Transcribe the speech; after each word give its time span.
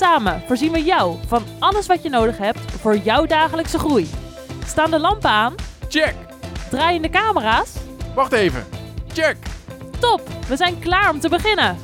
Samen 0.00 0.42
voorzien 0.46 0.72
we 0.72 0.82
jou 0.82 1.16
van 1.26 1.42
alles 1.58 1.86
wat 1.86 2.02
je 2.02 2.08
nodig 2.08 2.38
hebt 2.38 2.58
voor 2.58 2.96
jouw 2.96 3.26
dagelijkse 3.26 3.78
groei. 3.78 4.10
Staan 4.66 4.90
de 4.90 4.98
lampen 4.98 5.30
aan? 5.30 5.54
Check! 5.88 6.14
Draaien 6.70 7.02
de 7.02 7.08
camera's? 7.10 7.72
Wacht 8.14 8.32
even. 8.32 8.66
Check! 9.12 9.36
Top, 9.98 10.20
we 10.48 10.56
zijn 10.56 10.78
klaar 10.78 11.10
om 11.10 11.20
te 11.20 11.28
beginnen. 11.28 11.76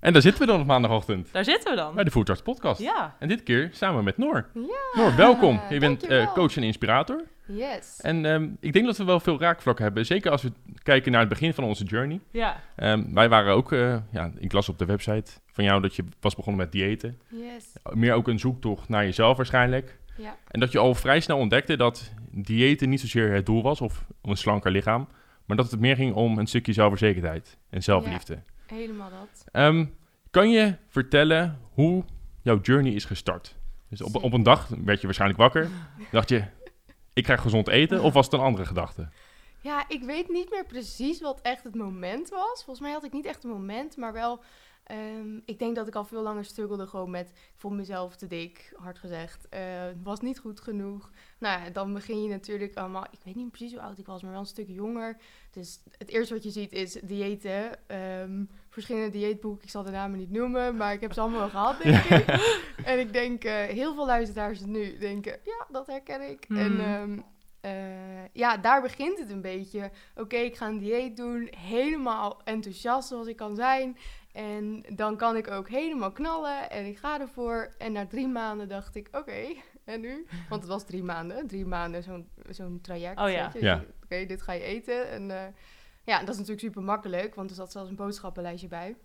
En 0.00 0.12
daar 0.12 0.22
zitten 0.22 0.40
we 0.40 0.46
dan 0.46 0.60
op 0.60 0.66
maandagochtend 0.66 1.32
Daar 1.32 1.44
zitten 1.44 1.70
we 1.70 1.76
dan. 1.76 1.94
bij 1.94 2.04
de 2.04 2.10
Food 2.10 2.26
Charge 2.26 2.42
Podcast. 2.42 2.80
Ja. 2.80 3.16
En 3.18 3.28
dit 3.28 3.42
keer 3.42 3.68
samen 3.72 4.04
met 4.04 4.18
Noor. 4.18 4.46
Ja, 4.54 5.02
Noor, 5.02 5.16
welkom. 5.16 5.60
Je 5.70 5.78
bent 5.78 6.06
eh, 6.06 6.32
coach 6.32 6.56
en 6.56 6.62
inspirator. 6.62 7.24
Yes. 7.46 8.00
En 8.00 8.24
ehm, 8.24 8.48
ik 8.60 8.72
denk 8.72 8.86
dat 8.86 8.96
we 8.96 9.04
wel 9.04 9.20
veel 9.20 9.40
raakvlakken 9.40 9.84
hebben. 9.84 10.06
Zeker 10.06 10.30
als 10.30 10.42
we 10.42 10.52
kijken 10.82 11.12
naar 11.12 11.20
het 11.20 11.28
begin 11.28 11.54
van 11.54 11.64
onze 11.64 11.84
journey. 11.84 12.20
Ja. 12.30 12.60
Ehm, 12.76 13.04
wij 13.14 13.28
waren 13.28 13.54
ook, 13.54 13.72
eh, 13.72 13.96
ja, 14.10 14.30
ik 14.38 14.52
las 14.52 14.68
op 14.68 14.78
de 14.78 14.84
website 14.84 15.30
van 15.52 15.64
jou 15.64 15.80
dat 15.82 15.96
je 15.96 16.04
was 16.20 16.34
begonnen 16.34 16.62
met 16.62 16.72
diëten. 16.72 17.18
Yes. 17.28 17.72
Meer 17.92 18.14
ook 18.14 18.28
een 18.28 18.38
zoektocht 18.38 18.88
naar 18.88 19.04
jezelf 19.04 19.36
waarschijnlijk. 19.36 19.98
Ja. 20.16 20.36
En 20.48 20.60
dat 20.60 20.72
je 20.72 20.78
al 20.78 20.94
vrij 20.94 21.20
snel 21.20 21.38
ontdekte 21.38 21.76
dat 21.76 22.12
diëten 22.30 22.88
niet 22.88 23.00
zozeer 23.00 23.32
het 23.32 23.46
doel 23.46 23.62
was 23.62 23.80
of 23.80 24.04
een 24.22 24.36
slanker 24.36 24.70
lichaam. 24.70 25.08
Maar 25.44 25.56
dat 25.56 25.70
het 25.70 25.80
meer 25.80 25.96
ging 25.96 26.14
om 26.14 26.38
een 26.38 26.46
stukje 26.46 26.72
zelfverzekerdheid 26.72 27.58
en 27.70 27.82
zelfliefde. 27.82 28.38
Helemaal 28.66 29.10
dat. 29.10 29.44
Ehm, 29.52 29.86
kan 30.30 30.50
je 30.50 30.76
vertellen 30.88 31.58
hoe 31.72 32.04
jouw 32.42 32.60
journey 32.60 32.92
is 32.92 33.04
gestart? 33.04 33.56
Dus 33.88 34.02
op, 34.02 34.22
op 34.24 34.32
een 34.32 34.42
dag 34.42 34.68
werd 34.84 35.00
je 35.00 35.06
waarschijnlijk 35.06 35.40
wakker. 35.40 35.68
Dacht 36.10 36.28
je, 36.28 36.44
ik 37.12 37.22
krijg 37.22 37.40
gezond 37.40 37.68
eten? 37.68 38.02
Of 38.02 38.12
was 38.12 38.24
het 38.24 38.34
een 38.34 38.40
andere 38.40 38.66
gedachte? 38.66 39.08
Ja, 39.60 39.84
ik 39.88 40.02
weet 40.02 40.28
niet 40.28 40.50
meer 40.50 40.64
precies 40.64 41.20
wat 41.20 41.40
echt 41.40 41.64
het 41.64 41.74
moment 41.74 42.28
was. 42.28 42.62
Volgens 42.64 42.80
mij 42.80 42.92
had 42.92 43.04
ik 43.04 43.12
niet 43.12 43.26
echt 43.26 43.44
een 43.44 43.50
moment, 43.50 43.96
maar 43.96 44.12
wel... 44.12 44.40
ehm, 44.86 45.36
ik 45.44 45.58
denk 45.58 45.76
dat 45.76 45.86
ik 45.88 45.94
al 45.94 46.04
veel 46.04 46.22
langer 46.22 46.44
struggelde 46.44 46.86
gewoon 46.86 47.10
met... 47.10 47.28
Ik 47.28 47.62
vond 47.62 47.76
mezelf 47.76 48.16
te 48.16 48.26
dik, 48.26 48.72
hard 48.76 48.98
gezegd. 48.98 49.48
eh, 49.48 49.60
was 50.02 50.20
niet 50.20 50.38
goed 50.38 50.60
genoeg. 50.60 51.10
Nou 51.38 51.62
ja, 51.64 51.70
dan 51.70 51.92
begin 51.92 52.22
je 52.22 52.28
natuurlijk 52.28 52.76
allemaal... 52.76 53.06
Ik 53.10 53.18
weet 53.24 53.34
niet 53.34 53.50
precies 53.50 53.72
hoe 53.72 53.82
oud 53.82 53.98
ik 53.98 54.06
was, 54.06 54.22
maar 54.22 54.30
wel 54.30 54.40
een 54.40 54.46
stuk 54.46 54.68
jonger. 54.68 55.16
Dus 55.50 55.80
het 55.98 56.08
eerste 56.08 56.34
wat 56.34 56.42
je 56.42 56.50
ziet 56.50 56.72
is 56.72 56.92
diëten. 56.92 57.88
ehm, 57.88 58.44
verschillende 58.68 59.10
dieetboeken, 59.10 59.64
ik 59.64 59.70
zal 59.70 59.82
de 59.82 59.90
namen 59.90 60.18
niet 60.18 60.30
noemen, 60.30 60.76
maar 60.76 60.92
ik 60.92 61.00
heb 61.00 61.12
ze 61.12 61.20
allemaal 61.20 61.38
wel 61.38 61.48
gehad, 61.48 61.82
denk 61.82 62.04
ik. 62.20 62.26
en 62.84 62.98
ik 62.98 63.12
denk, 63.12 63.44
eh, 63.44 63.54
heel 63.64 63.94
veel 63.94 64.06
luisteraars 64.06 64.60
nu 64.60 64.98
denken, 64.98 65.38
ja, 65.44 65.66
dat 65.70 65.86
herken 65.86 66.30
ik. 66.30 66.44
Hmm. 66.48 66.56
En 66.56 66.80
ehm, 66.80 67.18
eh, 67.60 68.26
ja, 68.32 68.56
daar 68.56 68.82
begint 68.82 69.18
het 69.18 69.30
een 69.30 69.40
beetje. 69.40 69.90
Oké, 70.16 70.36
ik 70.36 70.56
ga 70.56 70.66
een 70.66 70.78
dieet 70.78 71.16
doen, 71.16 71.48
helemaal 71.58 72.40
enthousiast 72.44 73.08
zoals 73.08 73.26
ik 73.26 73.36
kan 73.36 73.56
zijn. 73.56 73.96
En 74.36 74.84
dan 74.94 75.16
kan 75.16 75.36
ik 75.36 75.50
ook 75.50 75.68
helemaal 75.68 76.12
knallen 76.12 76.70
en 76.70 76.86
ik 76.86 76.98
ga 76.98 77.20
ervoor. 77.20 77.74
En 77.78 77.92
na 77.92 78.06
drie 78.06 78.28
maanden 78.28 78.68
dacht 78.68 78.94
ik, 78.94 79.08
oké, 79.12 79.46
en 79.84 80.00
nu? 80.00 80.26
Want 80.48 80.62
het 80.62 80.70
was 80.70 80.84
drie 80.86 81.02
maanden, 81.02 81.46
drie 81.46 81.66
maanden 81.66 82.02
zo'n 82.02 82.28
zo'n 82.48 82.80
traject. 82.82 83.20
Oh 83.20 83.30
ja. 83.30 83.84
Oké, 84.04 84.26
dit 84.26 84.42
ga 84.42 84.52
je 84.52 84.62
eten. 84.62 85.10
En 85.10 85.30
eh, 85.30 85.46
ja, 86.04 86.18
dat 86.18 86.28
is 86.28 86.34
natuurlijk 86.36 86.60
super 86.66 86.82
makkelijk, 86.82 87.34
want 87.34 87.50
er 87.50 87.56
zat 87.56 87.72
zelfs 87.72 87.90
een 87.90 87.96
boodschappenlijstje 87.96 88.68
bij. 88.68 88.96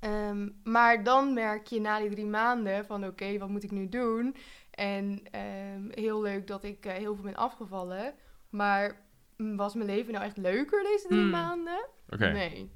Ehm, 0.00 0.48
maar 0.64 1.02
dan 1.04 1.34
merk 1.34 1.66
je 1.66 1.80
na 1.80 1.98
die 1.98 2.10
drie 2.10 2.26
maanden 2.26 2.86
van 2.86 3.06
oké, 3.06 3.38
wat 3.38 3.48
moet 3.48 3.62
ik 3.62 3.70
nu 3.70 3.88
doen? 3.88 4.36
En 4.70 5.20
ehm, 5.30 5.88
heel 5.90 6.22
leuk 6.22 6.46
dat 6.46 6.64
ik 6.64 6.86
eh, 6.86 6.92
heel 6.92 7.14
veel 7.14 7.24
ben 7.24 7.34
afgevallen. 7.34 8.14
Maar 8.50 9.04
mm, 9.36 9.56
was 9.56 9.74
mijn 9.74 9.88
leven 9.88 10.12
nou 10.12 10.24
echt 10.24 10.36
leuker 10.36 10.82
deze 10.82 11.06
drie 11.08 11.20
Hmm. 11.20 11.30
maanden? 11.30 11.86
Oké. 12.08 12.32
Nee. 12.32 12.70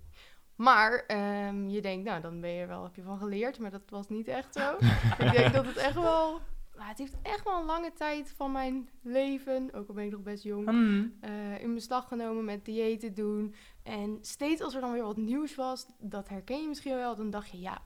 Maar 0.58 1.04
ehm, 1.06 1.68
je 1.68 1.80
denkt, 1.80 2.04
nou 2.04 2.20
dan 2.20 2.40
ben 2.40 2.50
je 2.50 2.60
er 2.60 2.68
wel, 2.68 2.82
heb 2.82 2.94
je 2.94 3.02
van 3.02 3.18
geleerd. 3.18 3.58
Maar 3.58 3.70
dat 3.70 3.82
was 3.88 4.08
niet 4.08 4.28
echt 4.28 4.54
zo. 4.54 4.76
ik 5.24 5.32
denk 5.32 5.52
dat 5.52 5.66
het 5.66 5.76
echt 5.76 5.94
wel... 6.10 6.40
nou, 6.76 6.88
het 6.88 6.98
heeft 6.98 7.16
echt 7.22 7.44
wel 7.44 7.58
een 7.58 7.64
lange 7.64 7.92
tijd 7.92 8.32
van 8.36 8.52
mijn 8.52 8.88
leven, 9.02 9.70
ook 9.74 9.88
al 9.88 9.94
ben 9.94 10.04
ik 10.04 10.10
nog 10.10 10.22
best 10.22 10.42
jong, 10.44 10.68
Hmm. 10.68 11.16
eh, 11.20 11.62
in 11.62 11.74
beslag 11.74 12.08
genomen 12.08 12.44
met 12.44 12.64
diëten 12.64 13.14
doen. 13.14 13.54
En 13.82 14.18
steeds 14.20 14.62
als 14.62 14.74
er 14.74 14.80
dan 14.80 14.92
weer 14.92 15.02
wat 15.04 15.16
nieuws 15.16 15.54
was, 15.54 15.86
dat 15.98 16.28
herken 16.28 16.62
je 16.62 16.68
misschien 16.68 16.94
wel, 16.96 17.16
dan 17.16 17.30
dacht 17.30 17.50
je, 17.50 17.60
ja, 17.60 17.78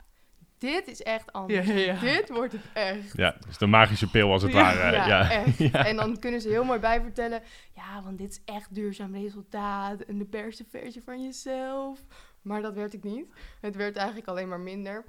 dit 0.58 0.86
is 0.88 1.02
echt 1.02 1.32
anders. 1.32 1.66
Ja, 1.66 1.74
ja. 1.74 2.00
Dit 2.00 2.28
wordt 2.28 2.52
het 2.52 2.62
echt. 2.74 3.16
Ja, 3.16 3.36
dus 3.46 3.58
de 3.58 3.66
magische 3.66 4.10
pil 4.10 4.30
als 4.32 4.42
het 4.42 4.52
Ja, 4.52 4.58
ware. 4.76 4.96
ja, 4.96 5.06
Ja, 5.06 5.30
echt. 5.30 5.58
Ja. 5.72 5.84
En 5.86 5.96
dan 5.96 6.18
kunnen 6.18 6.40
ze 6.40 6.48
heel 6.48 6.64
mooi 6.64 6.78
bijvertellen, 6.78 7.42
ja, 7.74 8.02
want 8.02 8.18
dit 8.18 8.30
is 8.30 8.40
echt 8.44 8.74
duurzaam 8.74 9.14
resultaat 9.14 10.00
en 10.00 10.18
de 10.18 10.24
beste 10.24 10.64
versie 10.70 11.02
van 11.02 11.22
jezelf. 11.22 12.00
Maar 12.42 12.62
dat 12.62 12.75
werd 12.75 12.92
ik 12.94 13.03
niet. 13.03 13.32
Het 13.60 13.76
werd 13.76 13.97
eigenlijk 13.97 14.28
alleen 14.28 14.48
maar 14.48 14.60
minder. 14.60 15.04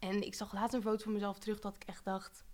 En 0.00 0.22
ik 0.26 0.34
zag 0.34 0.52
laatst 0.52 0.74
een 0.74 0.82
foto 0.82 1.02
van 1.02 1.12
mezelf 1.12 1.38
terug 1.38 1.60
dat 1.60 1.76
ik 1.76 1.82
echt 1.86 2.04
dacht, 2.04 2.44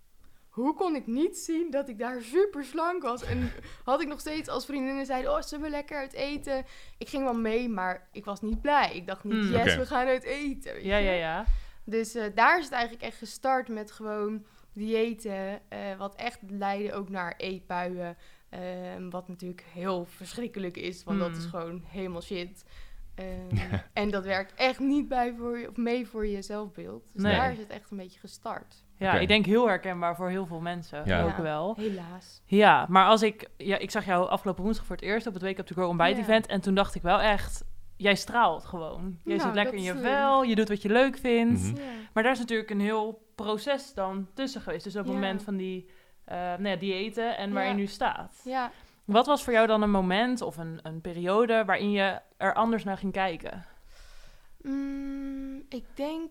hoe 0.49 0.73
kon 0.73 0.95
ik 0.95 1.07
niet 1.07 1.37
zien 1.37 1.71
dat 1.71 1.89
ik 1.89 1.99
daar 1.99 2.21
super 2.21 2.63
slank 2.65 3.01
was? 3.03 3.23
En 3.23 3.51
had 3.83 4.01
ik 4.01 4.07
nog 4.07 4.19
steeds 4.19 4.49
als 4.49 4.65
vriendinnen 4.65 5.05
zeiden, 5.05 5.31
oh, 5.31 5.41
zullen 5.41 5.63
we 5.65 5.71
lekker 5.71 5.97
uit 5.97 6.13
eten? 6.13 6.65
Ik 6.97 7.09
ging 7.09 7.23
wel 7.23 7.33
mee, 7.33 7.69
maar 7.69 8.07
ik 8.11 8.25
was 8.25 8.41
niet 8.41 8.61
blij. 8.61 8.95
Ik 8.95 9.07
dacht 9.07 9.23
niet, 9.23 9.33
Hmm. 9.33 9.51
yes, 9.51 9.75
we 9.75 9.85
gaan 9.85 10.07
uit 10.07 10.23
eten. 10.23 10.83
Ja, 10.85 10.97
ja, 10.97 11.11
ja. 11.11 11.45
Dus 11.83 12.15
eh, 12.15 12.25
daar 12.35 12.57
is 12.57 12.63
het 12.63 12.73
eigenlijk 12.73 13.03
echt 13.03 13.17
gestart 13.17 13.67
met 13.67 13.91
gewoon 13.91 14.45
diëten. 14.73 15.69
eh, 15.69 15.97
wat 15.97 16.15
echt 16.15 16.39
leidde 16.47 16.93
ook 16.93 17.09
naar 17.09 17.33
eetbuien. 17.37 18.17
ehm, 18.49 19.09
wat 19.09 19.27
natuurlijk 19.27 19.65
heel 19.73 20.05
verschrikkelijk 20.05 20.77
is, 20.77 21.03
want 21.03 21.19
dat 21.19 21.29
is 21.35 21.41
Hmm. 21.41 21.49
gewoon 21.49 21.83
helemaal 21.87 22.21
shit. 22.21 22.63
Ehm, 23.19 23.77
En 23.93 24.09
dat 24.09 24.23
werkt 24.23 24.53
echt 24.53 24.79
niet 24.79 25.07
bij 25.07 25.33
voor 25.37 25.59
je, 25.59 25.69
of 25.69 25.75
mee 25.77 26.07
voor 26.07 26.27
je 26.27 26.41
zelfbeeld. 26.41 27.03
Dus 27.13 27.21
Nee. 27.23 27.35
daar 27.35 27.51
is 27.51 27.57
het 27.57 27.67
echt 27.69 27.91
een 27.91 27.97
beetje 27.97 28.19
gestart. 28.19 28.83
Ja, 28.97 29.13
ik 29.13 29.27
denk 29.27 29.45
heel 29.45 29.67
herkenbaar 29.67 30.15
voor 30.15 30.29
heel 30.29 30.45
veel 30.45 30.59
mensen 30.59 31.01
Ja. 31.05 31.23
ook 31.23 31.37
Ja. 31.37 31.41
wel. 31.41 31.75
Helaas. 31.77 32.41
Ja, 32.45 32.85
maar 32.89 33.05
als 33.05 33.21
ik... 33.21 33.49
Ja, 33.57 33.77
ik 33.77 33.91
zag 33.91 34.05
jou 34.05 34.29
afgelopen 34.29 34.63
woensdag 34.63 34.85
voor 34.85 34.95
het 34.95 35.05
eerst 35.05 35.27
op 35.27 35.33
het 35.33 35.41
Wake 35.43 35.59
Up 35.59 35.65
To 35.65 35.73
Grow 35.75 35.87
ontbijt 35.89 36.15
Ja. 36.15 36.21
event. 36.21 36.45
En 36.47 36.61
toen 36.61 36.75
dacht 36.75 36.95
ik 36.95 37.01
wel 37.01 37.19
echt... 37.21 37.63
Jij 37.97 38.15
straalt 38.15 38.65
gewoon. 38.65 39.19
Jij 39.23 39.35
Nou, 39.35 39.47
zit 39.47 39.55
lekker 39.55 39.75
in 39.75 39.83
je 39.83 39.93
is, 39.93 39.99
vel. 40.01 40.43
Je 40.43 40.55
doet 40.55 40.67
wat 40.69 40.81
je 40.81 40.89
leuk 40.89 41.17
vindt. 41.17 41.61
Mhm. 41.61 41.75
Ja. 41.75 41.91
Maar 42.13 42.23
daar 42.23 42.31
is 42.31 42.39
natuurlijk 42.39 42.69
een 42.69 42.79
heel 42.81 43.27
proces 43.35 43.93
dan 43.93 44.27
tussen 44.33 44.61
geweest. 44.61 44.83
Dus 44.83 44.93
op 44.95 44.99
het 45.03 45.09
Ja. 45.13 45.13
moment 45.19 45.43
van 45.43 45.55
die 45.55 45.89
eh 46.25 46.37
nou 46.37 46.67
ja, 46.67 46.75
diëten 46.75 47.37
en 47.37 47.53
waar 47.53 47.63
Ja. 47.63 47.69
je 47.69 47.75
nu 47.75 47.85
staat. 47.87 48.41
ja. 48.43 48.71
Wat 49.11 49.25
was 49.25 49.43
voor 49.43 49.53
jou 49.53 49.67
dan 49.67 49.81
een 49.81 49.91
moment 49.91 50.41
of 50.41 50.57
een, 50.57 50.79
een 50.83 51.01
periode 51.01 51.65
waarin 51.65 51.91
je 51.91 52.19
er 52.37 52.53
anders 52.53 52.83
naar 52.83 52.97
ging 52.97 53.11
kijken? 53.11 53.65
Mm, 54.61 55.65
ik 55.69 55.85
denk 55.93 56.29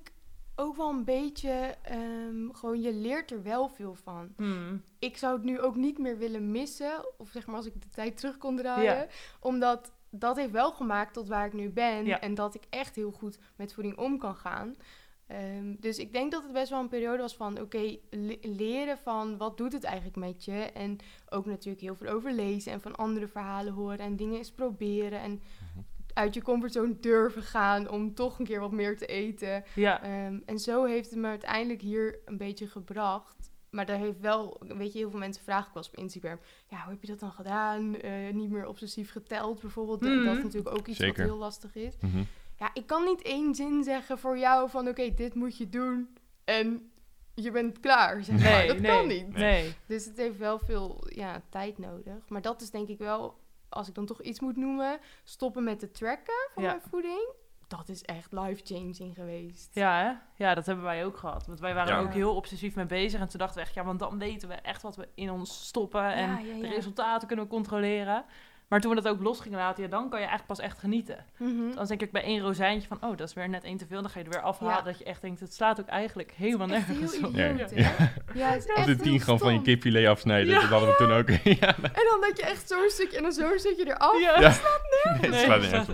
ook 0.57 0.77
wel 0.77 0.89
een 0.89 1.05
beetje, 1.05 1.75
ehm, 1.83 2.51
gewoon 2.53 2.81
je 2.81 2.93
leert 2.93 3.31
er 3.31 3.43
wel 3.43 3.69
veel 3.69 3.95
van. 3.95 4.33
Hmm. 4.37 4.83
ik 4.99 5.17
zou 5.17 5.35
het 5.35 5.45
nu 5.45 5.61
ook 5.61 5.77
niet 5.77 5.99
meer 5.99 6.19
willen 6.19 6.51
missen. 6.51 7.05
Of 7.19 7.29
zeg 7.29 7.47
maar 7.47 7.57
als 7.57 7.67
ik 7.67 7.81
de 7.81 7.89
tijd 7.89 8.17
terug 8.17 8.39
kon 8.39 8.57
draaien. 8.57 8.95
Ja. 8.95 9.07
Omdat 9.41 9.93
dat 10.11 10.37
heeft 10.37 10.51
wel 10.53 10.73
gemaakt 10.73 11.13
tot 11.13 11.29
waar 11.29 11.47
ik 11.47 11.53
nu 11.53 11.71
ben. 11.71 12.05
Ja. 12.05 12.21
En 12.21 12.35
dat 12.35 12.55
ik 12.55 12.63
echt 12.71 12.97
heel 12.97 13.11
goed 13.11 13.39
met 13.57 13.75
voeding 13.75 13.97
om 13.97 14.19
kan 14.19 14.35
gaan. 14.35 14.77
Ehm, 15.29 15.75
dus 15.81 15.99
ik 15.99 16.13
denk 16.13 16.33
dat 16.33 16.43
het 16.43 16.53
best 16.53 16.71
wel 16.71 16.81
een 16.81 16.89
periode 16.89 17.23
was 17.23 17.37
van... 17.37 17.61
oké, 17.61 17.97
le- 18.11 18.39
leren 18.43 18.99
van 18.99 19.37
wat 19.37 19.57
doet 19.57 19.73
het 19.73 19.85
eigenlijk 19.85 20.17
met 20.17 20.45
je? 20.45 20.53
En 20.53 20.97
ook 21.29 21.47
natuurlijk 21.47 21.81
heel 21.83 21.95
veel 21.97 22.09
over 22.09 22.33
lezen 22.33 22.73
en 22.73 22.81
van 22.81 22.97
andere 22.97 23.29
verhalen 23.29 23.73
horen... 23.73 23.99
en 23.99 24.17
dingen 24.17 24.37
eens 24.37 24.53
proberen 24.53 25.21
en 25.21 25.43
uit 26.13 26.35
je 26.35 26.43
comfortzone 26.43 26.99
durven 27.01 27.43
gaan... 27.43 27.91
om 27.91 28.15
toch 28.15 28.39
een 28.39 28.45
keer 28.45 28.61
wat 28.61 28.73
meer 28.73 28.97
te 28.99 29.07
eten. 29.07 29.65
Ja, 29.75 30.03
Ehm, 30.03 30.39
en 30.47 30.59
zo 30.59 30.85
heeft 30.85 31.11
het 31.11 31.19
me 31.19 31.27
uiteindelijk 31.29 31.81
hier 31.81 32.19
een 32.25 32.37
beetje 32.37 32.67
gebracht. 32.67 33.51
Maar 33.71 33.87
daar 33.87 33.99
heeft 33.99 34.21
wel, 34.21 34.61
weet 34.77 34.93
je, 34.93 34.99
heel 34.99 35.11
veel 35.11 35.19
mensen 35.19 35.45
vragen 35.45 35.69
ik 35.69 35.75
was 35.75 35.89
op 35.89 35.97
Instagram. 35.97 36.39
Ja, 36.69 36.83
hoe 36.83 36.93
heb 36.93 37.01
je 37.03 37.07
dat 37.09 37.21
dan 37.21 37.33
gedaan? 37.33 37.97
Eh, 38.01 38.13
niet 38.33 38.51
meer 38.51 38.67
obsessief 38.67 39.11
geteld 39.11 39.61
bijvoorbeeld. 39.61 40.01
Mhm. 40.01 40.25
Dat 40.25 40.37
is 40.37 40.43
natuurlijk 40.43 40.77
ook 40.77 40.87
iets 40.87 40.99
Zeker. 40.99 41.17
wat 41.23 41.27
heel 41.27 41.39
lastig 41.39 41.75
is. 41.75 41.95
Mhm. 42.01 42.23
Ja, 42.59 42.71
ik 42.73 42.87
kan 42.87 43.05
niet 43.05 43.23
één 43.23 43.55
zin 43.55 43.83
zeggen 43.85 44.19
voor 44.19 44.39
jou 44.39 44.71
van 44.71 44.89
oké, 44.89 45.15
dit 45.15 45.35
moet 45.35 45.57
je 45.59 45.69
doen. 45.69 46.17
En 46.45 46.91
je 47.35 47.51
bent 47.51 47.81
klaar, 47.81 48.23
zeg 48.23 48.41
maar. 48.43 48.51
nee, 48.59 48.67
dat 48.69 48.79
nee, 48.79 48.91
kan 48.97 49.07
niet. 49.07 49.37
Nee. 49.37 49.75
Dus 49.87 50.05
het 50.05 50.17
heeft 50.17 50.39
wel 50.39 50.59
veel 50.59 51.05
ja, 51.09 51.43
tijd 51.49 51.79
nodig. 51.79 52.29
Maar 52.29 52.43
dat 52.43 52.61
is 52.61 52.71
denk 52.71 52.89
ik 52.89 52.99
wel, 52.99 53.39
als 53.69 53.89
ik 53.89 53.95
dan 53.95 54.07
toch 54.07 54.23
iets 54.23 54.41
moet 54.41 54.57
noemen, 54.57 54.99
stoppen 55.25 55.65
met 55.65 55.81
het 55.81 55.95
tracken 55.95 56.49
van 56.55 56.63
Ja. 56.63 56.69
mijn 56.69 56.83
voeding. 56.91 57.29
dat 57.69 57.89
is 57.89 58.03
echt 58.03 58.33
life-changing 58.33 59.15
geweest. 59.15 59.75
Ja, 59.75 59.99
hè? 60.03 60.45
ja, 60.45 60.55
dat 60.55 60.67
hebben 60.67 60.85
wij 60.85 61.05
ook 61.05 61.17
gehad. 61.17 61.47
Want 61.47 61.61
wij 61.61 61.75
waren 61.75 61.95
Ja. 61.95 62.01
ook 62.01 62.13
heel 62.13 62.35
obsessief 62.35 62.75
mee 62.75 62.87
bezig. 62.87 63.21
En 63.21 63.29
toen 63.29 63.39
dachten 63.39 63.57
we 63.59 63.65
echt, 63.65 63.75
ja, 63.75 63.85
want 63.85 63.99
dan 63.99 64.19
weten 64.19 64.49
we 64.49 64.55
echt 64.55 64.83
wat 64.83 64.97
we 64.97 65.09
in 65.15 65.31
ons 65.31 65.67
stoppen. 65.67 66.13
En 66.13 66.31
Ja, 66.31 66.39
ja, 66.39 66.61
de 66.61 66.69
resultaten 66.69 67.27
kunnen 67.27 67.45
we 67.45 67.51
controleren. 67.51 68.25
Maar 68.69 68.81
toen 68.81 68.95
we 68.95 69.01
dat 69.03 69.13
ook 69.13 69.21
los 69.23 69.41
gingen 69.41 69.59
laten, 69.59 69.83
ja, 69.83 69.89
dan 69.89 70.01
kan 70.11 70.21
je 70.21 70.27
eigenlijk 70.27 70.47
pas 70.47 70.59
echt 70.67 70.79
genieten. 70.79 71.25
Mhm. 71.39 71.75
Dan 71.75 71.87
denk 71.87 72.01
ik 72.03 72.13
bij 72.13 72.23
één 72.23 72.41
rozijntje 72.41 72.89
van, 72.89 72.99
oh, 73.01 73.17
dat 73.17 73.29
is 73.29 73.35
weer 73.35 73.49
net 73.49 73.65
één 73.65 73.77
te 73.77 73.87
veel. 73.87 74.01
Dan 74.03 74.11
ga 74.11 74.19
je 74.19 74.25
er 74.25 74.31
weer 74.31 74.41
afhalen. 74.43 74.75
Ja. 74.77 74.83
Dat 74.83 74.99
je 74.99 75.05
echt 75.05 75.21
denkt, 75.21 75.41
het 75.41 75.55
slaat 75.55 75.81
ook 75.81 75.87
eigenlijk 75.87 76.33
helemaal 76.37 76.67
nergens 76.67 77.17
heel 77.19 77.29
op. 77.29 77.35
Ja, 77.35 77.51
idioot, 77.51 77.71
ja. 77.71 77.77
hè? 77.77 78.05
Ja, 78.35 78.49
het 78.51 78.65
is 78.65 78.71
Of 78.71 78.77
echt 78.77 78.87
de 78.87 78.97
tien 78.97 79.21
gewoon 79.21 79.39
van 79.39 79.53
je 79.53 79.63
kipfilet 79.63 80.07
afsnijden. 80.07 80.53
Ja. 80.53 80.61
Dat 80.61 80.69
hadden 80.69 80.89
we 80.89 80.95
toen 80.97 81.13
ook. 81.13 81.29
ja, 81.61 81.77
En 81.77 82.05
dan 82.11 82.21
dat 82.21 82.37
je 82.37 82.43
echt 82.43 82.69
zo'n 82.69 82.89
stukje 82.89 83.17
en 83.17 83.23
dan 83.23 83.33
zo'n 83.33 83.53
stukje 83.59 83.87
eraf. 83.87 84.21
Ja. 84.21 84.41
Nergens 84.41 84.61
Nee, 85.21 85.31
het 85.31 85.41
slaat 85.41 85.61
dat 85.61 85.71
nergens. 85.71 85.89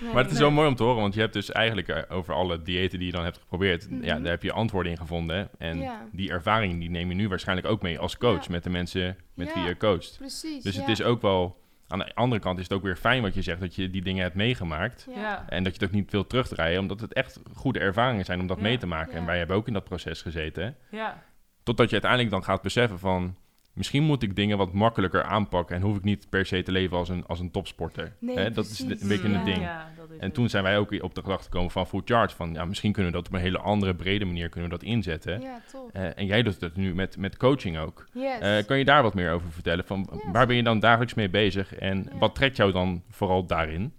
Nee. 0.00 0.12
Maar 0.12 0.22
het 0.22 0.32
is 0.32 0.38
Nee. 0.38 0.48
zo 0.48 0.50
mooi 0.50 0.68
om 0.68 0.74
te 0.74 0.82
horen, 0.82 1.00
want 1.00 1.14
je 1.14 1.20
hebt 1.20 1.32
dus 1.32 1.52
eigenlijk 1.52 1.88
eh, 1.88 2.16
over 2.16 2.34
alle 2.34 2.62
diëten 2.62 2.98
die 2.98 3.06
je 3.08 3.14
dan 3.14 3.24
hebt 3.24 3.38
geprobeerd, 3.38 3.90
Mhm. 3.90 4.04
ja, 4.04 4.18
daar 4.18 4.30
heb 4.30 4.42
je 4.42 4.52
antwoorden 4.52 4.92
in 4.92 4.98
gevonden. 4.98 5.48
En 5.58 5.78
Ja. 5.80 6.06
die 6.12 6.30
ervaring 6.30 6.80
die 6.80 6.90
neem 6.90 7.08
je 7.08 7.14
nu 7.14 7.28
waarschijnlijk 7.28 7.68
ook 7.68 7.82
mee 7.82 7.98
als 7.98 8.16
coach 8.16 8.44
Ja. 8.44 8.50
met 8.50 8.62
de 8.64 8.70
mensen 8.70 9.16
met 9.34 9.46
Ja. 9.48 9.54
wie 9.54 9.62
je 9.64 9.76
coacht. 9.76 10.14
Precies, 10.18 10.62
Dus 10.62 10.74
ja. 10.74 10.80
het 10.80 10.90
is 10.90 11.02
ook 11.02 11.22
wel, 11.22 11.64
aan 11.88 11.98
de 11.98 12.14
andere 12.14 12.40
kant 12.40 12.58
is 12.58 12.64
het 12.64 12.72
ook 12.72 12.82
weer 12.82 12.96
fijn 12.96 13.22
wat 13.22 13.34
je 13.34 13.42
zegt, 13.42 13.60
dat 13.60 13.74
je 13.74 13.90
die 13.90 14.02
dingen 14.02 14.22
hebt 14.22 14.34
meegemaakt. 14.34 15.06
Ja. 15.14 15.44
En 15.48 15.62
dat 15.64 15.74
je 15.74 15.78
het 15.80 15.88
ook 15.88 15.94
niet 15.94 16.10
wil 16.10 16.26
terugdraaien, 16.26 16.80
omdat 16.80 17.00
het 17.00 17.12
echt 17.12 17.40
goede 17.54 17.78
ervaringen 17.78 18.24
zijn 18.24 18.40
om 18.40 18.46
dat 18.46 18.56
Ja. 18.56 18.62
mee 18.62 18.78
te 18.78 18.86
maken. 18.86 19.12
Ja. 19.12 19.18
En 19.18 19.26
wij 19.26 19.38
hebben 19.38 19.56
ook 19.56 19.66
in 19.66 19.72
dat 19.72 19.84
proces 19.84 20.22
gezeten. 20.22 20.76
Ja. 20.90 21.22
Totdat 21.62 21.86
je 21.86 21.92
uiteindelijk 21.92 22.30
dan 22.30 22.44
gaat 22.44 22.62
beseffen 22.62 22.98
van... 22.98 23.36
Misschien 23.76 24.02
moet 24.02 24.22
ik 24.22 24.36
dingen 24.36 24.58
wat 24.58 24.72
makkelijker 24.72 25.22
aanpakken... 25.22 25.76
en 25.76 25.82
hoef 25.82 25.96
ik 25.96 26.04
niet 26.04 26.26
per 26.30 26.46
se 26.46 26.62
te 26.62 26.72
leven 26.72 26.96
als 26.96 27.08
een, 27.08 27.26
als 27.26 27.40
een 27.40 27.50
topsporter. 27.50 28.16
Nee, 28.20 28.36
Hè, 28.38 28.50
dat 28.50 28.64
is 28.66 28.80
een 28.80 28.88
beetje 29.08 29.28
Ja. 29.28 29.38
een 29.38 29.44
ding. 29.44 29.60
Ja, 29.60 29.90
dat 29.96 30.08
En 30.10 30.16
het. 30.20 30.34
toen 30.34 30.48
zijn 30.48 30.62
wij 30.62 30.78
ook 30.78 31.02
op 31.02 31.14
de 31.14 31.20
gedachte 31.22 31.44
gekomen 31.44 31.70
van 31.70 31.86
Food 31.86 32.08
Charge... 32.10 32.36
van 32.36 32.52
ja, 32.52 32.64
misschien 32.64 32.92
kunnen 32.92 33.12
we 33.12 33.18
dat 33.18 33.26
op 33.28 33.34
een 33.34 33.40
hele 33.40 33.58
andere, 33.58 33.94
brede 33.94 34.24
manier 34.24 34.48
kunnen 34.48 34.70
we 34.70 34.76
dat 34.76 34.84
inzetten. 34.86 35.40
Ja, 35.40 35.60
top. 35.72 35.90
Eh, 35.92 36.18
en 36.18 36.26
jij 36.26 36.42
doet 36.42 36.60
het 36.60 36.76
nu 36.76 36.94
met, 36.94 37.16
met 37.16 37.36
coaching 37.36 37.78
ook. 37.78 38.06
Yes. 38.12 38.38
Eh, 38.38 38.66
kan 38.66 38.78
je 38.78 38.84
daar 38.84 39.02
wat 39.02 39.14
meer 39.14 39.32
over 39.32 39.50
vertellen? 39.50 39.84
Van, 39.86 40.20
waar 40.32 40.46
ben 40.46 40.56
je 40.56 40.62
dan 40.62 40.80
dagelijks 40.80 41.14
mee 41.14 41.28
bezig? 41.30 41.74
En 41.74 42.08
Ja. 42.12 42.18
wat 42.18 42.34
trekt 42.34 42.56
jou 42.56 42.72
dan 42.72 43.02
vooral 43.10 43.46
daarin? 43.46 43.92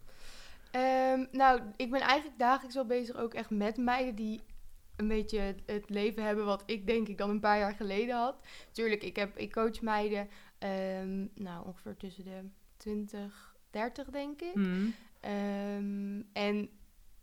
Ehm, 0.71 1.19
nou, 1.31 1.59
ik 1.75 1.91
ben 1.91 2.01
eigenlijk 2.01 2.39
dagelijks 2.39 2.75
wel 2.75 2.85
bezig 2.85 3.15
ook 3.17 3.33
echt 3.33 3.49
met 3.49 3.77
meiden 3.77 4.15
die 4.15 4.41
een 4.97 5.07
beetje 5.07 5.39
het, 5.39 5.61
het 5.65 5.89
leven 5.89 6.23
hebben 6.23 6.45
wat 6.45 6.63
ik 6.65 6.87
denk 6.87 7.07
ik 7.07 7.17
dan 7.17 7.29
een 7.29 7.39
paar 7.39 7.57
jaar 7.57 7.73
geleden 7.75 8.15
had. 8.15 8.35
Tuurlijk, 8.71 9.03
ik, 9.03 9.15
heb, 9.15 9.37
ik 9.37 9.51
coach 9.51 9.81
meiden, 9.81 10.29
ehm, 10.57 11.25
nou 11.35 11.65
ongeveer 11.65 11.97
tussen 11.97 12.23
de 12.23 12.49
20, 12.77 13.55
30 13.69 14.07
denk 14.09 14.41
ik. 14.41 14.53
Hmm. 14.53 14.93
Ehm, 15.19 16.21
en 16.33 16.69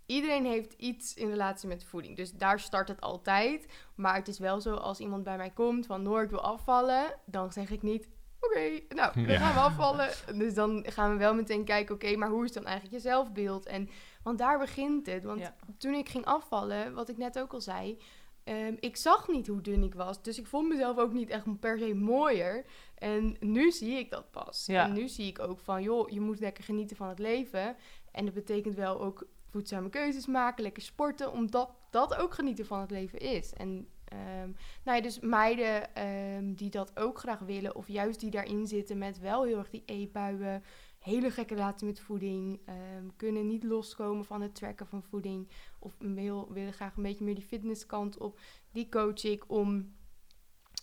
iedereen 0.06 0.44
heeft 0.44 0.72
iets 0.72 1.14
in 1.14 1.28
relatie 1.30 1.68
met 1.68 1.84
voeding. 1.84 2.16
Dus 2.16 2.32
daar 2.32 2.60
start 2.60 2.88
het 2.88 3.00
altijd. 3.00 3.66
Maar 3.94 4.14
het 4.14 4.28
is 4.28 4.38
wel 4.38 4.60
zo, 4.60 4.74
als 4.74 5.00
iemand 5.00 5.24
bij 5.24 5.36
mij 5.36 5.50
komt 5.50 5.86
van 5.86 6.02
Noor, 6.02 6.22
ik 6.22 6.30
wil 6.30 6.40
afvallen, 6.42 7.14
dan 7.26 7.52
zeg 7.52 7.70
ik 7.70 7.82
niet. 7.82 8.08
Oké, 8.40 8.80
nou, 8.88 9.14
dan 9.14 9.24
Ja. 9.24 9.38
gaan 9.38 9.54
we 9.54 9.60
afvallen. 9.60 10.08
Dus 10.38 10.54
dan 10.54 10.84
gaan 10.88 11.10
we 11.12 11.16
wel 11.18 11.34
meteen 11.34 11.64
kijken, 11.64 11.94
oké, 11.94 12.16
maar 12.16 12.28
hoe 12.28 12.44
is 12.44 12.52
dan 12.52 12.64
eigenlijk 12.64 12.94
je 12.96 13.00
zelfbeeld? 13.08 13.66
En, 13.66 13.88
want 14.24 14.38
daar 14.38 14.58
begint 14.58 15.06
het. 15.06 15.24
Want 15.24 15.40
Ja. 15.40 15.54
toen 15.78 15.94
ik 15.94 16.08
ging 16.08 16.24
afvallen, 16.24 16.94
wat 16.94 17.08
ik 17.08 17.16
net 17.16 17.38
ook 17.38 17.52
al 17.52 17.60
zei, 17.60 17.98
ehm, 18.44 18.74
ik 18.80 18.96
zag 18.96 19.28
niet 19.28 19.46
hoe 19.46 19.60
dun 19.60 19.82
ik 19.82 19.94
was. 19.94 20.22
Dus 20.22 20.38
ik 20.38 20.46
vond 20.46 20.68
mezelf 20.68 20.98
ook 20.98 21.12
niet 21.12 21.30
echt 21.30 21.60
per 21.60 21.78
se 21.78 21.94
mooier. 21.94 22.64
En 22.94 23.36
nu 23.40 23.70
zie 23.70 23.98
ik 23.98 24.10
dat 24.10 24.30
pas. 24.30 24.66
Ja. 24.66 24.84
En 24.84 24.92
nu 24.92 25.08
zie 25.08 25.26
ik 25.26 25.38
ook 25.38 25.58
van, 25.58 25.82
joh, 25.82 26.08
je 26.08 26.20
moet 26.20 26.40
lekker 26.40 26.64
genieten 26.64 26.96
van 26.96 27.08
het 27.08 27.18
leven. 27.18 27.76
En 28.12 28.24
dat 28.24 28.34
betekent 28.34 28.74
wel 28.74 29.00
ook 29.00 29.26
voedzame 29.50 29.88
keuzes 29.88 30.26
maken, 30.26 30.62
lekker 30.62 30.82
sporten, 30.82 31.32
omdat 31.32 31.70
dat 31.90 32.14
ook 32.14 32.34
genieten 32.34 32.66
van 32.66 32.80
het 32.80 32.90
leven 32.90 33.18
is. 33.18 33.52
En 33.52 33.88
ehm, 34.04 34.50
nou 34.84 34.96
ja, 34.96 35.00
dus 35.00 35.20
meiden 35.20 35.94
ehm, 35.94 36.54
die 36.54 36.70
dat 36.70 36.98
ook 36.98 37.18
graag 37.18 37.38
willen, 37.38 37.74
of 37.76 37.88
juist 37.88 38.20
die 38.20 38.30
daarin 38.30 38.66
zitten 38.66 38.98
met 38.98 39.18
wel 39.18 39.44
heel 39.44 39.58
erg 39.58 39.70
die 39.70 39.82
eetbuien, 39.86 40.64
hele 41.04 41.30
gekke 41.30 41.54
relatie 41.54 41.86
met 41.86 42.00
voeding, 42.00 42.60
ehm, 42.64 43.04
kunnen 43.16 43.46
niet 43.46 43.64
loskomen 43.64 44.24
van 44.24 44.40
het 44.40 44.54
tracken 44.54 44.86
van 44.86 45.02
voeding, 45.02 45.48
of 45.78 45.94
wil, 45.98 46.52
willen 46.52 46.72
graag 46.72 46.96
een 46.96 47.02
beetje 47.02 47.24
meer 47.24 47.34
die 47.34 47.44
fitnesskant 47.44 48.18
op, 48.18 48.38
die 48.72 48.88
coach 48.88 49.24
ik 49.24 49.44
om, 49.50 49.94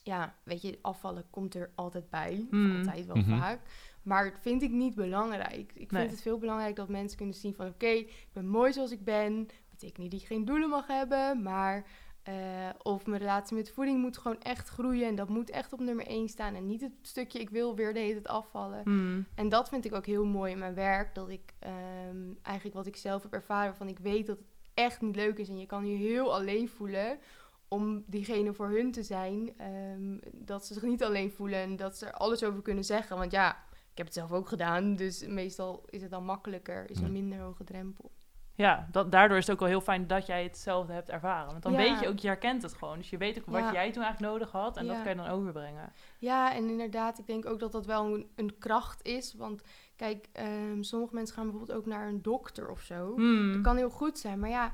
ja, 0.04 0.36
weet 0.44 0.62
je, 0.62 0.80
afvallen 0.82 1.30
komt 1.30 1.56
er 1.56 1.72
altijd 1.76 2.10
bij, 2.10 2.48
Mm. 2.50 2.78
altijd 2.78 3.06
wel 3.06 3.16
Mhm. 3.16 3.38
vaak. 3.40 3.60
Maar 4.04 4.24
dat 4.32 4.40
vind 4.42 4.62
ik 4.62 4.72
niet 4.72 4.96
belangrijk. 4.96 5.72
Ik 5.72 5.90
vind 5.90 5.92
Nee. 5.92 6.08
het 6.08 6.22
veel 6.22 6.38
belangrijk 6.38 6.76
dat 6.76 6.90
mensen 6.90 7.18
kunnen 7.18 7.36
zien 7.36 7.54
van... 7.54 7.68
oké, 7.68 7.88
ik 7.88 8.30
ben 8.34 8.48
mooi 8.48 8.74
zoals 8.74 8.92
ik 8.92 9.04
ben. 9.04 9.48
Betekent 9.70 9.98
niet 9.98 10.12
dat 10.12 10.22
je 10.22 10.28
geen 10.28 10.46
doelen 10.46 10.70
mag 10.70 10.88
hebben. 10.88 11.42
Maar 11.42 11.86
eh, 12.24 12.70
of 12.82 13.06
mijn 13.06 13.22
relatie 13.22 13.56
met 13.56 13.72
voeding 13.72 14.00
moet 14.00 14.18
gewoon 14.18 14.42
echt 14.42 14.70
groeien. 14.70 15.08
En 15.08 15.16
dat 15.16 15.30
moet 15.30 15.50
echt 15.50 15.74
op 15.74 15.80
nummer 15.80 16.08
1 16.08 16.30
staan. 16.30 16.56
En 16.56 16.66
niet 16.66 16.82
het 16.82 16.92
stukje 17.02 17.40
ik 17.40 17.50
wil 17.50 17.76
weer 17.76 17.94
de 17.94 18.00
hele 18.00 18.14
tijd 18.14 18.28
afvallen. 18.28 18.82
Hmm. 18.84 19.26
En 19.36 19.50
dat 19.50 19.70
vind 19.70 19.86
ik 19.86 19.94
ook 19.94 20.06
heel 20.06 20.26
mooi 20.26 20.52
in 20.52 20.60
mijn 20.60 20.74
werk. 20.74 21.16
Dat 21.16 21.30
ik 21.30 21.54
ehm, 21.60 22.34
eigenlijk 22.42 22.76
wat 22.76 22.86
ik 22.86 22.96
zelf 22.96 23.24
heb 23.24 23.34
ervaren... 23.34 23.76
van 23.76 23.88
ik 23.88 24.00
weet 24.00 24.28
dat 24.28 24.38
het 24.38 24.48
echt 24.74 25.02
niet 25.02 25.16
leuk 25.16 25.38
is. 25.38 25.50
En 25.50 25.60
je 25.60 25.66
kan 25.66 25.86
je 25.86 25.98
heel 25.98 26.34
alleen 26.34 26.70
voelen 26.70 27.20
om 27.68 28.04
diegene 28.08 28.54
voor 28.54 28.70
hun 28.70 28.92
te 28.92 29.04
zijn. 29.04 29.54
ehm, 29.58 30.18
dat 30.34 30.66
ze 30.66 30.74
zich 30.74 30.84
niet 30.84 31.04
alleen 31.04 31.32
voelen 31.32 31.60
en 31.60 31.76
dat 31.76 31.98
ze 31.98 32.06
er 32.06 32.14
alles 32.14 32.44
over 32.44 32.62
kunnen 32.62 32.84
zeggen. 32.84 33.18
Want 33.18 33.32
ja, 33.32 33.50
ik 33.92 33.98
heb 33.98 34.06
het 34.06 34.16
zelf 34.16 34.32
ook 34.32 34.48
gedaan. 34.48 34.96
Dus 34.96 35.28
meestal 35.28 35.84
is 35.90 36.02
het 36.02 36.12
dan 36.12 36.26
makkelijker. 36.26 36.90
Is 36.90 37.00
een 37.00 37.12
minder 37.12 37.40
hoge 37.40 37.64
drempel. 37.64 38.12
Ja, 38.62 38.88
dat, 38.92 39.12
daardoor 39.12 39.38
is 39.38 39.44
het 39.46 39.54
ook 39.54 39.60
wel 39.60 39.70
heel 39.70 39.82
fijn 39.82 40.08
dat 40.08 40.26
jij 40.26 40.44
hetzelfde 40.44 40.94
hebt 40.94 41.10
ervaren. 41.10 41.52
Want 41.52 41.64
dan 41.64 41.72
Ja. 41.72 41.78
weet 41.78 42.00
je 42.00 42.08
ook, 42.08 42.20
je 42.20 42.28
herkent 42.28 42.62
het 42.62 42.74
gewoon. 42.74 42.98
Dus 42.98 43.10
je 43.10 43.18
weet 43.18 43.38
ook 43.40 43.46
wat 43.46 43.60
Ja. 43.62 43.72
jij 43.74 43.92
toen 43.92 44.04
eigenlijk 44.04 44.34
nodig 44.34 44.52
had. 44.52 44.78
En 44.78 44.88
dat 44.88 45.02
kan 45.02 45.10
je 45.10 45.16
dan 45.16 45.28
overbrengen. 45.28 45.94
Ja, 46.18 46.54
en 46.54 46.70
inderdaad, 46.70 47.20
ik 47.20 47.28
denk 47.28 47.46
ook 47.46 47.60
dat 47.60 47.72
dat 47.72 47.86
wel 47.86 48.06
een, 48.06 48.28
een 48.36 48.58
kracht 48.60 49.04
is. 49.06 49.34
Want 49.34 49.62
kijk, 49.96 50.28
ehm, 50.32 50.82
sommige 50.82 51.16
mensen 51.16 51.36
gaan 51.36 51.50
bijvoorbeeld 51.50 51.78
ook 51.78 51.86
naar 51.86 52.08
een 52.08 52.22
dokter 52.22 52.70
of 52.70 52.82
zo. 52.82 53.14
Hmm. 53.16 53.54
Dat 53.54 53.62
kan 53.62 53.76
heel 53.78 53.90
goed 53.90 54.20
zijn. 54.20 54.40
Maar 54.40 54.50
ja, 54.50 54.74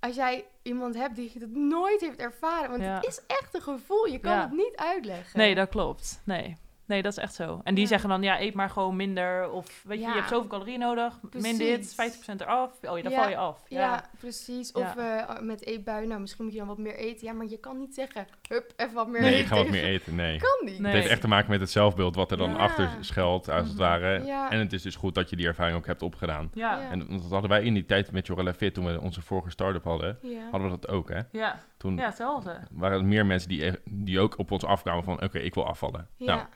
als 0.00 0.14
jij 0.14 0.46
iemand 0.62 0.94
hebt 0.94 1.16
die 1.16 1.32
het 1.38 1.54
nooit 1.56 2.00
heeft 2.00 2.18
ervaren... 2.18 2.70
Want 2.70 2.82
het 2.82 3.04
is 3.06 3.22
echt 3.26 3.54
een 3.54 3.62
gevoel. 3.62 4.06
Je 4.06 4.18
kan 4.18 4.38
het 4.38 4.52
niet 4.52 4.76
uitleggen. 4.76 5.38
Nee, 5.38 5.54
dat 5.54 5.68
klopt. 5.68 6.22
Nee. 6.24 6.56
Nee, 6.88 7.02
dat 7.02 7.12
is 7.12 7.18
echt 7.18 7.34
zo. 7.34 7.60
En 7.64 7.74
die 7.74 7.82
Ja. 7.82 7.88
zeggen 7.88 8.08
dan, 8.08 8.22
ja, 8.22 8.40
eet 8.40 8.54
maar 8.54 8.70
gewoon 8.70 8.96
minder. 8.96 9.50
Of 9.50 9.82
weet 9.84 9.98
je, 9.98 10.04
Ja. 10.04 10.10
je 10.10 10.16
hebt 10.16 10.28
zoveel 10.28 10.48
calorieën 10.48 10.78
nodig. 10.78 11.18
Min 11.22 11.30
Precies. 11.30 11.58
dit, 11.58 11.94
50% 11.94 12.40
eraf. 12.40 12.70
Oh 12.82 12.96
ja, 12.96 13.02
dan 13.02 13.12
Ja. 13.12 13.18
val 13.20 13.28
je 13.28 13.36
af. 13.36 13.60
Ja, 13.68 13.78
Ja. 13.80 14.04
precies. 14.18 14.72
Of 14.72 14.96
eh, 14.96 15.38
met 15.40 15.66
eetbuien, 15.66 16.08
nou 16.08 16.20
misschien 16.20 16.44
moet 16.44 16.52
je 16.52 16.58
dan 16.58 16.68
wat 16.68 16.78
meer 16.78 16.96
eten. 16.96 17.26
Ja, 17.26 17.32
maar 17.32 17.46
je 17.46 17.58
kan 17.58 17.78
niet 17.78 17.94
zeggen, 17.94 18.26
hup, 18.48 18.72
even 18.76 18.94
wat 18.94 19.08
meer 19.08 19.20
Nee, 19.20 19.30
eten. 19.30 19.40
ik 19.42 19.46
ga 19.46 19.56
wat 19.56 19.68
meer 19.68 19.84
eten. 19.94 20.14
Nee. 20.14 20.38
Kan 20.38 20.66
niet. 20.70 20.78
Nee. 20.78 20.84
Het 20.92 21.00
heeft 21.00 21.12
echt 21.12 21.20
te 21.20 21.28
maken 21.28 21.50
met 21.50 21.60
het 21.60 21.70
zelfbeeld 21.70 22.14
wat 22.14 22.30
er 22.30 22.36
dan 22.36 22.50
Ja. 22.50 22.56
achter 22.56 22.90
schuilt, 23.00 23.48
als 23.50 23.62
het 23.68 23.72
Mhm. 23.76 23.82
ware. 23.82 24.24
Ja. 24.24 24.50
En 24.50 24.58
het 24.58 24.72
is 24.72 24.82
dus 24.82 24.96
goed 24.96 25.14
dat 25.14 25.30
je 25.30 25.36
die 25.36 25.46
ervaring 25.46 25.76
ook 25.76 25.86
hebt 25.86 26.02
opgedaan. 26.02 26.50
Ja. 26.54 26.72
Ja. 26.76 26.80
Ja. 26.82 26.90
En 26.90 27.06
dat 27.10 27.30
hadden 27.30 27.50
wij 27.50 27.62
in 27.62 27.74
die 27.74 27.84
tijd 27.86 28.12
met 28.12 28.26
Jorella 28.26 28.54
Fit, 28.54 28.74
toen 28.74 28.84
we 28.86 29.00
onze 29.00 29.22
vorige 29.22 29.50
start-up 29.50 29.84
hadden, 29.84 30.18
Ja. 30.22 30.42
hadden 30.50 30.70
we 30.70 30.78
dat 30.80 30.88
ook, 30.88 31.08
hè? 31.08 31.20
Ja. 31.32 31.60
Toen 31.76 31.98
hetzelfde. 31.98 32.58
waren 32.70 32.98
er 32.98 33.04
meer 33.04 33.26
mensen 33.26 33.48
die, 33.48 33.64
echt- 33.64 33.80
die 33.84 34.20
ook 34.20 34.38
op 34.38 34.50
ons 34.50 34.64
afkwamen 34.64 35.04
van, 35.04 35.22
oké, 35.22 35.38
ik 35.38 35.54
wil 35.54 35.66
afvallen. 35.66 36.08
Ja. 36.16 36.34
Nou, 36.34 36.46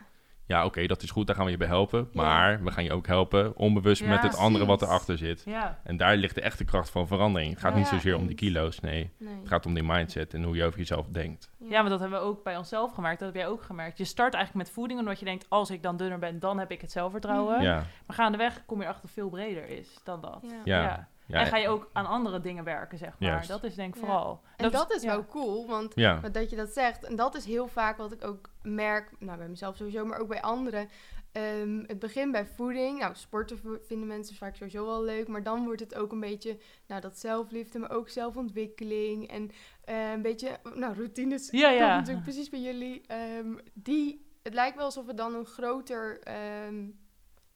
ja, 0.45 0.65
oké, 0.65 0.85
dat 0.87 1.01
is 1.03 1.11
goed, 1.11 1.27
daar 1.27 1.35
gaan 1.35 1.45
we 1.45 1.51
je 1.51 1.57
bij 1.57 1.67
helpen. 1.67 1.99
Ja. 2.11 2.21
Maar 2.21 2.63
we 2.63 2.71
gaan 2.71 2.83
je 2.83 2.91
ook 2.93 3.07
helpen, 3.07 3.55
onbewust 3.57 4.01
Ja, 4.01 4.07
met 4.09 4.23
het 4.23 4.37
andere 4.37 4.65
wat 4.65 4.81
erachter 4.81 5.17
zit. 5.17 5.41
Ja. 5.45 5.79
En 5.83 5.97
daar 5.97 6.15
ligt 6.15 6.35
de 6.35 6.41
echte 6.41 6.63
kracht 6.65 6.89
van 6.89 7.07
verandering. 7.07 7.51
Het 7.51 7.59
gaat 7.59 7.71
Ja, 7.71 7.77
niet 7.77 7.87
zozeer 7.87 8.15
om 8.15 8.27
die 8.27 8.35
kilo's, 8.35 8.79
nee. 8.79 9.11
Nee. 9.17 9.35
Het 9.39 9.47
gaat 9.47 9.65
om 9.65 9.73
die 9.73 9.83
mindset 9.83 10.33
en 10.33 10.43
hoe 10.43 10.55
je 10.55 10.63
over 10.65 10.77
jezelf 10.79 11.07
denkt. 11.07 11.49
ja, 11.69 11.81
maar 11.81 11.89
dat 11.89 11.99
hebben 11.99 12.19
we 12.19 12.25
ook 12.25 12.43
bij 12.43 12.57
onszelf 12.57 12.91
gemerkt. 12.93 13.19
Dat 13.19 13.27
heb 13.33 13.37
jij 13.37 13.47
ook 13.51 13.63
gemerkt. 13.63 13.97
Je 13.97 14.05
start 14.05 14.33
eigenlijk 14.33 14.65
met 14.65 14.75
voeding, 14.75 14.99
omdat 14.99 15.19
je 15.19 15.25
denkt, 15.25 15.45
als 15.49 15.69
ik 15.69 15.83
dan 15.83 15.97
dunner 15.97 16.19
ben, 16.19 16.39
dan 16.39 16.59
heb 16.59 16.71
ik 16.71 16.81
het 16.81 16.91
zelfvertrouwen. 16.91 17.61
Ja, 17.61 17.83
Maar 18.07 18.15
gaandeweg 18.15 18.65
kom 18.65 18.81
je 18.81 18.87
achter 18.87 19.09
veel 19.09 19.29
breder 19.29 19.69
is 19.69 19.99
dan 20.03 20.21
dat. 20.21 20.45
Ja. 20.63 21.07
Ja, 21.25 21.37
ja. 21.39 21.45
en 21.45 21.47
ga 21.47 21.57
je 21.57 21.67
ook 21.67 21.89
aan 21.93 22.05
andere 22.05 22.39
dingen 22.39 22.63
werken, 22.63 22.97
zeg 22.97 23.19
maar. 23.19 23.29
Juist. 23.29 23.47
Dat 23.47 23.63
is 23.63 23.75
denk 23.75 23.95
ik 23.95 24.01
Ja. 24.01 24.07
vooral. 24.07 24.41
En 24.57 24.71
dat 24.71 24.93
is 24.93 25.01
ja. 25.01 25.07
wel 25.09 25.25
cool, 25.25 25.67
want 25.67 25.91
ja. 25.95 26.19
Dat 26.19 26.49
je 26.49 26.55
dat 26.55 26.69
zegt. 26.69 27.03
En 27.03 27.15
dat 27.15 27.35
is 27.35 27.45
heel 27.45 27.67
vaak 27.67 27.97
wat 27.97 28.11
ik 28.11 28.23
ook 28.25 28.49
merk, 28.61 29.11
nou 29.19 29.37
bij 29.37 29.47
mezelf 29.49 29.75
sowieso, 29.75 30.05
maar 30.05 30.19
ook 30.19 30.27
bij 30.27 30.41
anderen. 30.41 30.89
Ehm, 31.31 31.83
het 31.87 31.99
begin 31.99 32.31
bij 32.31 32.45
voeding. 32.45 32.99
Nou, 32.99 33.15
sporten 33.15 33.59
vinden 33.87 34.07
mensen 34.07 34.35
vaak 34.35 34.55
sowieso 34.55 34.85
wel 34.85 35.03
leuk. 35.03 35.27
Maar 35.27 35.43
dan 35.43 35.65
wordt 35.65 35.79
het 35.79 35.95
ook 35.95 36.11
een 36.11 36.19
beetje, 36.19 36.57
nou, 36.87 37.01
dat 37.01 37.19
zelfliefde, 37.19 37.79
maar 37.79 37.91
ook 37.91 38.09
zelfontwikkeling. 38.09 39.27
En 39.29 39.51
eh, 39.83 40.11
een 40.11 40.21
beetje, 40.21 40.57
nou, 40.75 40.93
routines. 40.95 41.49
Ja, 41.51 41.69
ja. 41.69 41.95
natuurlijk 41.95 42.23
precies 42.23 42.49
bij 42.49 42.59
jullie. 42.59 43.01
Ehm, 43.07 43.55
die, 43.73 44.25
het 44.43 44.53
lijkt 44.53 44.75
wel 44.75 44.85
alsof 44.85 45.07
het 45.07 45.17
dan 45.17 45.35
een 45.35 45.45
groter, 45.45 46.19
ehm, 46.21 46.85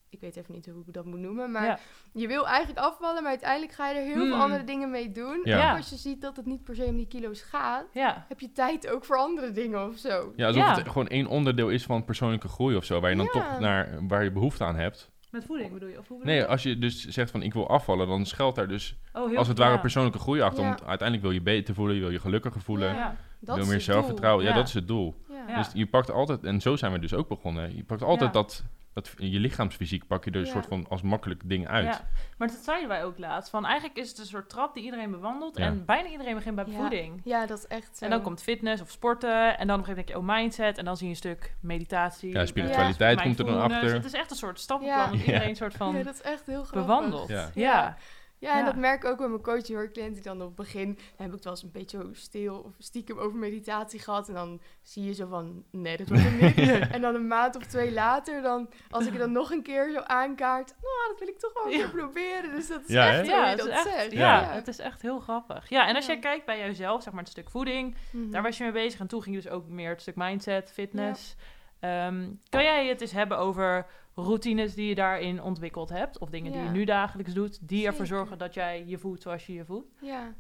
ik 0.09 0.19
weet 0.19 0.35
even 0.35 0.53
niet 0.53 0.65
hoe 0.65 0.83
ik 0.87 0.93
dat 0.93 1.05
moet 1.05 1.19
noemen, 1.19 1.51
maar 1.51 1.65
Ja. 1.65 1.79
je 2.13 2.27
wil 2.27 2.47
eigenlijk 2.47 2.79
afvallen, 2.85 3.21
maar 3.21 3.31
uiteindelijk 3.31 3.71
ga 3.73 3.89
je 3.89 3.99
er 3.99 4.05
heel 4.05 4.13
Hmm. 4.15 4.27
veel 4.27 4.41
andere 4.41 4.63
dingen 4.63 4.91
mee 4.91 5.11
doen. 5.11 5.41
Ja. 5.43 5.61
En 5.65 5.71
ook 5.71 5.77
als 5.77 5.89
je 5.89 5.95
ziet 5.95 6.21
dat 6.21 6.35
het 6.35 6.45
niet 6.45 6.63
per 6.63 6.75
se 6.75 6.83
om 6.83 6.95
die 6.95 7.07
kilo's 7.07 7.41
gaat, 7.41 7.85
Ja. 7.93 8.25
heb 8.27 8.39
je 8.39 8.51
tijd 8.51 8.89
ook 8.89 9.05
voor 9.05 9.17
andere 9.17 9.51
dingen 9.51 9.87
of 9.87 9.97
zo. 9.97 10.33
Ja, 10.35 10.47
alsof 10.47 10.63
Ja. 10.63 10.75
het 10.75 10.87
gewoon 10.87 11.07
één 11.07 11.27
onderdeel 11.27 11.69
is 11.69 11.83
van 11.83 12.05
persoonlijke 12.05 12.47
groei 12.47 12.75
of 12.75 12.83
zo, 12.85 12.99
waar 12.99 13.09
je 13.09 13.15
dan 13.15 13.25
Ja. 13.25 13.31
toch 13.31 13.59
naar 13.59 14.07
waar 14.07 14.23
je 14.23 14.31
behoefte 14.31 14.63
aan 14.63 14.75
hebt. 14.75 15.11
Met 15.31 15.45
voeding 15.45 15.73
bedoel 15.73 15.89
je? 15.89 15.97
Of 15.99 16.07
hoe 16.07 16.17
bedoel 16.17 16.33
Nee, 16.33 16.41
je? 16.43 16.47
als 16.47 16.63
je 16.63 16.77
dus 16.77 17.05
zegt 17.07 17.31
van 17.31 17.41
ik 17.41 17.53
wil 17.53 17.69
afvallen, 17.69 18.07
dan 18.07 18.25
schuilt 18.25 18.55
daar 18.55 18.67
dus 18.67 18.95
oh, 19.13 19.27
heel 19.27 19.37
als 19.37 19.47
het 19.47 19.57
ware 19.57 19.79
persoonlijke 19.79 20.19
groei 20.19 20.41
achter. 20.41 20.63
Ja. 20.63 20.67
Want 20.69 20.79
uiteindelijk 20.85 21.21
wil 21.27 21.31
je 21.37 21.41
beter 21.43 21.73
voelen, 21.73 21.95
je 21.95 22.01
wil 22.01 22.09
je 22.11 22.19
gelukkiger 22.19 22.61
voelen, 22.61 22.87
Ja. 22.89 22.95
Ja. 22.95 23.15
Dat 23.39 23.55
wil 23.55 23.65
meer 23.65 23.81
zelfvertrouwen. 23.81 24.43
Ja, 24.43 24.49
Ja. 24.49 24.55
dat 24.55 24.67
is 24.67 24.73
het 24.73 24.87
doel. 24.87 25.15
Ja. 25.29 25.35
Ja. 25.47 25.57
Dus 25.57 25.69
je 25.73 25.85
pakt 25.85 26.11
altijd, 26.11 26.43
en 26.43 26.61
zo 26.61 26.75
zijn 26.75 26.91
we 26.91 26.99
dus 26.99 27.13
ook 27.13 27.27
begonnen. 27.27 27.75
Je 27.75 27.83
pakt 27.83 28.01
altijd 28.03 28.33
Ja. 28.33 28.41
dat, 28.41 28.63
dat, 29.03 29.13
je 29.17 29.39
lichaamsfysiek 29.39 30.07
pak 30.07 30.23
je 30.25 30.31
er 30.31 30.37
een 30.39 30.45
Ja. 30.45 30.51
soort 30.51 30.65
van 30.65 30.85
als 30.89 31.01
makkelijk 31.01 31.49
ding 31.49 31.67
uit. 31.67 31.85
Ja, 31.85 32.01
maar 32.37 32.47
dat 32.47 32.57
zeiden 32.57 32.87
wij 32.87 33.03
ook 33.03 33.17
laatst. 33.17 33.49
Van 33.49 33.65
eigenlijk 33.65 33.97
is 33.97 34.09
het 34.09 34.17
een 34.17 34.25
soort 34.25 34.49
trap 34.49 34.73
die 34.73 34.83
iedereen 34.83 35.11
bewandelt. 35.11 35.57
Ja. 35.57 35.65
En 35.65 35.85
bijna 35.85 36.09
iedereen 36.09 36.35
begint 36.35 36.55
bij 36.55 36.65
Ja. 36.67 36.77
voeding. 36.79 37.21
Ja, 37.23 37.45
dat 37.45 37.57
is 37.57 37.67
echt 37.67 37.97
zo. 37.97 38.05
En 38.05 38.11
dan 38.11 38.21
komt 38.21 38.43
fitness 38.43 38.81
of 38.81 38.89
sporten. 38.89 39.57
En 39.57 39.67
dan 39.67 39.79
op 39.79 39.87
een 39.87 39.95
gegeven 39.95 39.95
moment 39.95 40.07
denk 40.07 40.09
je, 40.09 40.17
oh, 40.17 40.37
mindset. 40.39 40.77
En 40.77 40.85
dan 40.85 40.97
zie 40.97 41.05
je 41.05 41.11
een 41.11 41.17
stuk 41.17 41.55
meditatie. 41.59 42.31
Ja, 42.33 42.45
spiritualiteit 42.45 43.21
komt 43.21 43.39
er 43.39 43.45
dan 43.45 43.61
achter. 43.61 43.93
Het 43.93 44.05
is 44.05 44.13
echt 44.13 44.31
een 44.31 44.37
soort 44.37 44.59
stappenplan. 44.59 44.97
Ja. 45.05 45.11
Dat 45.11 45.19
iedereen 45.19 45.49
een 45.49 45.55
soort 45.55 45.73
van 45.75 45.95
Ja, 45.97 46.03
dat 46.03 46.13
is 46.13 46.21
echt 46.21 46.45
heel 46.45 46.63
grappig. 46.63 46.81
bewandelt. 46.81 47.29
Ja. 47.53 47.97
Ja. 48.39 48.51
En 48.51 48.57
Ja. 48.59 48.65
dat 48.65 48.75
merk 48.75 49.03
ik 49.03 49.09
ook 49.09 49.17
bij 49.17 49.27
mijn 49.27 49.41
coaching 49.41 49.77
hoor. 49.77 49.91
Cliënten 49.91 50.13
die 50.13 50.23
dan 50.23 50.41
op 50.41 50.47
het 50.47 50.55
begin 50.55 50.85
dan 50.93 51.03
heb 51.17 51.27
ik 51.27 51.33
het 51.33 51.43
wel 51.43 51.53
eens 51.53 51.63
een 51.63 51.71
beetje 51.71 52.09
stil 52.11 52.59
of 52.59 52.73
stiekem 52.77 53.17
over 53.17 53.37
meditatie 53.37 53.99
gehad. 53.99 54.27
En 54.27 54.33
dan 54.33 54.61
zie 54.81 55.03
je 55.05 55.13
zo 55.13 55.27
van, 55.27 55.63
nee, 55.71 55.97
dat 55.97 56.07
wordt 56.07 56.23
hem 56.23 56.37
niet. 56.37 56.87
En 56.95 57.01
dan 57.01 57.15
een 57.15 57.27
maand 57.27 57.55
of 57.55 57.65
twee 57.65 57.91
later, 57.91 58.41
dan, 58.41 58.69
als 58.89 59.05
ik 59.05 59.11
het 59.11 59.21
dan 59.21 59.31
nog 59.31 59.51
een 59.51 59.61
keer 59.63 59.91
zo 59.93 59.99
aankaart, 59.99 60.67
nou, 60.81 61.07
dat 61.09 61.19
wil 61.19 61.27
ik 61.27 61.39
toch 61.39 61.53
wel 61.53 61.63
een 61.65 61.79
keer 61.79 61.89
proberen. 61.89 62.55
Dus 62.55 62.67
dat 62.67 62.81
is 62.87 62.95
echt 62.95 63.27
hoe 63.29 63.35
je 63.49 63.55
dat 63.55 63.67
is 63.67 63.73
echt, 63.73 63.83
zegt. 63.83 64.11
ja, 64.11 64.39
Ja. 64.41 64.51
het 64.53 64.67
is 64.67 64.79
echt 64.79 65.01
heel 65.01 65.19
grappig. 65.19 65.69
Ja, 65.69 65.87
en 65.87 65.95
als 65.95 66.05
Ja. 66.05 66.11
jij 66.11 66.21
kijkt 66.21 66.45
bij 66.45 66.59
jouzelf, 66.59 67.03
zeg 67.03 67.13
maar 67.13 67.21
het 67.23 67.31
stuk 67.31 67.49
voeding, 67.49 67.95
Mhm. 68.11 68.31
daar 68.31 68.41
was 68.43 68.57
je 68.57 68.63
mee 68.63 68.71
bezig. 68.73 68.99
En 68.99 69.07
toen 69.07 69.21
ging 69.23 69.35
je 69.35 69.41
dus 69.41 69.51
ook 69.51 69.67
meer 69.67 69.89
het 69.89 70.01
stuk 70.01 70.15
mindset, 70.15 70.71
fitness. 70.71 71.35
Ehm, 71.79 72.29
kan 72.49 72.63
jij 72.63 72.87
het 72.87 73.01
eens 73.01 73.11
hebben 73.11 73.37
over 73.37 73.85
routines 74.15 74.73
die 74.73 74.87
je 74.87 74.95
daarin 74.95 75.41
ontwikkeld 75.41 75.89
hebt? 75.89 76.19
Of 76.19 76.29
dingen 76.29 76.51
die 76.51 76.61
je 76.61 76.69
nu 76.69 76.83
dagelijks 76.83 77.33
doet, 77.33 77.67
die 77.67 77.85
ervoor 77.85 78.05
zorgen 78.05 78.37
dat 78.37 78.53
jij 78.53 78.83
je 78.85 78.97
voelt 78.97 79.21
zoals 79.21 79.45
je 79.45 79.53
je 79.53 79.65
voelt? 79.65 79.85
Ja, 80.01 80.33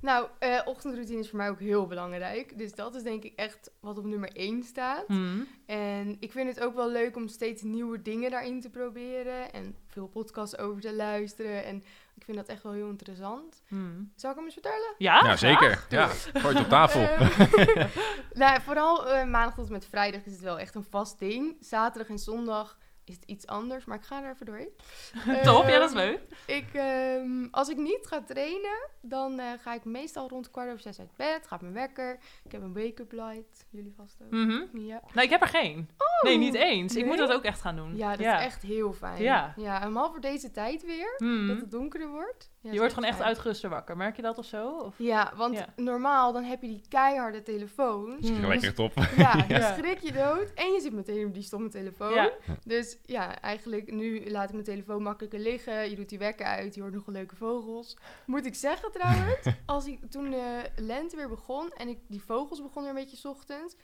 nou, 0.00 0.28
eh, 0.38 0.60
ochtendroutine 0.64 1.18
is 1.18 1.28
voor 1.28 1.38
mij 1.38 1.50
ook 1.50 1.60
heel 1.60 1.86
belangrijk. 1.86 2.58
Dus 2.58 2.74
dat 2.74 2.94
is 2.94 3.02
denk 3.02 3.22
ik 3.22 3.32
echt 3.36 3.70
wat 3.80 3.98
op 3.98 4.04
nummer 4.04 4.32
één 4.32 4.62
staat. 4.62 5.06
Hmm. 5.06 5.46
En 5.66 6.16
ik 6.20 6.32
vind 6.32 6.48
het 6.48 6.60
ook 6.60 6.74
wel 6.74 6.90
leuk 6.90 7.16
om 7.16 7.28
steeds 7.28 7.62
nieuwe 7.62 8.02
dingen 8.02 8.30
daarin 8.30 8.60
te 8.60 8.70
proberen. 8.70 9.52
En 9.52 9.76
veel 9.86 10.06
podcasts 10.06 10.58
over 10.58 10.80
te 10.80 10.94
luisteren. 10.94 11.64
En 11.64 11.84
ik 12.14 12.24
vind 12.24 12.36
dat 12.36 12.46
echt 12.46 12.62
wel 12.62 12.72
heel 12.72 12.88
interessant. 12.88 13.62
Hmm. 13.68 14.12
Zal 14.16 14.30
ik 14.30 14.36
hem 14.36 14.44
eens 14.44 14.54
vertellen? 14.54 14.94
Ja, 14.98 15.24
Ja, 15.24 15.36
zeker. 15.36 15.84
Ja, 15.88 16.06
gooi 16.34 16.54
het 16.54 16.64
op 16.64 16.68
tafel. 16.70 17.00
Eh, 17.00 17.86
nou, 18.42 18.60
vooral 18.62 19.08
eh, 19.08 19.26
maandag 19.26 19.54
tot 19.54 19.66
en 19.66 19.72
met 19.72 19.86
vrijdag 19.86 20.24
is 20.24 20.32
het 20.32 20.40
wel 20.40 20.58
echt 20.58 20.74
een 20.74 20.86
vast 20.90 21.18
ding. 21.18 21.56
Zaterdag 21.60 22.08
en 22.10 22.18
zondag 22.18 22.78
is 23.04 23.14
het 23.14 23.24
iets 23.24 23.46
anders, 23.46 23.84
maar 23.84 23.96
ik 23.96 24.02
ga 24.04 24.22
er 24.24 24.30
even 24.30 24.46
doorheen. 24.46 24.68
Top, 25.42 25.66
ja, 25.68 25.78
dat 25.78 25.90
is 25.90 25.96
Ehm, 25.96 26.06
leuk. 26.06 26.20
Ik, 26.46 26.66
ehm, 26.74 27.46
als 27.50 27.68
ik 27.68 27.76
niet 27.76 28.06
ga 28.06 28.22
trainen, 28.22 28.88
dan 29.00 29.38
eh, 29.38 29.46
ga 29.62 29.74
ik 29.74 29.84
meestal 29.84 30.28
rond 30.28 30.50
kwart 30.50 30.68
over 30.68 30.80
zes 30.80 30.98
uit 30.98 31.16
bed. 31.16 31.46
Gaat 31.46 31.60
mijn 31.60 31.72
wekker. 31.74 32.18
Ik 32.44 32.52
heb 32.52 32.62
een 32.62 32.74
wake-up 32.74 33.12
light. 33.12 33.66
Jullie 33.70 33.94
vast 33.96 34.16
ook. 34.22 34.30
Mhm. 34.30 34.78
Ja. 34.78 35.02
Nee, 35.14 35.24
ik 35.24 35.30
heb 35.30 35.40
er 35.40 35.48
geen. 35.48 35.88
nee, 36.22 36.38
niet 36.38 36.54
eens. 36.54 36.96
Ik 36.96 37.04
moet 37.06 37.18
dat 37.18 37.32
ook 37.32 37.42
echt 37.44 37.60
gaan 37.60 37.76
doen. 37.76 37.96
ja, 37.96 38.10
dat 38.10 38.20
is 38.20 38.26
echt 38.26 38.62
heel 38.62 38.92
fijn. 38.92 39.22
Ja. 39.22 39.52
ja 39.56 39.82
en 39.82 39.92
vooral 39.92 40.10
voor 40.10 40.20
deze 40.20 40.50
tijd 40.50 40.82
weer, 40.84 41.14
Hmm. 41.16 41.46
dat 41.48 41.60
het 41.60 41.70
donkerder 41.70 42.08
wordt. 42.08 42.52
Ja, 42.64 42.72
Je 42.72 42.78
wordt 42.78 42.94
gewoon 42.94 43.08
echt 43.08 43.20
uitgeruster 43.20 43.70
wakker. 43.70 43.96
Merk 43.96 44.16
je 44.16 44.22
dat 44.22 44.38
of 44.38 44.44
zo? 44.44 44.68
Of? 44.78 44.94
Ja, 44.98 45.32
want 45.36 45.54
Ja. 45.56 45.66
normaal 45.76 46.32
dan 46.32 46.44
heb 46.44 46.62
je 46.62 46.68
die 46.68 46.82
keiharde 46.88 47.42
telefoons. 47.42 48.28
Hmm. 48.28 48.40
Gelijk 48.40 48.62
echt 48.62 48.78
op. 48.78 48.92
Ja, 49.16 49.32
dan 49.48 49.62
schrik 49.62 49.98
je 49.98 50.12
dood. 50.12 50.52
En 50.54 50.72
je 50.72 50.80
zit 50.80 50.92
meteen 50.92 51.26
op 51.26 51.34
die 51.34 51.42
stomme 51.42 51.68
telefoon. 51.68 52.14
Ja. 52.14 52.30
Dus 52.64 52.98
ja, 53.06 53.40
eigenlijk 53.40 53.92
nu 53.92 54.30
laat 54.30 54.44
ik 54.44 54.52
mijn 54.52 54.64
telefoon 54.64 55.02
makkelijker 55.02 55.38
liggen. 55.40 55.90
Je 55.90 55.96
doet 55.96 56.08
die 56.08 56.18
wekker 56.18 56.46
uit, 56.46 56.74
je 56.74 56.80
hoort 56.80 56.92
nog 56.94 57.04
wel 57.06 57.14
leuke 57.14 57.36
vogels. 57.36 57.96
Moet 58.26 58.46
ik 58.46 58.54
zeggen 58.54 58.92
trouwens, 58.92 59.46
als 59.66 59.86
ik, 59.86 60.10
toen 60.10 60.30
de 60.30 60.70
lente 60.76 61.16
weer 61.16 61.28
begon 61.28 61.70
en 61.72 61.88
ik, 61.88 61.98
die 62.08 62.22
vogels 62.22 62.62
begonnen 62.62 62.92
weer 62.94 63.02
een 63.02 63.08
beetje 63.10 63.28
's 63.28 63.30
ochtends... 63.34 63.76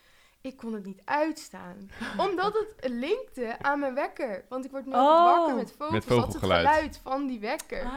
Ik 0.42 0.56
kon 0.56 0.72
het 0.72 0.84
niet 0.84 1.00
uitstaan. 1.04 1.90
Omdat 2.28 2.52
het 2.54 2.90
linkte 2.92 3.58
aan 3.60 3.78
mijn 3.80 3.94
wekker. 3.94 4.44
Want 4.48 4.64
ik 4.64 4.70
word 4.70 4.86
nu 4.86 4.92
Oh. 4.92 5.24
wakker 5.24 5.54
met 5.54 5.72
vogels. 5.72 5.90
Met 5.94 6.04
vogelgeluid. 6.04 6.64
het 6.64 6.72
geluid 6.72 7.00
van 7.02 7.26
die 7.26 7.40
wekker. 7.40 7.84
Ah. 7.84 7.92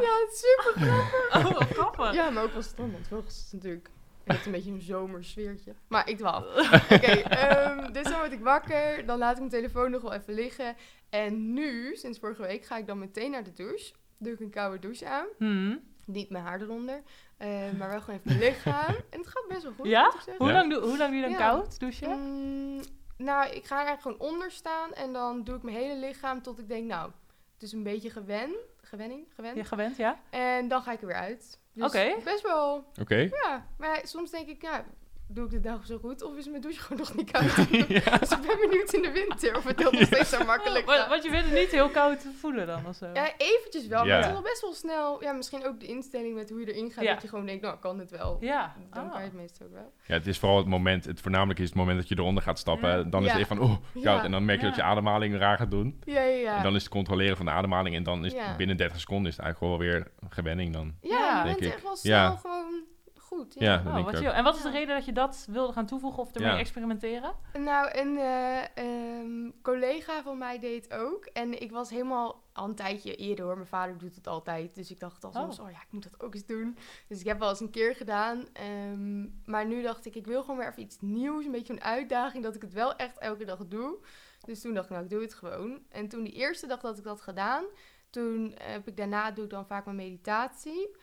Ja, 0.00 0.18
het 0.24 0.30
is 0.32 0.38
super 0.40 0.80
grappig. 0.86 1.46
Oh, 1.52 1.58
wat 1.58 1.68
grappig. 1.68 2.12
Ja, 2.14 2.30
maar 2.30 2.42
ook 2.42 2.52
wel 2.52 2.62
stom, 2.62 2.92
want 2.92 3.08
vogels 3.08 3.44
is 3.46 3.52
natuurlijk 3.52 3.90
echt 4.24 4.46
een 4.46 4.52
beetje 4.52 4.70
een 4.70 4.80
zomersfeertje. 4.80 5.74
Maar 5.88 6.08
ik 6.08 6.16
dwaal. 6.16 6.42
Oké, 6.92 6.96
ehm, 7.06 7.92
dus 7.92 8.02
dan 8.02 8.18
word 8.18 8.32
ik 8.32 8.40
wakker, 8.40 9.06
dan 9.06 9.18
laat 9.18 9.32
ik 9.32 9.38
mijn 9.38 9.50
telefoon 9.50 9.90
nog 9.90 10.02
wel 10.02 10.12
even 10.12 10.34
liggen. 10.34 10.76
En 11.08 11.52
nu, 11.52 11.96
sinds 11.96 12.18
vorige 12.18 12.42
week, 12.42 12.64
ga 12.64 12.76
ik 12.76 12.86
dan 12.86 12.98
meteen 12.98 13.30
naar 13.30 13.44
de 13.44 13.52
douche. 13.52 13.92
Doe 14.18 14.32
ik 14.32 14.40
een 14.40 14.50
koude 14.50 14.78
douche 14.78 15.06
aan. 15.08 15.26
Hmm. 15.38 15.80
Niet 16.04 16.30
mijn 16.30 16.44
haar 16.44 16.60
eronder, 16.60 17.02
eh, 17.38 17.70
maar 17.78 17.88
wel 17.88 18.00
gewoon 18.00 18.20
even 18.24 18.38
mijn 18.38 18.50
lichaam. 18.50 18.94
En 19.10 19.18
het 19.18 19.26
gaat 19.28 19.44
best 19.48 19.62
wel 19.62 19.72
goed, 19.72 19.86
Ja? 19.86 20.04
moet 20.04 20.14
ik 20.14 20.20
zeggen. 20.20 20.36
Hoe, 20.44 20.46
Ja. 20.52 20.52
lang 20.58 20.72
doe, 20.72 20.82
hoe 20.82 20.96
lang 20.96 21.08
doe 21.10 21.16
je 21.16 21.22
dan 21.22 21.30
Ja. 21.30 21.36
koud 21.36 21.78
douchen? 21.80 22.10
Mm, 22.20 22.80
nou, 23.16 23.50
ik 23.50 23.64
ga 23.64 23.80
er 23.80 23.86
eigenlijk 23.86 24.00
gewoon 24.18 24.32
onder 24.32 24.50
staan 24.50 24.92
en 24.92 25.12
dan 25.12 25.44
doe 25.44 25.56
ik 25.56 25.62
mijn 25.62 25.76
hele 25.76 25.96
lichaam 26.06 26.42
tot 26.42 26.58
ik 26.58 26.68
denk, 26.68 26.86
nou, 26.86 27.10
het 27.54 27.62
is 27.62 27.72
een 27.72 27.82
beetje 27.82 28.10
gewen, 28.10 28.50
gewenning, 28.80 29.26
gewend. 29.34 29.56
Je 29.56 29.64
gewend, 29.64 29.96
ja? 29.96 30.20
En 30.30 30.68
dan 30.68 30.82
ga 30.82 30.92
ik 30.92 31.00
er 31.00 31.06
weer 31.06 31.16
uit. 31.16 31.60
Dus 31.72 31.84
Oké. 31.86 32.14
best 32.24 32.42
wel 32.42 32.84
Oké. 33.00 33.16
Ja, 33.16 33.66
maar 33.78 34.00
soms 34.02 34.30
denk 34.30 34.48
ik, 34.48 34.62
ja, 34.62 34.84
doe 35.28 35.44
ik 35.44 35.50
de 35.50 35.60
dag 35.60 35.86
zo 35.86 35.98
goed 35.98 36.22
of 36.22 36.36
is 36.36 36.48
mijn 36.48 36.60
douche 36.62 36.80
gewoon 36.80 36.98
nog 36.98 37.14
niet 37.16 37.30
koud? 37.30 37.54
Ja. 38.04 38.18
Dus 38.18 38.30
ik 38.30 38.40
ben 38.46 38.56
benieuwd 38.60 38.92
in 38.92 39.02
de 39.02 39.10
winter 39.12 39.56
of 39.56 39.64
het 39.64 39.78
heel 39.78 39.92
nog 39.92 40.02
steeds 40.02 40.30
zo 40.30 40.44
makkelijk 40.44 40.86
Want, 40.86 40.98
gaat. 40.98 41.08
want 41.08 41.22
je 41.24 41.30
vindt 41.30 41.44
het 41.48 41.54
niet 41.58 41.70
heel 41.70 41.88
koud 41.88 42.26
voelen 42.40 42.66
dan 42.66 42.86
of 42.86 42.96
zo? 42.96 43.06
Ja, 43.14 43.30
eventjes 43.36 43.86
wel, 43.86 44.04
Ja. 44.04 44.08
maar 44.08 44.16
het 44.16 44.26
is 44.26 44.32
wel 44.32 44.42
best 44.42 44.60
wel 44.60 44.72
snel. 44.72 45.22
Ja, 45.22 45.32
misschien 45.32 45.66
ook 45.66 45.80
de 45.80 45.86
instelling 45.86 46.34
met 46.34 46.50
hoe 46.50 46.60
je 46.60 46.72
erin 46.74 46.90
gaat, 46.90 47.04
Ja. 47.04 47.12
dat 47.12 47.22
je 47.22 47.28
gewoon 47.28 47.46
denkt, 47.46 47.62
nou, 47.62 47.78
kan 47.78 47.98
het 47.98 48.10
wel. 48.10 48.36
Ja. 48.40 48.74
Dan 48.92 49.04
Ah. 49.04 49.10
kan 49.10 49.20
je 49.20 49.26
het 49.26 49.36
meestal 49.36 49.66
ook 49.66 49.72
wel. 49.72 49.92
Ja, 50.06 50.14
het 50.14 50.26
is 50.26 50.38
vooral 50.38 50.56
het 50.58 50.66
moment, 50.66 51.04
het 51.04 51.20
voornamelijk 51.20 51.58
is 51.58 51.66
het 51.66 51.74
moment 51.74 51.98
dat 51.98 52.08
je 52.08 52.16
eronder 52.18 52.42
gaat 52.42 52.58
stappen. 52.58 52.88
Ja. 52.88 53.02
Dan 53.02 53.20
is 53.20 53.26
Ja. 53.26 53.32
het 53.32 53.42
even 53.42 53.56
van, 53.56 53.66
oh, 53.66 53.76
koud. 53.92 54.02
Ja. 54.04 54.24
En 54.24 54.30
dan 54.30 54.44
merk 54.44 54.58
je 54.60 54.64
Ja. 54.64 54.70
dat 54.70 54.80
je 54.80 54.86
ademhaling 54.86 55.36
raar 55.36 55.56
gaat 55.56 55.70
doen. 55.70 56.00
Ja, 56.04 56.20
ja, 56.20 56.36
ja. 56.36 56.56
En 56.56 56.62
dan 56.62 56.74
is 56.74 56.82
het 56.82 56.90
controleren 56.92 57.36
van 57.36 57.46
de 57.46 57.52
ademhaling. 57.52 57.96
En 57.96 58.02
dan 58.02 58.24
is 58.24 58.32
het 58.34 58.56
binnen 58.56 58.76
30 58.76 59.00
seconden 59.00 59.30
is 59.30 59.36
het 59.36 59.44
eigenlijk 59.44 59.74
wel 59.78 59.88
weer 59.88 60.10
een 60.20 60.30
gewenning 60.32 60.72
dan. 60.72 60.94
ja, 61.00 61.38
je 61.46 61.54
bent 61.54 61.72
echt 61.74 61.82
wel 61.82 61.96
snel 61.96 62.12
Ja. 62.16 62.36
gewoon 62.36 62.82
goed. 63.28 63.54
Ja, 63.58 63.82
Oh, 63.86 63.94
denk 63.94 64.06
wat 64.10 64.16
chill. 64.16 64.30
En 64.30 64.44
wat 64.44 64.56
is 64.56 64.62
de 64.62 64.70
reden 64.70 64.94
dat 64.94 65.04
je 65.04 65.12
dat 65.12 65.46
wilde 65.50 65.72
gaan 65.72 65.86
toevoegen 65.86 66.22
of 66.22 66.34
ermee 66.34 66.50
Ja. 66.52 66.58
experimenteren? 66.58 67.34
Nou, 67.58 67.98
een 67.98 68.18
eh, 68.18 68.76
ehm, 68.76 69.50
collega 69.62 70.22
van 70.22 70.38
mij 70.38 70.58
deed 70.58 70.92
ook. 70.94 71.24
En 71.24 71.60
ik 71.62 71.70
was 71.70 71.90
helemaal 71.90 72.42
al 72.52 72.64
een 72.68 72.74
tijdje 72.74 73.14
eerder 73.16 73.44
hoor. 73.44 73.54
Mijn 73.54 73.66
vader 73.66 73.98
doet 73.98 74.14
het 74.14 74.26
altijd. 74.26 74.74
Dus 74.74 74.90
ik 74.90 75.00
dacht 75.00 75.24
al 75.24 75.32
soms, 75.32 75.58
Oh. 75.58 75.64
oh 75.64 75.70
ja, 75.70 75.76
ik 75.78 75.86
moet 75.92 76.02
dat 76.10 76.22
ook 76.22 76.34
eens 76.34 76.46
doen. 76.46 76.76
Dus 77.08 77.20
ik 77.20 77.26
heb 77.26 77.38
wel 77.38 77.48
eens 77.48 77.60
een 77.60 77.70
keer 77.70 77.94
gedaan. 77.96 78.44
ehm, 78.52 79.26
maar 79.44 79.66
nu 79.66 79.82
dacht 79.82 80.06
ik, 80.06 80.14
ik 80.14 80.26
wil 80.26 80.40
gewoon 80.40 80.56
weer 80.58 80.68
even 80.68 80.82
iets 80.82 81.00
nieuws. 81.00 81.44
Een 81.44 81.50
beetje 81.50 81.72
een 81.72 81.82
uitdaging. 81.82 82.42
Dat 82.44 82.54
ik 82.54 82.62
het 82.62 82.72
wel 82.72 82.96
echt 82.96 83.18
elke 83.18 83.44
dag 83.44 83.66
doe. 83.66 83.96
Dus 84.44 84.60
toen 84.60 84.74
dacht 84.74 84.84
ik, 84.86 84.90
nou, 84.92 85.04
ik 85.04 85.10
doe 85.10 85.20
het 85.22 85.34
gewoon. 85.34 85.78
En 85.88 86.08
toen 86.08 86.22
die 86.24 86.32
eerste 86.32 86.66
dag 86.66 86.80
dat 86.80 86.98
ik 86.98 87.04
dat 87.04 87.20
gedaan. 87.20 87.64
Toen 88.10 88.54
heb 88.62 88.88
ik 88.88 88.96
daarna, 88.96 89.30
doe 89.30 89.44
ik 89.44 89.50
dan 89.50 89.66
vaak 89.66 89.84
mijn 89.84 89.96
meditatie. 89.96 90.96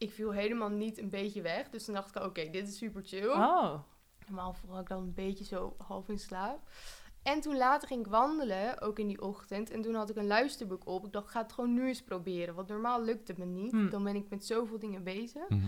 Ik 0.00 0.12
viel 0.12 0.30
helemaal 0.30 0.68
niet 0.68 0.98
een 0.98 1.10
beetje 1.10 1.42
weg. 1.42 1.68
Dus 1.68 1.84
toen 1.84 1.94
dacht 1.94 2.16
ik, 2.16 2.22
oké, 2.22 2.50
dit 2.50 2.68
is 2.68 2.76
super 2.76 3.02
chill. 3.04 3.28
Oh. 3.28 3.74
Normaal 4.26 4.52
val 4.52 4.78
ik 4.80 4.88
dan 4.88 4.98
een 5.02 5.14
beetje 5.14 5.44
zo 5.44 5.74
half 5.78 6.08
in 6.08 6.18
slaap. 6.18 6.68
En 7.22 7.40
toen 7.40 7.56
later 7.56 7.88
ging 7.88 8.00
ik 8.04 8.10
wandelen, 8.10 8.80
ook 8.80 8.98
in 8.98 9.06
die 9.06 9.22
ochtend. 9.22 9.70
En 9.70 9.82
toen 9.82 9.94
had 9.94 10.10
ik 10.10 10.16
een 10.16 10.26
luisterboek 10.26 10.86
op. 10.86 11.06
Ik 11.06 11.12
dacht, 11.12 11.24
ik 11.26 11.30
ga 11.30 11.42
het 11.42 11.52
gewoon 11.52 11.74
nu 11.74 11.86
eens 11.88 12.02
proberen. 12.02 12.54
Want 12.54 12.68
normaal 12.68 13.02
lukt 13.02 13.28
het 13.28 13.38
me 13.38 13.44
niet. 13.44 13.70
Hmm. 13.70 13.90
Dan 13.90 14.04
ben 14.04 14.16
ik 14.16 14.28
met 14.28 14.46
zoveel 14.46 14.78
dingen 14.78 15.02
bezig. 15.04 15.48
Mhm. 15.48 15.66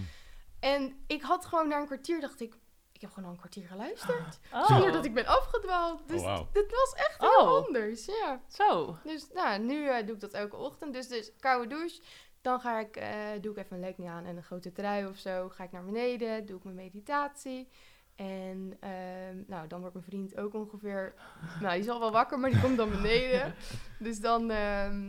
En 0.60 0.94
ik 1.06 1.22
had 1.22 1.46
gewoon 1.46 1.68
na 1.68 1.78
een 1.80 1.86
kwartier, 1.86 2.20
dacht 2.20 2.40
ik... 2.40 2.54
Ik 2.92 3.00
heb 3.00 3.10
gewoon 3.10 3.24
al 3.28 3.34
een 3.34 3.40
kwartier 3.40 3.66
geluisterd. 3.66 4.38
Oh. 4.52 4.66
Zonder 4.66 4.92
dat 4.92 5.04
ik 5.04 5.14
ben 5.14 5.26
afgedwaald. 5.26 6.08
Dus 6.08 6.20
Oh, 6.20 6.26
wauw. 6.26 6.48
dit 6.52 6.70
was 6.70 6.92
echt 6.94 7.20
heel 7.20 7.46
Oh. 7.46 7.64
anders, 7.66 8.04
ja. 8.04 8.40
Zo. 8.48 8.96
Dus 9.04 9.28
nou, 9.32 9.60
nu 9.60 9.88
eh, 9.88 10.06
doe 10.06 10.14
ik 10.14 10.20
dat 10.20 10.32
elke 10.32 10.56
ochtend. 10.56 10.92
Dus, 10.92 11.08
dus 11.08 11.32
koude 11.40 11.66
douche. 11.68 12.00
Dan 12.42 12.60
ga 12.60 12.78
ik, 12.80 12.96
eh, 12.96 13.08
doe 13.40 13.52
ik 13.52 13.58
even 13.58 13.76
een 13.76 13.82
legging 13.82 14.08
aan 14.08 14.24
en 14.24 14.36
een 14.36 14.42
grote 14.42 14.72
trui 14.72 15.06
of 15.06 15.16
zo. 15.16 15.48
Ga 15.48 15.64
ik 15.64 15.72
naar 15.72 15.84
beneden, 15.84 16.46
doe 16.46 16.56
ik 16.56 16.64
mijn 16.64 16.76
meditatie. 16.76 17.68
En 18.14 18.76
ehm, 18.80 19.36
nou, 19.46 19.66
dan 19.68 19.80
wordt 19.80 19.94
mijn 19.94 20.06
vriend 20.06 20.36
ook 20.36 20.54
ongeveer... 20.54 21.14
Nou, 21.60 21.72
die 21.72 21.82
is 21.82 21.88
al 21.88 22.00
wel 22.00 22.12
wakker, 22.12 22.38
maar 22.38 22.50
die 22.50 22.60
komt 22.60 22.76
dan 22.76 22.90
beneden. 22.90 23.54
Dus 23.98 24.20
dan, 24.20 24.50
ehm, 24.50 25.08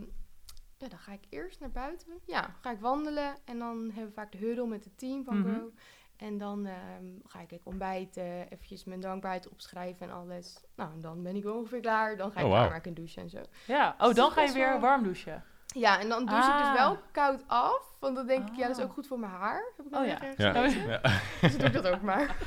ja, 0.78 0.88
dan 0.88 1.00
ga 1.00 1.12
ik 1.12 1.24
eerst 1.30 1.60
naar 1.60 1.72
buiten. 1.72 2.20
Ja, 2.25 2.56
ga 2.62 2.72
ik 2.72 2.80
wandelen. 2.80 3.36
En 3.46 3.60
dan 3.60 3.78
hebben 3.86 4.06
we 4.08 4.12
vaak 4.13 4.32
de 4.32 4.38
huddle 4.38 4.68
met 4.68 4.84
het 4.84 4.98
team 4.98 5.24
van. 5.24 5.44
Grow. 5.44 5.70
En 6.18 6.38
dan 6.38 6.66
ehm, 6.66 7.06
ga 7.24 7.40
ik 7.48 7.60
ontbijten, 7.63 8.48
eventjes 8.50 8.84
mijn 8.84 9.00
dankbaarheid 9.00 9.50
opschrijven 9.50 10.08
en 10.08 10.13
alles. 10.13 10.63
Nou, 10.75 10.92
en 10.94 11.02
dan 11.02 11.24
ben 11.24 11.36
ik 11.36 11.46
ongeveer 11.46 11.80
klaar. 11.80 12.18
Dan 12.18 12.32
ga 12.32 12.40
ik 12.40 12.46
Oh, 12.46 12.52
wauw. 12.52 12.62
klaarmaken 12.62 12.90
en 12.90 12.96
douchen 12.96 13.22
en 13.22 13.30
zo. 13.30 13.42
Ja. 13.68 13.96
Oh, 14.00 14.06
Dus 14.06 14.16
dan 14.16 14.32
ga 14.32 14.42
je 14.42 14.52
weer 14.54 14.70
wel- 14.70 14.80
warm 14.80 15.04
douchen. 15.04 15.44
Ja, 15.74 16.00
en 16.00 16.10
dan 16.10 16.25
douche 16.25 16.48
ik 16.50 16.53
Ah. 16.53 16.72
dus 16.72 16.80
wel 16.82 16.98
koud 17.12 17.44
af. 17.48 17.92
Want 18.00 18.15
dan 18.15 18.27
denk 18.27 18.50
ik, 18.50 18.56
ja, 18.56 18.68
dat 18.68 18.77
is 18.77 18.84
Oh. 18.84 18.89
ook 18.89 18.94
goed 18.94 19.08
voor 19.08 19.20
mijn 19.20 19.32
haar. 19.32 19.63
Heb 19.77 19.86
ik 19.86 19.96
Oh, 19.96 20.06
ja. 20.06 20.18
Ja. 20.38 20.62
Dus 21.42 21.58
doe 21.58 21.68
ik 21.68 21.74
dat 21.74 21.88
ook 21.88 22.01
maar. 22.01 22.36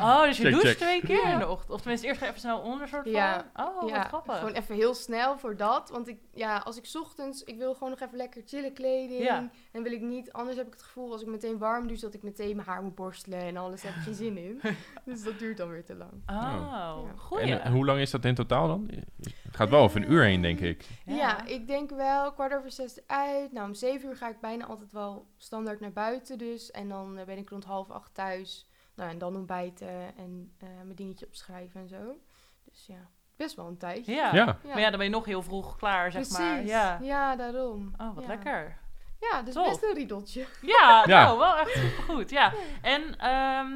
Oh, 0.00 0.22
dus 0.22 0.36
je 0.36 0.42
Check, 0.42 0.52
doucht 0.52 0.66
check. 0.66 0.76
twee 0.76 1.00
keer 1.00 1.26
Ja. 1.26 1.32
in 1.32 1.38
de 1.38 1.48
ochtend. 1.48 1.70
Of 1.70 1.78
tenminste, 1.80 2.06
eerst 2.06 2.18
ga 2.18 2.24
je 2.24 2.30
even 2.30 2.42
snel 2.44 2.58
onder 2.60 2.88
soort 2.88 3.02
van. 3.02 3.12
Ja. 3.12 3.44
Oh, 3.56 3.88
ja, 3.88 3.96
wat 3.98 4.06
grappig. 4.06 4.38
gewoon 4.38 4.52
even 4.54 4.74
heel 4.74 4.94
snel 4.94 5.38
voor 5.38 5.56
dat. 5.56 5.90
Want 5.90 6.08
ik, 6.08 6.18
ja, 6.34 6.56
als 6.56 6.76
ik 6.76 6.84
's 6.86 6.94
ochtends, 6.96 7.44
ik 7.44 7.58
wil 7.58 7.72
gewoon 7.74 7.90
nog 7.90 8.00
even 8.00 8.16
lekker 8.16 8.42
chillen 8.46 8.72
kleding. 8.72 9.22
Ja. 9.22 9.48
En 9.72 9.82
wil 9.82 9.92
ik 9.92 10.00
niet, 10.00 10.32
anders 10.32 10.56
heb 10.56 10.66
ik 10.66 10.72
het 10.72 10.82
gevoel 10.82 11.12
als 11.12 11.20
ik 11.22 11.26
meteen 11.28 11.58
warm 11.58 11.86
douche, 11.86 12.04
dat 12.04 12.14
ik 12.14 12.22
meteen 12.22 12.56
mijn 12.56 12.68
haar 12.68 12.82
moet 12.82 12.94
borstelen 12.94 13.40
en 13.40 13.56
alles. 13.56 13.82
Daar 13.82 13.90
heb 13.92 14.00
ik 14.00 14.06
geen 14.06 14.14
zin 14.14 14.36
in. 14.38 14.60
dus 15.04 15.22
dat 15.22 15.38
duurt 15.38 15.56
dan 15.56 15.68
weer 15.68 15.84
te 15.84 15.94
lang. 15.94 16.12
Oh, 16.12 16.68
Ja. 16.70 16.94
goeie. 17.16 17.50
En 17.52 17.62
eh, 17.62 17.70
hoe 17.70 17.84
lang 17.84 18.00
is 18.00 18.10
dat 18.10 18.24
in 18.24 18.34
totaal 18.34 18.66
dan? 18.66 18.90
Het 19.22 19.56
gaat 19.56 19.70
wel 19.70 19.82
over 19.82 20.02
een 20.02 20.12
uur 20.12 20.22
heen, 20.22 20.42
denk 20.42 20.60
ik. 20.60 20.84
Ja. 21.04 21.44
ik 21.44 21.66
denk 21.66 21.90
wel 21.90 22.32
kwart 22.32 22.54
over 22.54 22.70
zes 22.76 23.06
uit. 23.06 23.52
Nou, 23.52 23.66
om 23.66 23.74
zeven 23.74 24.08
uur 24.08 24.16
ga 24.16 24.28
ik 24.28 24.40
bijna 24.40 24.66
altijd 24.66 24.92
wel 24.92 25.26
standaard 25.36 25.80
naar 25.80 25.92
buiten 25.92 26.38
dus. 26.38 26.70
En 26.70 26.88
dan 26.88 27.18
eh, 27.18 27.24
ben 27.24 27.38
ik 27.38 27.48
rond 27.48 27.64
half 27.64 27.90
acht 27.90 28.14
thuis. 28.14 28.68
Nou, 28.94 29.10
en 29.10 29.18
dan 29.18 29.36
ontbijten 29.36 29.88
en 30.16 30.52
eh, 30.58 30.68
mijn 30.84 30.94
dingetje 30.94 31.26
opschrijven 31.26 31.80
en 31.80 31.88
zo. 31.88 32.16
Dus 32.64 32.86
ja, 32.86 33.08
best 33.36 33.56
wel 33.56 33.66
een 33.66 33.76
tijdje. 33.78 34.12
Ja. 34.14 34.34
Ja. 34.34 34.58
Maar 34.64 34.80
ja, 34.80 34.88
dan 34.88 34.96
ben 34.98 35.06
je 35.08 35.12
nog 35.14 35.24
heel 35.24 35.42
vroeg 35.42 35.76
klaar, 35.76 36.12
zeg 36.12 36.20
Precies. 36.22 36.38
maar. 36.38 36.64
Ja. 36.64 36.98
ja, 37.02 37.36
daarom. 37.36 37.94
Oh, 37.98 38.14
wat 38.14 38.22
Ja. 38.24 38.28
lekker. 38.28 38.78
Ja, 39.20 39.42
dus 39.42 39.54
Tof. 39.54 39.68
best 39.68 39.82
een 39.82 39.94
riedeltje. 39.94 40.46
Ja, 40.62 41.02
Ja. 41.06 41.24
nou, 41.24 41.38
wel 41.38 41.56
echt 41.56 41.72
supergoed. 41.72 42.30
Ja. 42.30 42.52
En 42.82 43.18
ehm, 43.18 43.72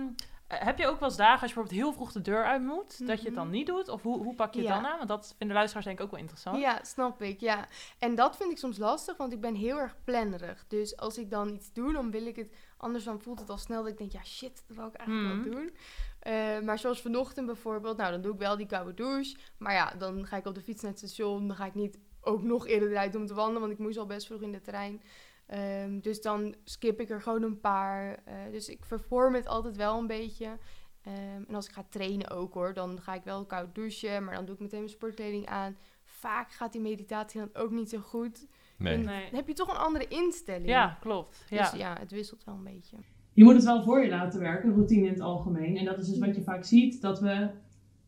heb 0.59 0.78
je 0.78 0.87
ook 0.87 1.00
wel 1.00 1.09
eens 1.09 1.19
dagen 1.19 1.40
als 1.40 1.50
je 1.50 1.54
bijvoorbeeld 1.57 1.83
heel 1.85 1.92
vroeg 1.92 2.12
de 2.12 2.21
deur 2.21 2.45
uit 2.45 2.62
moet, 2.62 3.07
dat 3.07 3.19
je 3.21 3.26
het 3.26 3.35
dan 3.35 3.47
Mhm. 3.47 3.54
niet 3.57 3.66
doet? 3.66 3.88
Of 3.88 4.02
hoe, 4.02 4.23
hoe 4.23 4.35
pak 4.35 4.52
je 4.54 4.59
het 4.61 4.69
Ja. 4.69 4.75
dan 4.80 4.87
aan? 4.90 4.97
Want 4.97 5.09
dat 5.09 5.35
vinden 5.38 5.57
luisteraars 5.57 5.87
denk 5.87 5.99
ik 5.99 6.04
ook 6.04 6.11
wel 6.11 6.21
interessant. 6.21 6.59
Ja, 6.61 6.78
snap 6.85 7.23
ik. 7.23 7.40
Ja. 7.40 7.66
En 7.99 8.14
dat 8.14 8.37
vind 8.37 8.50
ik 8.50 8.59
soms 8.59 8.78
lastig, 8.78 9.16
want 9.16 9.33
ik 9.33 9.40
ben 9.40 9.54
heel 9.54 9.78
erg 9.78 9.97
plannerig. 10.04 10.64
Dus 10.69 10.97
als 10.97 11.19
ik 11.19 11.30
dan 11.30 11.49
iets 11.49 11.73
doe, 11.73 11.92
dan 11.92 12.11
wil 12.11 12.26
ik 12.26 12.37
het. 12.37 12.52
Anders 12.76 13.04
dan 13.04 13.21
voelt 13.21 13.38
het 13.40 13.50
al 13.50 13.59
snel 13.59 13.83
dat 13.83 13.92
ik 13.92 13.99
denk, 13.99 14.12
ja 14.12 14.25
shit, 14.25 14.62
dat 14.66 14.76
wil 14.76 14.87
ik 14.87 14.95
eigenlijk 14.95 15.35
Mhm. 15.37 15.45
wel 15.49 15.52
doen. 15.54 15.71
Eh, 16.21 16.61
maar 16.61 16.78
zoals 16.78 17.00
vanochtend 17.00 17.47
bijvoorbeeld, 17.47 17.97
nou 17.97 18.11
dan 18.11 18.21
doe 18.21 18.33
ik 18.33 18.38
wel 18.38 18.57
die 18.57 18.66
koude 18.66 18.95
douche. 18.95 19.37
Maar 19.59 19.73
ja, 19.73 19.92
dan 19.99 20.26
ga 20.26 20.37
ik 20.37 20.47
op 20.47 20.54
de 20.54 20.61
fiets 20.61 20.83
naar 20.83 20.90
het 20.90 21.00
station. 21.00 21.47
Dan 21.49 21.57
ga 21.57 21.64
ik 21.66 21.75
niet 21.75 21.99
ook 22.23 22.42
nog 22.42 22.66
eerder 22.66 22.90
eruit 22.90 23.14
om 23.14 23.26
te 23.26 23.35
wandelen, 23.35 23.61
want 23.61 23.73
ik 23.73 23.78
moest 23.78 23.99
al 23.99 24.07
best 24.07 24.26
vroeg 24.26 24.40
in 24.42 24.52
de 24.52 24.61
trein. 24.61 25.02
Ehm, 25.50 26.00
dus 26.00 26.21
dan 26.21 26.54
skip 26.64 27.00
ik 27.00 27.11
er 27.11 27.23
gewoon 27.23 27.42
een 27.42 27.61
paar. 27.61 28.23
Eh, 28.25 28.35
dus 28.50 28.69
ik 28.69 28.85
vervorm 28.85 29.35
het 29.35 29.47
altijd 29.47 29.76
wel 29.76 29.99
een 29.99 30.07
beetje. 30.07 30.47
Ehm, 31.02 31.42
en 31.49 31.54
als 31.54 31.66
ik 31.66 31.73
ga 31.73 31.85
trainen 31.88 32.30
ook 32.30 32.54
hoor, 32.54 32.75
dan 32.75 33.00
ga 33.00 33.14
ik 33.14 33.25
wel 33.25 33.45
koud 33.45 33.75
douchen, 33.75 34.25
maar 34.25 34.35
dan 34.35 34.45
doe 34.45 34.54
ik 34.54 34.61
meteen 34.61 34.78
mijn 34.78 34.90
sportkleding 34.90 35.47
aan. 35.47 35.76
Vaak 36.04 36.52
gaat 36.52 36.73
die 36.73 36.80
meditatie 36.80 37.40
dan 37.40 37.62
ook 37.62 37.71
niet 37.71 37.88
zo 37.90 37.99
goed. 37.99 38.47
Nee. 38.78 38.95
En 38.95 39.04
Nee. 39.04 39.25
Dan 39.25 39.35
heb 39.35 39.49
je 39.49 39.54
toch 39.54 39.69
een 39.71 39.76
andere 39.85 40.09
instelling. 40.09 40.69
Ja, 40.69 40.99
klopt. 41.00 41.45
Ja. 41.49 41.71
Dus 41.71 41.80
ja, 41.80 41.97
het 41.99 42.11
wisselt 42.11 42.45
wel 42.45 42.54
een 42.54 42.64
beetje. 42.64 42.97
Je 43.33 43.45
moet 43.45 43.54
het 43.54 43.64
wel 43.64 43.83
voor 43.83 44.02
je 44.02 44.09
laten 44.09 44.40
werken, 44.40 44.73
routine 44.73 45.07
in 45.07 45.12
het 45.12 45.21
algemeen. 45.21 45.76
En 45.76 45.85
dat 45.85 45.99
is 45.99 46.09
dus 46.09 46.19
wat 46.19 46.35
je 46.35 46.42
vaak 46.42 46.64
ziet, 46.64 47.00
dat 47.00 47.21
we... 47.21 47.50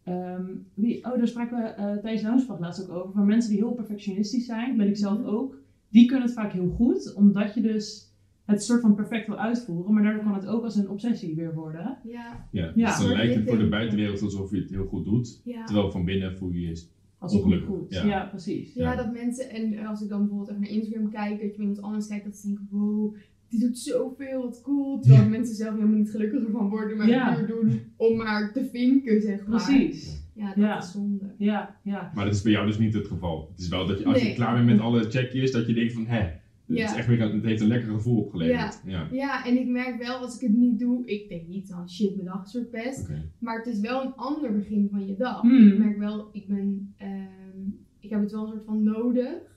ehm, 0.05 0.47
wie, 0.75 1.05
oh, 1.05 1.17
daar 1.17 1.29
spraken 1.29 1.57
we 1.63 1.69
eh 1.69 1.97
Thijs 1.97 2.23
Launsbach 2.23 2.59
laatst 2.59 2.83
ook 2.91 2.97
over. 2.97 3.13
Van 3.13 3.27
mensen 3.27 3.51
die 3.51 3.59
heel 3.59 3.73
perfectionistisch 3.73 4.47
zijn, 4.47 4.77
ben 4.77 4.89
ik 4.89 4.97
zelf 4.97 5.25
ook. 5.25 5.61
Die 5.93 6.07
kunnen 6.07 6.27
het 6.27 6.35
vaak 6.35 6.53
heel 6.53 6.69
goed, 6.69 7.15
omdat 7.15 7.55
je 7.55 7.61
dus 7.61 8.11
het 8.45 8.63
soort 8.63 8.81
van 8.81 8.95
perfect 8.95 9.27
wil 9.27 9.39
uitvoeren. 9.39 9.95
Maar 9.95 10.03
daardoor 10.03 10.23
kan 10.23 10.35
het 10.35 10.47
ook 10.47 10.65
als 10.65 10.77
een 10.77 10.89
obsessie 10.89 11.35
weer 11.35 11.55
worden. 11.55 11.99
Ja, 12.05 12.47
Ja, 12.51 12.73
Ja. 12.75 12.87
dus 12.97 12.99
dan 13.07 13.17
lijkt 13.17 13.35
het 13.35 13.49
voor 13.49 13.59
de 13.59 13.69
buitenwereld 13.69 14.23
alsof 14.23 14.51
je 14.51 14.57
het 14.61 14.71
heel 14.71 14.87
goed 14.87 15.05
doet. 15.05 15.41
ja. 15.45 15.65
Terwijl 15.65 15.91
van 15.91 16.05
binnen 16.05 16.37
voel 16.37 16.51
je 16.51 16.61
je... 16.61 16.83
Als 17.19 17.33
het 17.33 17.43
goed 17.43 17.53
Ongelukkig, 17.53 17.79
goed. 17.79 17.95
ja. 17.95 18.05
Ja, 18.07 18.25
precies. 18.25 18.75
Ja, 18.75 18.97
dat 18.97 19.13
mensen, 19.13 19.51
en 19.51 19.87
als 19.87 20.03
ik 20.03 20.09
dan 20.09 20.19
bijvoorbeeld 20.19 20.49
even 20.51 20.61
naar 20.63 20.71
Instagram 20.71 21.11
kijk, 21.11 21.41
dat 21.41 21.55
je 21.55 21.61
iemand 21.61 21.83
anders 21.83 22.07
kijkt, 22.07 22.25
dat 22.25 22.37
ze 22.37 22.47
denken, 22.47 22.67
wow, 22.71 23.15
die 23.49 23.61
doet 23.61 23.79
zoveel, 23.79 24.43
wat 24.43 24.61
cool. 24.63 25.01
Terwijl 25.01 25.29
mensen 25.29 25.55
zelf 25.55 25.75
helemaal 25.75 25.97
niet 25.99 26.11
gelukkiger 26.11 26.51
van 26.51 26.69
worden, 26.69 26.97
maar 26.97 27.09
Ja. 27.09 27.35
puur 27.35 27.47
doen 27.47 27.81
om 27.97 28.17
maar 28.17 28.53
te 28.53 28.65
vinken, 28.73 29.21
zeg 29.21 29.47
maar. 29.47 29.65
Precies. 29.65 30.22
Ja, 30.35 30.47
dat 30.47 30.57
Ja. 30.57 30.79
is 30.79 30.91
zonde. 30.91 31.35
Ja, 31.39 31.77
ja. 31.83 32.11
Maar 32.15 32.25
dat 32.25 32.35
is 32.35 32.43
bij 32.43 32.53
jou 32.53 32.67
dus 32.67 32.79
niet 32.79 32.95
het 32.95 33.07
geval. 33.07 33.49
Het 33.51 33.61
is 33.61 33.69
wel 33.69 33.87
dat 33.87 33.99
je, 33.99 34.05
als 34.05 34.23
je 34.23 34.35
klaar 34.35 34.55
bent 34.55 34.67
met 34.67 34.81
alle 34.81 35.11
checkjes, 35.11 35.51
dat 35.53 35.67
je 35.67 35.75
denkt 35.75 35.93
van, 35.93 36.07
hè, 36.07 36.19
het, 36.21 36.41
Ja. 36.67 36.85
is 36.85 36.95
echt 36.97 37.07
weer, 37.07 37.21
het 37.33 37.43
heeft 37.45 37.61
een 37.61 37.67
lekker 37.69 37.91
gevoel 37.91 38.19
opgeleverd. 38.21 38.81
Ja. 38.85 39.09
Ja, 39.13 39.47
en 39.47 39.59
ik 39.59 39.67
merk 39.67 40.03
wel, 40.03 40.17
als 40.17 40.35
ik 40.35 40.41
het 40.41 40.57
niet 40.57 40.79
doe, 40.79 41.07
ik 41.07 41.29
denk 41.29 41.47
niet 41.49 41.69
van 41.69 41.91
shit, 41.91 42.15
mijn 42.15 42.27
dag 42.27 42.45
is 42.45 42.51
verpest. 42.51 43.09
Maar 43.39 43.57
het 43.59 43.67
is 43.67 43.81
wel 43.81 44.05
een 44.05 44.15
ander 44.15 44.53
begin 44.53 44.89
van 44.91 45.07
je 45.07 45.17
dag. 45.17 45.41
Hmm. 45.41 45.67
Ik 45.69 45.79
merk 45.79 45.99
wel, 45.99 46.29
ik 46.33 46.47
ben, 46.49 46.95
ehm, 46.97 47.61
ik 48.01 48.11
heb 48.11 48.21
het 48.21 48.33
wel 48.33 48.43
een 48.43 48.49
soort 48.49 48.65
van 48.65 48.83
nodig. 48.83 49.51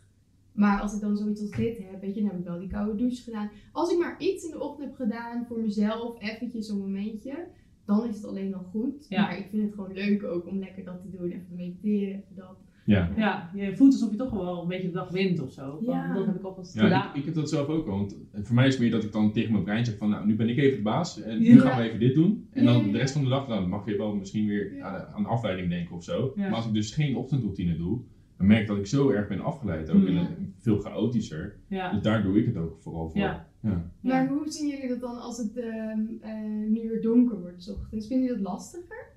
Maar 0.53 0.81
als 0.81 0.93
ik 0.95 1.01
dan 1.01 1.17
zoiets 1.17 1.41
als 1.41 1.49
dit 1.51 1.77
heb, 1.77 2.01
weet 2.01 2.15
je, 2.15 2.21
dan 2.21 2.29
heb 2.29 2.39
ik 2.39 2.45
wel 2.45 2.59
die 2.59 2.69
koude 2.69 2.95
douche 2.97 3.23
gedaan. 3.23 3.49
Als 3.71 3.91
ik 3.91 3.99
maar 3.99 4.15
iets 4.19 4.43
in 4.45 4.51
de 4.51 4.59
ochtend 4.59 4.87
heb 4.87 4.95
gedaan 4.95 5.45
voor 5.45 5.59
mezelf, 5.59 6.21
eventjes 6.21 6.69
een 6.69 6.77
momentje, 6.77 7.47
dan 7.85 8.07
is 8.09 8.15
het 8.15 8.25
alleen 8.25 8.53
al 8.55 8.63
goed. 8.63 9.05
Ja. 9.09 9.21
Maar 9.21 9.37
ik 9.37 9.47
vind 9.49 9.63
het 9.63 9.73
gewoon 9.73 9.93
leuk 9.93 10.23
ook 10.23 10.47
om 10.47 10.59
lekker 10.59 10.83
dat 10.83 11.01
te 11.01 11.09
doen, 11.17 11.29
even 11.31 11.45
te 11.47 11.53
mediteren, 11.55 12.07
even 12.13 12.35
dat. 12.35 12.57
Ja. 12.85 13.09
Ja, 13.17 13.51
je 13.55 13.75
voelt 13.75 13.91
alsof 13.93 14.11
je 14.11 14.17
toch 14.17 14.29
wel 14.31 14.61
een 14.61 14.67
beetje 14.67 14.87
de 14.87 14.93
dag 14.93 15.09
wint 15.09 15.39
of 15.41 15.51
zo. 15.51 15.79
Ja. 15.81 16.13
Dat 16.13 16.25
heb 16.25 16.35
ik 16.35 16.43
alvast 16.43 16.73
Ja, 16.73 16.81
gedaan. 16.83 17.09
ik, 17.09 17.15
ik 17.15 17.25
heb 17.25 17.33
dat 17.33 17.49
zelf 17.49 17.67
ook 17.67 17.87
al. 17.87 17.97
Want 17.97 18.17
voor 18.33 18.55
mij 18.55 18.67
is 18.67 18.73
het 18.73 18.81
meer 18.81 18.91
dat 18.91 19.03
ik 19.03 19.11
dan 19.11 19.31
tegen 19.31 19.51
mijn 19.51 19.63
brein 19.63 19.85
zeg 19.85 19.97
van, 19.97 20.09
nou, 20.09 20.25
nu 20.25 20.35
ben 20.35 20.49
ik 20.49 20.57
even 20.57 20.77
de 20.77 20.83
baas. 20.83 21.21
En 21.21 21.39
nu 21.39 21.53
Ja. 21.55 21.59
gaan 21.61 21.77
we 21.81 21.87
even 21.87 21.99
dit 21.99 22.13
doen. 22.15 22.47
En 22.51 22.63
Ja, 22.63 22.73
dan 22.73 22.85
ja, 22.85 22.91
de 22.91 22.97
rest 22.97 23.13
ja. 23.13 23.19
van 23.21 23.29
de 23.29 23.35
dag, 23.35 23.47
dan 23.47 23.69
mag 23.69 23.85
je 23.85 23.97
wel 23.97 24.15
misschien 24.15 24.47
weer 24.47 24.75
Ja. 24.75 24.83
aan, 24.83 25.13
aan 25.15 25.25
afleiding 25.25 25.69
denken 25.69 25.95
of 25.95 26.03
zo. 26.03 26.31
Ja. 26.35 26.41
Maar 26.47 26.55
als 26.55 26.67
ik 26.67 26.73
dus 26.73 26.91
geen 26.93 27.15
ochtendroutine 27.15 27.77
doe, 27.77 27.99
dan 28.37 28.47
merk 28.47 28.61
ik 28.61 28.67
dat 28.67 28.77
ik 28.77 28.85
zo 28.87 29.09
erg 29.09 29.27
ben 29.27 29.39
afgeleid. 29.39 29.89
Ook 29.89 29.97
Hmm. 29.97 30.07
en 30.07 30.17
eh, 30.17 30.25
veel 30.59 30.77
chaotischer. 30.79 31.55
Ja. 31.67 31.91
Dus 31.91 32.01
daar 32.01 32.23
doe 32.23 32.39
ik 32.39 32.45
het 32.45 32.57
ook 32.57 32.77
vooral 32.79 33.09
voor. 33.09 33.45
Ja. 33.69 33.91
Maar 34.01 34.27
hoe 34.27 34.43
zien 34.51 34.67
jullie 34.69 34.87
dat 34.87 34.99
dan 34.99 35.21
als 35.21 35.37
het 35.37 35.57
ehm, 35.57 35.99
eh, 36.21 36.33
nu 36.69 36.89
weer 36.89 37.01
donker 37.01 37.39
wordt 37.41 37.63
's 37.63 37.69
ochtends? 37.69 38.07
Vinden 38.07 38.27
jullie 38.27 38.43
dat 38.43 38.51
lastiger? 38.53 39.13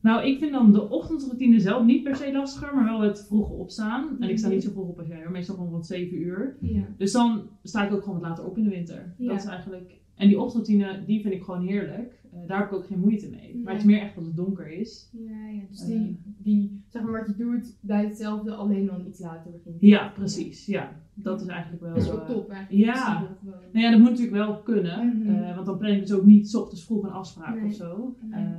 Nou, 0.00 0.26
ik 0.26 0.38
vind 0.38 0.52
dan 0.52 0.72
de 0.72 0.88
ochtendroutine 0.90 1.60
zelf 1.60 1.84
niet 1.84 2.02
per 2.02 2.16
se 2.16 2.32
lastiger, 2.32 2.74
maar 2.74 2.84
wel 2.84 3.00
het 3.00 3.24
vroege 3.26 3.52
opstaan. 3.52 4.16
En 4.20 4.28
ik 4.28 4.38
sta 4.38 4.46
Mhm. 4.46 4.54
niet 4.56 4.64
zo 4.64 4.70
vroeg 4.70 4.88
op 4.88 4.98
als 4.98 5.08
jij, 5.08 5.22
hoor. 5.22 5.30
meestal 5.30 5.54
gewoon 5.54 5.70
rond 5.70 5.86
7 5.86 6.16
uur. 6.18 6.56
Ja. 6.60 6.82
Dus 6.96 7.12
dan 7.12 7.42
sta 7.62 7.86
ik 7.86 7.92
ook 7.92 8.02
gewoon 8.02 8.20
wat 8.20 8.28
later 8.28 8.44
op 8.46 8.56
in 8.58 8.64
de 8.64 8.70
winter. 8.70 9.14
Ja. 9.18 9.28
Dat 9.28 9.38
is 9.42 9.44
eigenlijk... 9.46 10.02
En 10.14 10.28
die 10.28 10.40
ochtendroutine, 10.40 11.04
die 11.06 11.20
vind 11.20 11.34
ik 11.34 11.42
gewoon 11.42 11.66
heerlijk. 11.66 12.20
Eh, 12.32 12.38
daar 12.46 12.58
heb 12.58 12.66
ik 12.68 12.74
ook 12.74 12.86
geen 12.86 12.98
moeite 13.00 13.30
mee. 13.30 13.60
Maar 13.64 13.72
het 13.72 13.82
is 13.82 13.88
meer 13.88 14.00
echt 14.00 14.16
als 14.16 14.26
het 14.26 14.36
donker 14.36 14.66
is. 14.66 15.10
Ja, 15.12 15.48
ja, 15.48 15.60
dus 15.70 15.80
Eh. 15.80 15.86
die, 15.86 16.18
die, 16.38 16.80
zeg 16.88 17.02
maar 17.02 17.12
wat 17.12 17.26
je 17.26 17.44
doet, 17.44 17.76
blijft 17.80 18.08
hetzelfde, 18.08 18.54
alleen 18.54 18.86
dan 18.86 19.06
iets 19.06 19.18
later 19.20 19.50
begint. 19.50 19.76
Ja, 19.80 20.08
precies. 20.14 20.66
Ja, 20.66 21.00
dat 21.14 21.40
is 21.40 21.46
eigenlijk 21.46 21.82
wel... 21.82 21.94
Dat 21.94 22.02
is 22.02 22.08
eh, 22.08 22.26
top 22.26 22.50
eigenlijk. 22.50 22.84
ja. 22.96 23.20
Nou 23.72 23.84
ja, 23.84 23.90
dat 23.90 24.00
moet 24.00 24.10
natuurlijk 24.10 24.36
wel 24.36 24.56
kunnen. 24.62 25.06
Mhm. 25.18 25.34
eh, 25.34 25.54
want 25.54 25.66
dan 25.66 25.78
plan 25.78 25.90
ik 25.92 26.00
dus 26.00 26.12
ook 26.12 26.24
niet 26.24 26.48
's 26.50 26.54
ochtends 26.54 26.84
vroeg 26.84 27.02
een 27.04 27.10
afspraak 27.10 27.54
Nee. 27.54 27.64
of 27.64 27.72
zo. 27.74 28.14
Nee. 28.20 28.40
Ehm, 28.44 28.52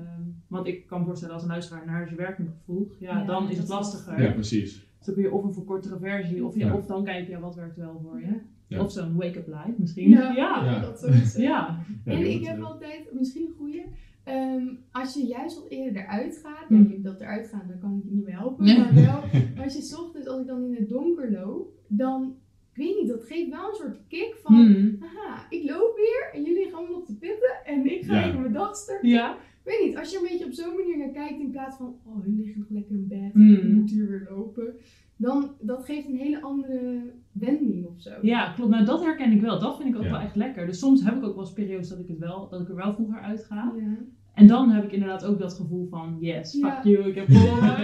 want 0.47 0.67
ik 0.67 0.87
kan 0.87 0.99
me 0.99 1.05
voorstellen 1.05 1.33
als 1.33 1.43
een 1.43 1.49
luisteraar 1.49 1.85
naar 1.85 2.05
zijn 2.05 2.17
werk 2.19 2.37
moet 2.39 2.49
vroeg. 2.63 2.95
Ja, 2.99 3.19
Ja, 3.19 3.25
dan 3.25 3.49
is 3.49 3.57
het 3.57 3.67
lastiger. 3.69 4.21
Ja, 4.21 4.31
precies. 4.31 4.73
Dus 4.97 5.05
dan 5.05 5.13
kun 5.13 5.23
je 5.23 5.31
of 5.31 5.43
een 5.43 5.53
verkortere 5.53 5.97
versie, 5.99 6.45
of, 6.45 6.55
ja, 6.55 6.67
Ja. 6.67 6.73
of 6.75 6.85
dan 6.85 7.03
kijk 7.03 7.25
je 7.25 7.31
ja, 7.31 7.39
wat 7.39 7.55
werkt 7.55 7.77
wel 7.77 7.99
voor 8.03 8.19
je. 8.19 8.39
Ja. 8.67 8.79
Of 8.83 8.91
zo'n 8.91 9.15
wake-up 9.15 9.47
live 9.47 9.73
misschien. 9.77 10.09
Ja, 10.09 10.31
Ja. 10.31 10.63
Ja. 10.65 10.79
dat 10.79 10.99
sowieso. 10.99 11.41
Ja. 11.41 11.79
Ja, 12.05 12.11
en 12.11 12.31
ik 12.31 12.45
heb 12.45 12.61
altijd, 12.61 13.09
misschien 13.13 13.45
een 13.47 13.53
goeie, 13.57 13.83
ehm, 14.23 14.63
als 14.91 15.13
je 15.13 15.25
juist 15.25 15.55
wat 15.55 15.69
eerder 15.69 16.01
eruit 16.01 16.39
gaat, 16.43 16.69
Mhm. 16.69 16.83
ja, 16.83 16.89
je 16.89 17.01
dat 17.01 17.21
eruit 17.21 17.47
gaan, 17.47 17.61
dan 17.67 17.79
kan 17.79 17.97
ik 17.97 18.03
je 18.03 18.15
niet 18.15 18.25
meer 18.25 18.37
helpen, 18.37 18.65
Nee. 18.65 18.77
maar 18.79 18.93
wel, 18.93 19.21
als 19.63 19.73
je 19.75 19.81
's 19.81 19.93
ochtends, 19.99 20.27
als 20.27 20.41
ik 20.41 20.47
dan 20.47 20.63
in 20.63 20.75
het 20.75 20.89
donker 20.89 21.31
loop, 21.31 21.67
dan, 21.87 22.35
ik 22.75 22.83
weet 22.85 22.99
niet, 22.99 23.07
dat 23.09 23.23
geeft 23.23 23.49
wel 23.49 23.67
een 23.69 23.75
soort 23.75 23.97
kick 24.07 24.35
van, 24.43 24.55
Hmm. 24.55 24.97
haha, 24.99 25.45
ik 25.49 25.69
loop 25.69 25.95
weer 25.95 26.29
en 26.33 26.43
jullie 26.43 26.69
gaan 26.71 26.93
op 26.95 27.07
de 27.07 27.13
pitten 27.15 27.55
en 27.65 27.85
ik 27.91 28.05
ga 28.05 28.15
Ja. 28.19 28.27
even 28.27 28.41
mijn 28.41 28.53
dag 28.53 28.75
starten. 28.75 29.09
Ja. 29.09 29.33
Ik 29.33 29.71
weet 29.71 29.85
niet, 29.87 29.97
als 29.97 30.11
je 30.11 30.17
een 30.17 30.27
beetje 30.29 30.45
op 30.45 30.51
zo'n 30.51 30.75
manier 30.75 30.97
naar 30.97 31.11
kijkt 31.11 31.39
in 31.39 31.51
plaats 31.51 31.77
van, 31.77 31.95
oh, 32.05 32.23
hun 32.23 32.35
liggen 32.37 32.59
nog 32.59 32.69
lekker 32.69 32.95
in 32.95 33.07
bed, 33.07 33.33
Mm. 33.33 33.53
ik 33.55 33.63
moet 33.63 33.89
hier 33.91 34.07
weer 34.09 34.27
lopen. 34.29 34.75
Dan, 35.17 35.51
dat 35.61 35.85
geeft 35.85 36.07
een 36.07 36.17
hele 36.17 36.41
andere 36.41 37.01
wending 37.31 37.85
of 37.85 38.01
zo. 38.01 38.11
ja, 38.21 38.51
klopt. 38.53 38.71
Nou, 38.71 38.85
dat 38.85 39.03
herken 39.03 39.31
ik 39.31 39.41
wel. 39.41 39.59
Dat 39.59 39.77
vind 39.77 39.89
ik 39.89 39.95
ook 39.95 40.03
Ja. 40.03 40.11
wel 40.11 40.19
echt 40.19 40.35
lekker. 40.35 40.65
Dus 40.65 40.79
soms 40.79 41.03
heb 41.03 41.15
ik 41.15 41.23
ook 41.23 41.35
wel 41.35 41.43
eens 41.43 41.53
periodes 41.53 41.89
dat 41.89 41.99
ik, 41.99 42.07
het 42.07 42.17
wel, 42.19 42.49
dat 42.49 42.61
ik 42.61 42.69
er 42.69 42.75
wel 42.75 42.93
vroeger 42.93 43.19
uit 43.19 43.43
ga. 43.43 43.73
Ja. 43.79 43.97
En 44.33 44.47
dan 44.47 44.69
heb 44.69 44.83
ik 44.83 44.91
inderdaad 44.91 45.25
ook 45.25 45.39
dat 45.39 45.53
gevoel 45.53 45.87
van, 45.87 46.17
yes, 46.19 46.51
fuck 46.51 46.63
Ja. 46.63 46.81
you, 46.83 47.07
ik 47.09 47.15
heb 47.15 47.27
gewonnen. 47.27 47.75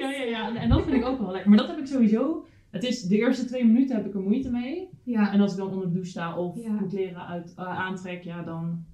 Ja, 0.00 0.10
ja, 0.10 0.22
ja. 0.24 0.48
En- 0.48 0.56
En 0.56 0.68
dat 0.68 0.82
vind 0.84 0.96
ik 0.96 1.04
ook 1.04 1.18
wel 1.18 1.30
lekker. 1.30 1.48
Maar 1.50 1.58
dat 1.58 1.68
heb 1.68 1.78
ik 1.78 1.86
sowieso. 1.86 2.44
Het 2.74 2.84
is, 2.84 3.02
de 3.02 3.16
eerste 3.16 3.44
twee 3.44 3.64
minuten 3.66 3.96
heb 3.96 4.06
ik 4.06 4.14
er 4.14 4.20
moeite 4.20 4.50
mee. 4.50 4.88
Ja, 5.04 5.32
En 5.32 5.40
als 5.40 5.52
ik 5.52 5.58
dan 5.58 5.70
onder 5.70 5.86
de 5.86 5.92
douche 5.92 6.10
sta 6.10 6.38
of 6.38 6.56
Ja. 6.62 6.72
mijn 6.72 6.88
kleren 6.88 7.26
uit, 7.26 7.52
eh, 7.56 7.78
aantrek, 7.78 8.22
ja, 8.22 8.42
dan 8.42 8.84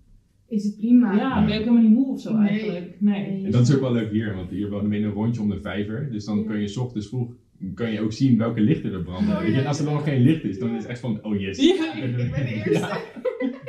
is 0.48 0.64
het 0.64 0.76
prima. 0.76 1.14
ja, 1.14 1.44
ben 1.44 1.54
ik 1.54 1.60
helemaal 1.60 1.82
niet 1.82 1.90
moe 1.90 2.06
of 2.12 2.20
zo 2.20 2.36
Nee. 2.36 2.48
eigenlijk. 2.48 2.96
Nee. 2.98 3.26
Nee. 3.30 3.44
En 3.44 3.50
dat 3.50 3.68
is 3.68 3.74
ook 3.74 3.80
wel 3.80 3.92
leuk 3.92 4.10
hier, 4.10 4.34
want 4.34 4.50
hier 4.50 4.70
wonen 4.70 4.90
we 4.90 4.96
in 4.96 5.04
een 5.04 5.10
rondje 5.10 5.40
om 5.42 5.48
de 5.48 5.60
vijver. 5.60 6.08
Dus 6.12 6.24
dan 6.24 6.38
Ja. 6.38 6.44
kun 6.44 6.60
je 6.60 6.68
's 6.68 6.76
ochtends 6.76 7.08
vroeg 7.08 7.34
kan 7.74 7.90
je 7.92 8.00
ook 8.00 8.12
zien 8.12 8.38
welke 8.38 8.60
lichten 8.60 8.92
er 8.92 9.02
branden. 9.02 9.34
Oh, 9.34 9.38
Weet 9.38 9.46
je, 9.48 9.52
ja, 9.54 9.60
en 9.60 9.66
als 9.66 9.78
er 9.78 9.84
dan 9.84 9.94
nog 9.94 10.04
geen 10.04 10.20
licht 10.22 10.44
is, 10.44 10.58
dan 10.58 10.68
is 10.74 10.82
het 10.82 10.86
echt 10.90 11.00
van, 11.00 11.18
oh 11.24 11.40
yes. 11.40 11.58
Ja, 11.58 11.94
ik 11.94 12.16
ben 12.16 12.30
de 12.30 12.62
eerste. 12.64 12.70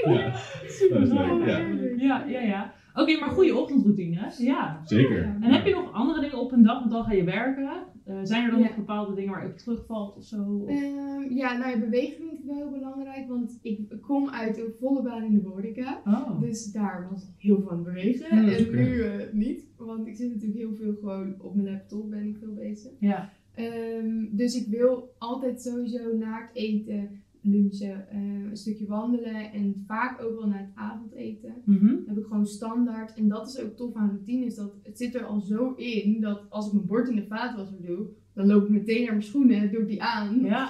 Ja, 0.06 0.12
ja, 0.14 0.34
Super 0.68 1.00
Dat 1.00 1.08
is 1.08 1.14
leuk, 1.14 1.46
ja. 1.48 1.58
Ja, 1.98 2.26
ja, 2.28 2.40
ja. 2.42 2.74
Oké, 2.94 3.20
maar 3.20 3.30
goede 3.30 3.56
ochtendroutine. 3.58 4.32
Ja. 4.38 4.82
zeker. 4.86 5.18
Ja. 5.18 5.38
En 5.42 5.52
heb 5.54 5.66
je 5.66 5.72
nog 5.72 5.94
andere 5.94 6.22
dingen 6.22 6.38
op 6.40 6.46
op 6.46 6.52
een 6.52 6.64
dag, 6.64 6.80
want 6.80 6.92
dan 6.92 7.04
ga 7.04 7.14
je 7.14 7.24
werken. 7.24 7.70
Eh, 8.04 8.20
zijn 8.24 8.44
er 8.46 8.52
dan 8.52 8.60
Ja. 8.60 8.66
nog 8.68 8.76
bepaalde 8.76 9.16
dingen 9.16 9.32
waar 9.32 9.44
je 9.44 9.50
op 9.52 9.58
terugvalt 9.58 10.16
of 10.18 10.24
zo? 10.24 10.44
Of- 10.64 10.70
Ehm, 10.70 11.34
ja, 11.34 11.58
nou 11.58 11.80
beweging 11.80 12.18
vind 12.18 12.32
ik 12.40 12.46
wel 12.46 12.56
heel 12.56 12.70
belangrijk, 12.72 13.28
want 13.28 13.60
ik 13.62 13.80
kom 14.02 14.30
uit 14.30 14.58
een 14.58 14.74
volle 14.80 15.02
baan 15.02 15.24
in 15.24 15.34
de 15.34 15.48
horeca. 15.48 16.02
oh. 16.06 16.42
Dus 16.42 16.72
daar 16.72 17.08
was 17.12 17.28
heel 17.38 17.60
veel 17.62 17.70
aan 17.72 17.76
het 17.78 17.86
bewegen. 17.86 18.30
Hmm, 18.40 18.48
en 18.50 18.70
nu 18.76 19.02
eh, 19.02 19.34
niet, 19.34 19.66
want 19.78 20.08
ik 20.08 20.16
zit 20.16 20.30
natuurlijk 20.34 20.60
heel 20.60 20.76
veel 20.76 20.96
gewoon 21.00 21.36
op 21.42 21.56
mijn 21.56 21.70
laptop, 21.72 22.10
ben 22.10 22.28
ik 22.28 22.38
veel 22.38 22.54
bezig. 22.54 22.92
Ja. 23.00 23.30
Ehm, 23.56 24.26
dus 24.32 24.56
ik 24.56 24.68
wil 24.68 25.14
altijd 25.18 25.62
sowieso 25.62 26.18
na 26.18 26.42
het 26.42 26.50
eten, 26.54 27.10
lunchen, 27.42 28.10
eh, 28.10 28.20
een 28.50 28.58
stukje 28.58 28.86
wandelen 28.86 29.52
en 29.52 29.84
vaak 29.88 30.22
ook 30.24 30.40
wel 30.40 30.48
naar 30.48 30.60
het 30.60 30.72
avondeten. 30.76 31.54
Mhm. 31.66 31.96
heb 32.08 32.18
ik 32.18 32.26
gewoon 32.26 32.46
standaard. 32.46 33.14
En 33.14 33.28
dat 33.28 33.48
is 33.48 33.60
ook 33.62 33.76
tof 33.76 33.96
aan 33.96 34.10
routine, 34.10 34.46
is 34.46 34.56
dat 34.56 34.74
het 34.84 34.98
zit 34.98 35.16
er 35.16 35.24
al 35.26 35.40
zo 35.40 35.74
in 35.76 36.22
dat 36.22 36.42
als 36.50 36.68
ik 36.68 36.74
mijn 36.74 36.86
bord 36.86 37.10
in 37.10 37.16
de 37.16 37.26
vaatwasser 37.28 37.82
doe, 37.82 38.06
dan 38.34 38.46
loop 38.48 38.64
ik 38.64 38.70
meteen 38.70 39.02
naar 39.02 39.12
mijn 39.12 39.24
schoenen, 39.24 39.72
doe 39.72 39.82
ik 39.82 39.88
die 39.88 40.04
aan, 40.04 40.40
Ja. 40.40 40.70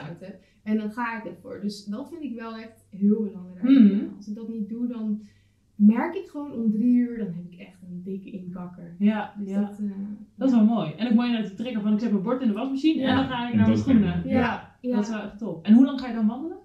en 0.63 0.77
dan 0.77 0.91
ga 0.91 1.17
ik 1.17 1.25
ervoor. 1.31 1.59
Dus 1.61 1.85
dat 1.85 2.09
vind 2.09 2.23
ik 2.23 2.35
wel 2.35 2.55
echt 2.55 2.85
heel 2.89 3.23
belangrijk. 3.23 3.63
Mhm. 3.79 4.15
Als 4.17 4.27
ik 4.27 4.35
dat 4.35 4.49
niet 4.49 4.69
doe, 4.69 4.87
dan 4.87 5.21
merk 5.75 6.15
ik 6.15 6.27
gewoon 6.27 6.51
om 6.51 6.71
drie 6.71 6.95
uur, 6.95 7.17
dan 7.17 7.27
heb 7.27 7.45
ik 7.51 7.59
echt 7.59 7.81
een 7.81 8.01
dikke 8.03 8.29
inkakker. 8.31 8.95
Ja, 8.99 9.33
Dus 9.39 9.49
ja. 9.49 9.61
dat, 9.61 9.79
eh, 9.79 9.85
Dat 10.35 10.49
is 10.49 10.55
wel 10.55 10.65
mooi. 10.65 10.91
En 10.97 11.07
ook 11.07 11.13
mooi 11.13 11.35
uit 11.35 11.47
de 11.49 11.53
trigger 11.55 11.81
van 11.81 11.93
ik 11.93 11.99
zet 11.99 12.11
mijn 12.11 12.23
bord 12.23 12.41
in 12.41 12.47
de 12.47 12.53
wasmachine 12.53 13.03
en 13.03 13.15
dan 13.15 13.25
ga 13.27 13.47
ik 13.49 13.53
naar 13.55 13.65
mijn 13.65 13.77
schoenen. 13.77 14.21
ja. 14.27 14.69
dat 14.81 15.03
is 15.03 15.09
wel 15.09 15.19
echt 15.21 15.37
top. 15.37 15.65
En 15.65 15.73
hoe 15.73 15.85
lang 15.85 15.99
ga 15.99 16.07
je 16.07 16.13
dan 16.13 16.27
wandelen? 16.27 16.57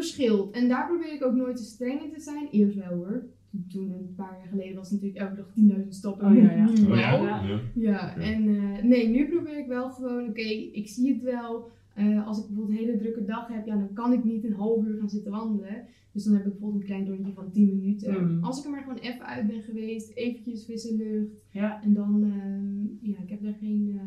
Verschilt. 0.00 0.54
En 0.54 0.68
daar 0.68 0.86
probeer 0.86 1.12
ik 1.12 1.24
ook 1.24 1.34
nooit 1.34 1.56
te 1.56 1.62
streng 1.64 2.02
in 2.02 2.12
te 2.12 2.20
zijn. 2.20 2.48
Eerst 2.50 2.76
wel 2.76 2.94
hoor. 2.96 3.26
Toen, 3.68 3.90
een 3.90 4.14
paar 4.16 4.38
jaar 4.38 4.48
geleden 4.48 4.76
was 4.76 4.90
het 4.90 5.02
natuurlijk 5.02 5.28
elke 5.28 5.36
dag 5.66 5.78
10.000 5.84 5.88
stappen. 5.88 6.26
Oh 6.28 6.36
ja, 6.36 6.52
ja. 6.52 6.66
Oh 6.90 6.96
ja, 6.96 7.12
Ja. 7.12 7.42
ja. 7.44 7.60
Ja, 7.74 8.10
Oké. 8.10 8.20
en 8.20 8.48
eh, 8.48 8.82
nee, 8.84 9.08
nu 9.08 9.28
probeer 9.28 9.58
ik 9.58 9.66
wel 9.66 9.90
gewoon, 9.90 10.28
oké, 10.28 10.48
ik 10.72 10.88
zie 10.88 11.12
het 11.12 11.22
wel. 11.22 11.68
Eh, 11.94 12.26
als 12.26 12.38
ik 12.38 12.46
bijvoorbeeld 12.46 12.78
een 12.78 12.84
hele 12.84 12.98
drukke 12.98 13.24
dag 13.24 13.48
heb, 13.48 13.66
ja, 13.66 13.76
dan 13.76 13.92
kan 13.92 14.12
ik 14.12 14.24
niet 14.24 14.44
een 14.44 14.52
half 14.52 14.84
uur 14.86 14.98
gaan 14.98 15.08
zitten 15.10 15.30
wandelen. 15.32 15.86
Dus 16.12 16.24
dan 16.24 16.34
heb 16.34 16.44
ik 16.44 16.50
bijvoorbeeld 16.50 16.80
een 16.82 16.88
klein 16.88 17.08
rondje 17.08 17.32
van 17.32 17.50
10 17.52 17.66
minuten. 17.66 18.24
Mm. 18.24 18.44
Als 18.44 18.58
ik 18.58 18.64
er 18.64 18.70
maar 18.70 18.82
gewoon 18.82 18.98
even 18.98 19.26
uit 19.26 19.46
ben 19.46 19.62
geweest, 19.62 20.12
eventjes 20.14 20.64
frisse 20.64 20.96
lucht. 20.96 21.30
Ja. 21.50 21.82
En 21.82 21.94
dan, 21.94 22.22
ehm, 22.22 23.10
ja, 23.10 23.22
ik 23.22 23.28
heb 23.28 23.42
daar 23.42 23.56
geen 23.60 24.00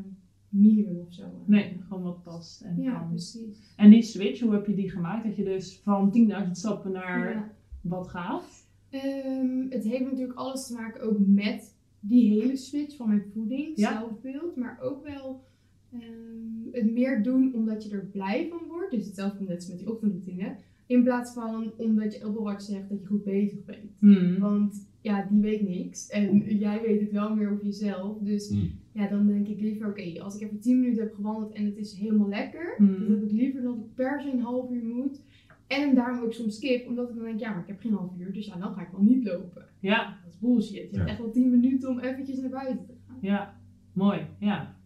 mieren 0.49 0.99
of 1.07 1.13
zo. 1.13 1.23
Nee, 1.45 1.77
gewoon 1.87 2.03
wat 2.03 2.23
past 2.23 2.61
en 2.61 2.81
Ja, 2.81 2.99
kan. 2.99 3.07
precies. 3.09 3.73
En 3.75 3.89
die 3.89 4.01
switch, 4.01 4.39
hoe 4.41 4.53
heb 4.53 4.65
je 4.65 4.75
die 4.75 4.89
gemaakt? 4.89 5.23
Dat 5.23 5.35
je 5.35 5.43
dus 5.43 5.79
van 5.83 6.11
10.000 6.45 6.51
stappen 6.51 6.91
naar 6.91 7.29
Ja. 7.33 7.51
wat 7.81 8.07
gaat? 8.07 8.67
Ehm, 8.89 9.69
het 9.69 9.83
heeft 9.83 10.03
natuurlijk 10.03 10.37
alles 10.39 10.67
te 10.67 10.73
maken 10.73 11.01
ook 11.01 11.17
met 11.27 11.77
die 11.99 12.41
hele 12.41 12.55
switch 12.55 12.95
van 12.95 13.07
mijn 13.07 13.23
voeding, 13.33 13.71
Ja. 13.75 13.91
zelfbeeld, 13.99 14.55
maar 14.55 14.79
ook 14.81 15.03
wel 15.07 15.47
ehm, 15.93 16.71
het 16.71 16.91
meer 16.91 17.23
doen 17.23 17.53
omdat 17.55 17.83
je 17.83 17.89
er 17.91 18.05
blij 18.11 18.47
van 18.49 18.67
wordt. 18.67 18.91
Dus 18.91 19.05
hetzelfde 19.05 19.43
net 19.45 19.55
als 19.55 19.67
met 19.67 19.77
die 19.77 19.91
ochtendroutine. 19.91 20.55
In 20.85 21.03
plaats 21.03 21.33
van 21.33 21.71
omdat 21.77 22.13
je 22.13 22.23
Apple 22.23 22.41
Watch 22.43 22.61
zegt 22.61 22.89
dat 22.89 22.99
je 23.01 23.05
goed 23.07 23.23
bezig 23.23 23.65
bent. 23.65 23.91
Hmm. 23.99 24.39
Want 24.39 24.87
ja, 25.01 25.27
die 25.29 25.41
weet 25.41 25.67
niks. 25.67 26.09
En 26.09 26.57
jij 26.57 26.81
weet 26.81 27.01
het 27.01 27.11
wel 27.11 27.35
meer 27.35 27.51
over 27.51 27.65
jezelf. 27.65 28.17
Dus 28.21 28.49
Hmm. 28.49 28.69
Ja, 28.99 29.07
dan 29.07 29.27
denk 29.27 29.47
ik 29.47 29.59
liever, 29.61 29.87
oké, 29.87 30.21
als 30.21 30.35
ik 30.35 30.41
even 30.41 30.59
10 30.59 30.79
minuten 30.79 31.03
heb 31.03 31.13
gewandeld 31.15 31.51
en 31.53 31.65
het 31.65 31.77
is 31.77 31.93
helemaal 31.93 32.29
lekker. 32.29 32.73
Hmm. 32.77 32.99
Dan 32.99 33.11
heb 33.11 33.23
ik 33.23 33.31
liever 33.31 33.61
dat 33.61 33.75
ik 33.75 33.93
per 33.95 34.21
se 34.21 34.31
een 34.31 34.39
half 34.41 34.71
uur 34.71 34.83
moet. 34.85 35.21
En 35.67 35.95
daarom 35.95 36.23
ook 36.23 36.33
soms 36.33 36.55
skip, 36.55 36.87
omdat 36.87 37.09
ik 37.09 37.15
dan 37.15 37.23
denk, 37.25 37.39
ja, 37.39 37.49
maar 37.51 37.61
ik 37.61 37.67
heb 37.67 37.79
geen 37.79 37.93
half 37.93 38.11
uur. 38.19 38.33
Dus 38.33 38.45
ja, 38.45 38.55
dan 38.57 38.73
ga 38.73 38.81
ik 38.81 38.87
wel 38.91 39.01
niet 39.01 39.23
lopen. 39.25 39.65
Ja, 39.79 40.17
Dat 40.23 40.33
is 40.33 40.39
bullshit. 40.39 40.73
Je 40.73 40.87
Ja. 40.91 40.97
hebt 40.97 41.09
echt 41.09 41.19
wel 41.19 41.31
10 41.31 41.49
minuten 41.49 41.89
om 41.89 41.99
eventjes 41.99 42.39
naar 42.39 42.49
buiten 42.49 42.85
te 42.85 42.93
gaan. 43.07 43.17
ja. 43.21 43.57
Mooi, 43.93 44.19
ja. 44.39 44.77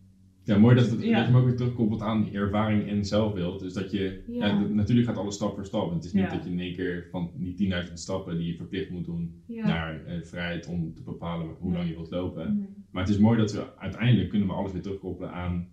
Ja, 0.43 0.58
mooi 0.58 0.76
dat, 0.76 0.89
het, 0.89 1.04
Ja. 1.04 1.15
dat 1.17 1.26
je 1.26 1.32
hem 1.32 1.36
ook 1.41 1.45
weer 1.47 1.56
terugkoppelt 1.56 2.02
aan 2.02 2.23
die 2.23 2.34
ervaring 2.34 2.88
en 2.89 3.06
zelfbeeld. 3.06 3.60
Dus 3.60 3.73
dat 3.73 3.91
je, 3.91 4.23
ja. 4.28 4.60
Natuurlijk 4.67 5.08
gaat 5.08 5.17
alles 5.17 5.36
stap 5.36 5.56
voor 5.56 5.65
stap. 5.65 5.93
Het 5.93 6.04
is 6.04 6.13
niet 6.13 6.23
Ja. 6.23 6.30
dat 6.30 6.43
je 6.43 6.49
in 6.52 6.60
één 6.60 6.76
keer 6.76 7.08
van 7.12 7.30
die 7.36 7.54
10.000 7.54 7.93
stappen 7.99 8.38
die 8.38 8.47
je 8.47 8.56
verplicht 8.56 8.89
moet 8.89 9.06
doen 9.06 9.41
Ja. 9.47 9.67
naar 9.67 10.06
eh, 10.06 10.21
vrijheid 10.21 10.67
om 10.67 10.93
te 10.93 11.04
bepalen 11.04 11.47
hoe 11.60 11.71
Ja. 11.71 11.78
lang 11.78 11.89
je 11.89 11.95
wilt 11.95 12.10
lopen. 12.12 12.58
Nee. 12.58 12.67
Maar 12.93 13.03
het 13.03 13.12
is 13.12 13.19
mooi 13.19 13.38
dat 13.38 13.51
we 13.51 13.77
uiteindelijk 13.77 14.29
kunnen 14.29 14.47
we 14.47 14.53
alles 14.53 14.71
weer 14.71 14.82
terugkoppelen 14.82 15.32
aan 15.32 15.67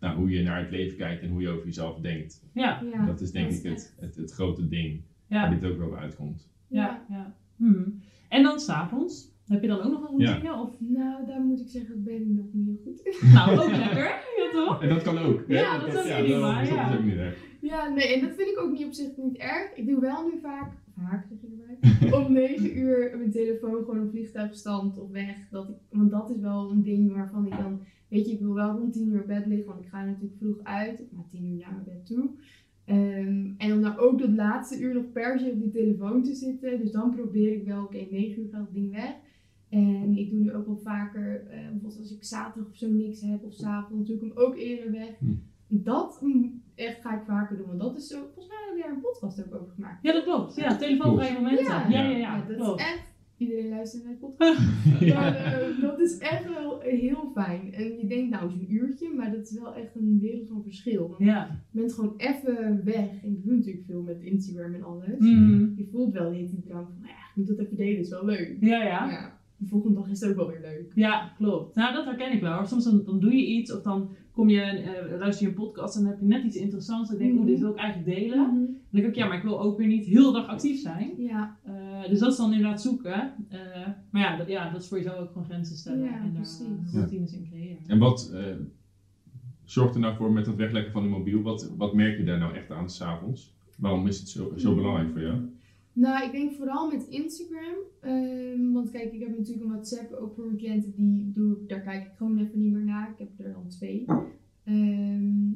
nou, 0.00 0.16
hoe 0.16 0.30
je 0.30 0.42
naar 0.42 0.60
het 0.60 0.70
leven 0.70 0.96
kijkt 0.96 1.22
en 1.22 1.28
hoe 1.28 1.40
je 1.40 1.48
over 1.48 1.64
jezelf 1.66 1.98
denkt. 2.00 2.42
Ja, 2.52 2.82
Ja, 2.92 3.06
dat 3.06 3.20
is 3.20 3.30
denk 3.32 3.50
dat 3.50 3.58
ik 3.64 3.70
het, 3.70 3.94
het, 4.00 4.16
het 4.16 4.32
grote 4.32 4.68
ding 4.68 5.00
ja, 5.26 5.40
waar 5.40 5.60
dit 5.60 5.70
ook 5.70 5.78
wel 5.78 5.96
uitkomt. 5.96 6.48
ja. 6.68 7.04
ja. 7.08 7.34
Hmm. 7.56 8.00
En 8.28 8.42
dan 8.42 8.60
s'avonds? 8.60 9.34
Heb 9.46 9.62
je 9.62 9.68
dan 9.68 9.80
ook 9.80 9.90
nog 9.92 10.10
een 10.10 10.18
Ja. 10.18 10.30
routine? 10.30 10.54
Of? 10.54 10.70
Nou, 10.78 11.26
daar 11.26 11.40
moet 11.40 11.60
ik 11.60 11.68
zeggen, 11.68 12.04
ben 12.04 12.14
ik 12.14 12.26
nog 12.26 12.46
niet 12.52 12.66
heel 12.66 12.80
goed. 12.84 13.18
Nou, 13.34 13.58
ook 13.58 13.70
lekker. 13.70 14.04
Ja, 14.36 14.50
toch? 14.52 14.82
En 14.82 14.88
dat 14.88 15.02
kan 15.02 15.18
ook. 15.18 15.44
hè? 15.48 15.58
Ja, 15.60 15.78
dat 15.78 15.88
is 15.88 15.96
ook 16.00 16.06
ja, 16.06 16.18
prima, 16.22 16.52
dat 16.52 16.62
is- 16.62 16.68
dat 16.68 16.78
ja. 16.78 16.90
is 16.92 16.96
ook 16.98 17.04
niet 17.04 17.16
erg. 17.16 17.44
Ja, 17.60 17.88
nee, 17.88 18.14
en 18.14 18.20
dat 18.20 18.34
vind 18.36 18.48
ik 18.48 18.58
ook 18.60 18.72
niet 18.72 18.84
op 18.86 18.92
zich 18.92 19.08
niet 19.16 19.36
erg. 19.36 19.72
Ik 19.74 19.86
doe 19.86 20.00
wel 20.00 20.24
nu 20.28 20.38
vaak, 20.42 20.72
vaak 20.98 21.26
zeg 21.28 21.38
erbij, 21.42 21.55
om 22.12 22.32
9 22.32 22.78
uur 22.78 23.14
mijn 23.16 23.30
telefoon 23.30 23.84
gewoon 23.84 24.02
op 24.02 24.10
vliegtuigstand 24.10 24.98
of 24.98 25.10
weg. 25.10 25.48
Dat 25.50 25.68
ik, 25.68 25.76
want 25.90 26.10
dat 26.10 26.30
is 26.30 26.40
wel 26.40 26.70
een 26.70 26.82
ding 26.82 27.12
waarvan 27.12 27.46
ik 27.46 27.56
dan, 27.56 27.80
weet 28.08 28.26
je, 28.26 28.32
ik 28.32 28.40
wil 28.40 28.54
wel 28.54 28.78
rond 28.78 28.92
10 28.92 29.08
uur 29.08 29.20
op 29.20 29.26
bed 29.26 29.46
liggen, 29.46 29.66
want 29.66 29.80
ik 29.80 29.88
ga 29.88 30.04
natuurlijk 30.04 30.36
vroeg 30.38 30.60
uit, 30.62 31.04
maar 31.12 31.26
10 31.30 31.44
uur 31.44 31.56
naar 31.56 31.72
mijn 31.72 31.84
bed 31.84 32.06
toe. 32.06 32.30
Ehm, 32.84 33.52
en 33.58 33.72
om 33.72 33.80
nou 33.80 33.98
ook 33.98 34.18
dat 34.18 34.30
laatste 34.30 34.80
uur 34.80 34.94
nog 34.94 35.12
per 35.12 35.38
se 35.38 35.50
op 35.50 35.60
die 35.60 35.70
telefoon 35.70 36.22
te 36.22 36.34
zitten. 36.34 36.78
Dus 36.78 36.90
dan 36.90 37.10
probeer 37.10 37.52
ik 37.52 37.64
wel, 37.64 37.84
oké, 37.84 38.06
9 38.10 38.42
uur 38.42 38.48
gaat 38.48 38.60
het 38.60 38.74
ding 38.74 38.92
weg. 38.92 39.14
En 39.68 40.16
ik 40.16 40.30
doe 40.30 40.40
nu 40.40 40.52
ook 40.52 40.66
wel 40.66 40.78
vaker, 40.78 41.46
eh, 41.46 41.58
bijvoorbeeld 41.60 41.98
als 41.98 42.12
ik 42.12 42.24
zaterdag 42.24 42.70
of 42.70 42.76
zo 42.76 42.90
niks 42.90 43.20
heb, 43.20 43.42
of 43.44 43.52
s'avonds, 43.52 44.08
doe 44.08 44.16
ik 44.16 44.22
hem 44.22 44.32
ook 44.34 44.56
eerder 44.56 44.92
weg. 44.92 45.18
Hm. 45.18 45.32
Dat 45.68 46.18
mm, 46.22 46.62
echt 46.76 47.00
ga 47.00 47.14
ik 47.16 47.22
vaker 47.26 47.56
doen, 47.56 47.66
want 47.66 47.80
dat 47.80 47.96
is 47.96 48.06
zo, 48.06 48.16
volgens 48.18 48.46
mij 48.48 48.56
hebben 48.64 48.76
we 48.76 48.82
daar 48.82 48.92
een 48.96 49.00
podcast 49.00 49.46
ook 49.46 49.54
over 49.60 49.72
gemaakt. 49.74 50.02
Ja, 50.02 50.12
dat 50.12 50.24
klopt. 50.24 50.54
Ja, 50.56 50.76
telefoonvrije 50.76 51.32
momenten. 51.32 51.64
Ja, 51.64 51.88
ja, 51.88 52.02
ja. 52.02 52.16
Ja, 52.16 52.44
dat 52.48 52.56
klopt. 52.56 52.80
is 52.80 52.86
echt, 52.86 53.02
iedereen 53.36 53.68
luistert 53.68 54.04
naar 54.04 54.12
de 54.12 54.18
podcast. 54.18 54.60
Maar 55.14 55.34
eh, 55.36 55.80
dat 55.80 56.00
is 56.00 56.18
echt 56.18 56.48
wel 56.54 56.80
heel 56.80 57.30
fijn. 57.34 57.72
En 57.74 57.96
je 57.98 58.06
denkt 58.06 58.30
nou 58.30 58.50
zo'n 58.50 58.72
uurtje, 58.72 59.14
maar 59.14 59.30
dat 59.32 59.42
is 59.50 59.58
wel 59.58 59.74
echt 59.74 59.94
een 59.94 60.18
wereld 60.20 60.48
van 60.48 60.62
verschil. 60.62 61.08
Want 61.08 61.20
Ja. 61.20 61.60
je 61.70 61.80
bent 61.80 61.92
gewoon 61.92 62.14
even 62.16 62.84
weg. 62.84 63.08
En 63.22 63.30
ik 63.32 63.44
doe 63.44 63.54
natuurlijk 63.54 63.84
veel 63.86 64.02
met 64.02 64.20
Instagram 64.20 64.74
en 64.74 64.82
alles. 64.82 65.18
Mhm. 65.18 65.68
Je 65.76 65.88
voelt 65.92 66.12
wel 66.12 66.30
niet 66.30 66.50
die 66.50 66.62
drang 66.62 66.86
van, 66.86 66.96
nou 67.00 67.08
ja, 67.12 67.18
ik 67.30 67.32
moet 67.34 67.46
dat 67.46 67.58
even 67.58 67.76
delen, 67.76 67.98
is 68.00 68.08
wel 68.08 68.24
leuk. 68.24 68.56
Ja, 68.60 68.82
ja. 68.82 69.10
Ja, 69.10 69.35
de 69.58 69.66
volgende 69.66 69.96
dag 70.00 70.08
is 70.08 70.20
het 70.20 70.30
ook 70.30 70.36
wel 70.36 70.46
weer 70.48 70.60
leuk. 70.60 70.92
Ja, 70.94 71.32
klopt. 71.36 71.74
Nou, 71.74 71.92
dat 71.94 72.04
herken 72.04 72.32
ik 72.32 72.40
wel. 72.40 72.52
hoor. 72.52 72.66
Soms 72.66 72.84
dan, 72.84 73.02
dan 73.04 73.20
doe 73.20 73.36
je 73.36 73.46
iets 73.46 73.72
of 73.72 73.82
dan 73.82 74.08
kom 74.32 74.48
je, 74.48 74.60
eh, 74.60 75.18
luister 75.18 75.44
je 75.46 75.52
een 75.52 75.58
podcast 75.62 75.96
en 75.96 76.02
dan 76.02 76.10
heb 76.10 76.20
je 76.20 76.26
net 76.26 76.44
iets 76.44 76.56
interessants. 76.56 77.10
En 77.10 77.18
denk 77.18 77.30
ik, 77.30 77.36
Mhm. 77.36 77.42
oeh, 77.44 77.52
dit 77.52 77.60
wil 77.60 77.70
ik 77.70 77.76
eigenlijk 77.78 78.18
delen. 78.18 78.38
Mhm. 78.38 78.54
Dan 78.64 78.74
denk 78.90 79.06
ik, 79.06 79.14
ja, 79.14 79.26
maar 79.26 79.36
ik 79.36 79.42
wil 79.42 79.60
ook 79.60 79.78
weer 79.78 79.86
niet 79.86 80.06
heel 80.06 80.32
de 80.32 80.38
dag 80.38 80.46
actief 80.48 80.80
zijn. 80.80 81.10
Ja, 81.18 81.56
Eh, 81.64 82.08
dus 82.12 82.18
dat 82.18 82.30
is 82.32 82.36
dan 82.36 82.52
inderdaad 82.52 82.82
zoeken. 82.82 83.32
Eh, 83.48 83.58
maar 84.10 84.22
ja 84.22 84.36
dat, 84.36 84.48
ja, 84.48 84.70
dat 84.70 84.80
is 84.82 84.88
voor 84.88 84.96
jezelf 84.98 85.18
ook 85.18 85.28
gewoon 85.32 85.44
grenzen 85.44 85.76
stellen 85.76 86.04
Ja, 86.04 86.14
en 86.16 86.22
daar 86.22 86.32
precies. 86.32 86.66
Ja. 86.92 86.98
routines 86.98 87.32
in 87.32 87.46
creëren. 87.50 87.78
En 87.86 87.98
wat 87.98 88.30
eh, 88.34 88.42
zorgt 89.64 89.94
er 89.94 90.00
nou 90.00 90.16
voor 90.16 90.32
met 90.32 90.46
het 90.46 90.56
wegleggen 90.56 90.92
van 90.92 91.02
de 91.02 91.08
mobiel? 91.08 91.42
Wat, 91.42 91.72
wat 91.76 91.94
merk 91.94 92.16
je 92.18 92.24
daar 92.24 92.38
nou 92.38 92.54
echt 92.54 92.70
aan 92.70 92.90
s'avonds? 92.90 93.54
Waarom 93.78 94.06
is 94.06 94.18
het 94.18 94.28
zo, 94.28 94.52
zo 94.56 94.74
belangrijk 94.74 95.10
voor 95.12 95.20
jou? 95.20 95.34
Nou, 95.96 96.24
ik 96.26 96.32
denk 96.32 96.52
vooral 96.52 96.90
met 96.90 97.06
Instagram. 97.08 97.74
Ehm, 98.00 98.72
want 98.72 98.90
kijk, 98.90 99.12
ik 99.12 99.20
heb 99.20 99.36
natuurlijk 99.38 99.64
een 99.66 99.72
WhatsApp 99.72 100.12
ook 100.12 100.34
voor 100.34 100.44
mijn 100.44 100.56
cliënten. 100.56 100.92
Die 100.96 101.30
doe 101.32 101.52
ik, 101.52 101.68
daar 101.68 101.80
kijk 101.80 102.04
ik 102.06 102.12
gewoon 102.16 102.38
even 102.38 102.58
niet 102.62 102.72
meer 102.72 102.84
naar. 102.84 103.10
Ik 103.10 103.18
heb 103.18 103.46
er 103.46 103.52
dan 103.52 103.68
twee. 103.68 104.04
Ehm, 104.64 105.48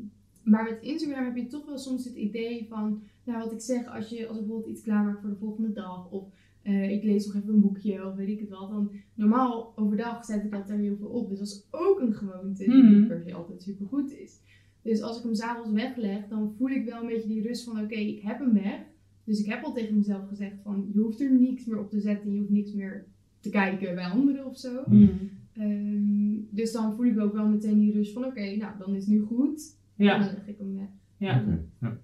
maar 0.44 0.64
met 0.64 0.78
Instagram 0.82 1.24
heb 1.24 1.36
je 1.36 1.46
toch 1.46 1.66
wel 1.66 1.78
soms 1.78 2.04
het 2.04 2.14
idee 2.14 2.66
van, 2.68 3.02
nou 3.24 3.38
wat 3.44 3.52
ik 3.52 3.60
zeg, 3.60 3.86
als, 3.86 4.08
je, 4.08 4.26
als 4.26 4.36
ik 4.38 4.44
bijvoorbeeld 4.44 4.72
iets 4.72 4.82
klaarmaak 4.82 5.20
voor 5.20 5.30
de 5.30 5.36
volgende 5.36 5.72
dag. 5.72 6.10
Of 6.10 6.24
eh, 6.62 6.90
ik 6.90 7.02
lees 7.02 7.26
nog 7.26 7.34
even 7.36 7.54
een 7.54 7.60
boekje 7.60 8.06
of 8.06 8.14
weet 8.14 8.28
ik 8.28 8.40
het 8.40 8.48
wat. 8.48 8.70
Dan 8.70 8.90
normaal 9.14 9.72
overdag 9.76 10.24
zet 10.24 10.44
ik 10.44 10.50
dat 10.50 10.70
er 10.70 10.78
heel 10.78 10.96
veel 10.96 11.08
op. 11.08 11.28
Dus 11.28 11.38
dat 11.38 11.48
is 11.48 11.66
ook 11.70 12.00
een 12.00 12.14
gewoonte 12.14 12.64
die 12.64 12.82
Mhm. 12.82 12.98
niet 12.98 13.08
per 13.08 13.20
se 13.20 13.34
altijd 13.34 13.62
super 13.62 13.86
goed 13.86 14.12
is. 14.12 14.38
Dus 14.82 15.02
als 15.02 15.16
ik 15.18 15.22
hem 15.22 15.34
s'avonds 15.34 15.70
wegleg, 15.72 16.28
dan 16.28 16.54
voel 16.58 16.68
ik 16.68 16.84
wel 16.84 17.00
een 17.00 17.06
beetje 17.06 17.28
die 17.28 17.42
rust 17.42 17.64
van, 17.64 17.80
oké, 17.80 17.94
ik 17.94 18.20
heb 18.20 18.38
hem 18.38 18.52
weg. 18.52 18.80
Dus 19.24 19.40
ik 19.40 19.46
heb 19.46 19.62
al 19.64 19.72
tegen 19.72 19.96
mezelf 19.96 20.28
gezegd 20.28 20.54
van, 20.62 20.88
je 20.92 20.98
hoeft 21.00 21.20
er 21.20 21.32
niks 21.32 21.64
meer 21.64 21.78
op 21.78 21.90
te 21.90 22.00
zetten. 22.00 22.32
Je 22.32 22.38
hoeft 22.38 22.50
niks 22.50 22.72
meer 22.72 23.04
te 23.40 23.50
kijken 23.50 23.94
bij 23.94 24.04
anderen 24.06 24.46
of 24.46 24.58
zo. 24.58 24.82
Mhm. 24.86 25.06
Ehm, 25.52 26.38
dus 26.50 26.72
dan 26.72 26.94
voel 26.94 27.04
ik 27.06 27.20
ook 27.20 27.32
wel 27.32 27.48
meteen 27.48 27.78
die 27.78 27.92
rust 27.92 28.12
van, 28.12 28.24
oké, 28.24 28.56
nou, 28.56 28.72
dan 28.78 28.94
is 28.94 29.04
het 29.06 29.14
nu 29.14 29.20
goed. 29.20 29.76
En 29.96 30.04
Ja, 30.04 30.18
dan 30.18 30.26
leg 30.26 30.46
ik 30.46 30.58
hem 30.58 30.74
weg. 30.74 30.88
ja. 31.16 31.40
Oké, 31.40 31.58
ja. 31.80 31.98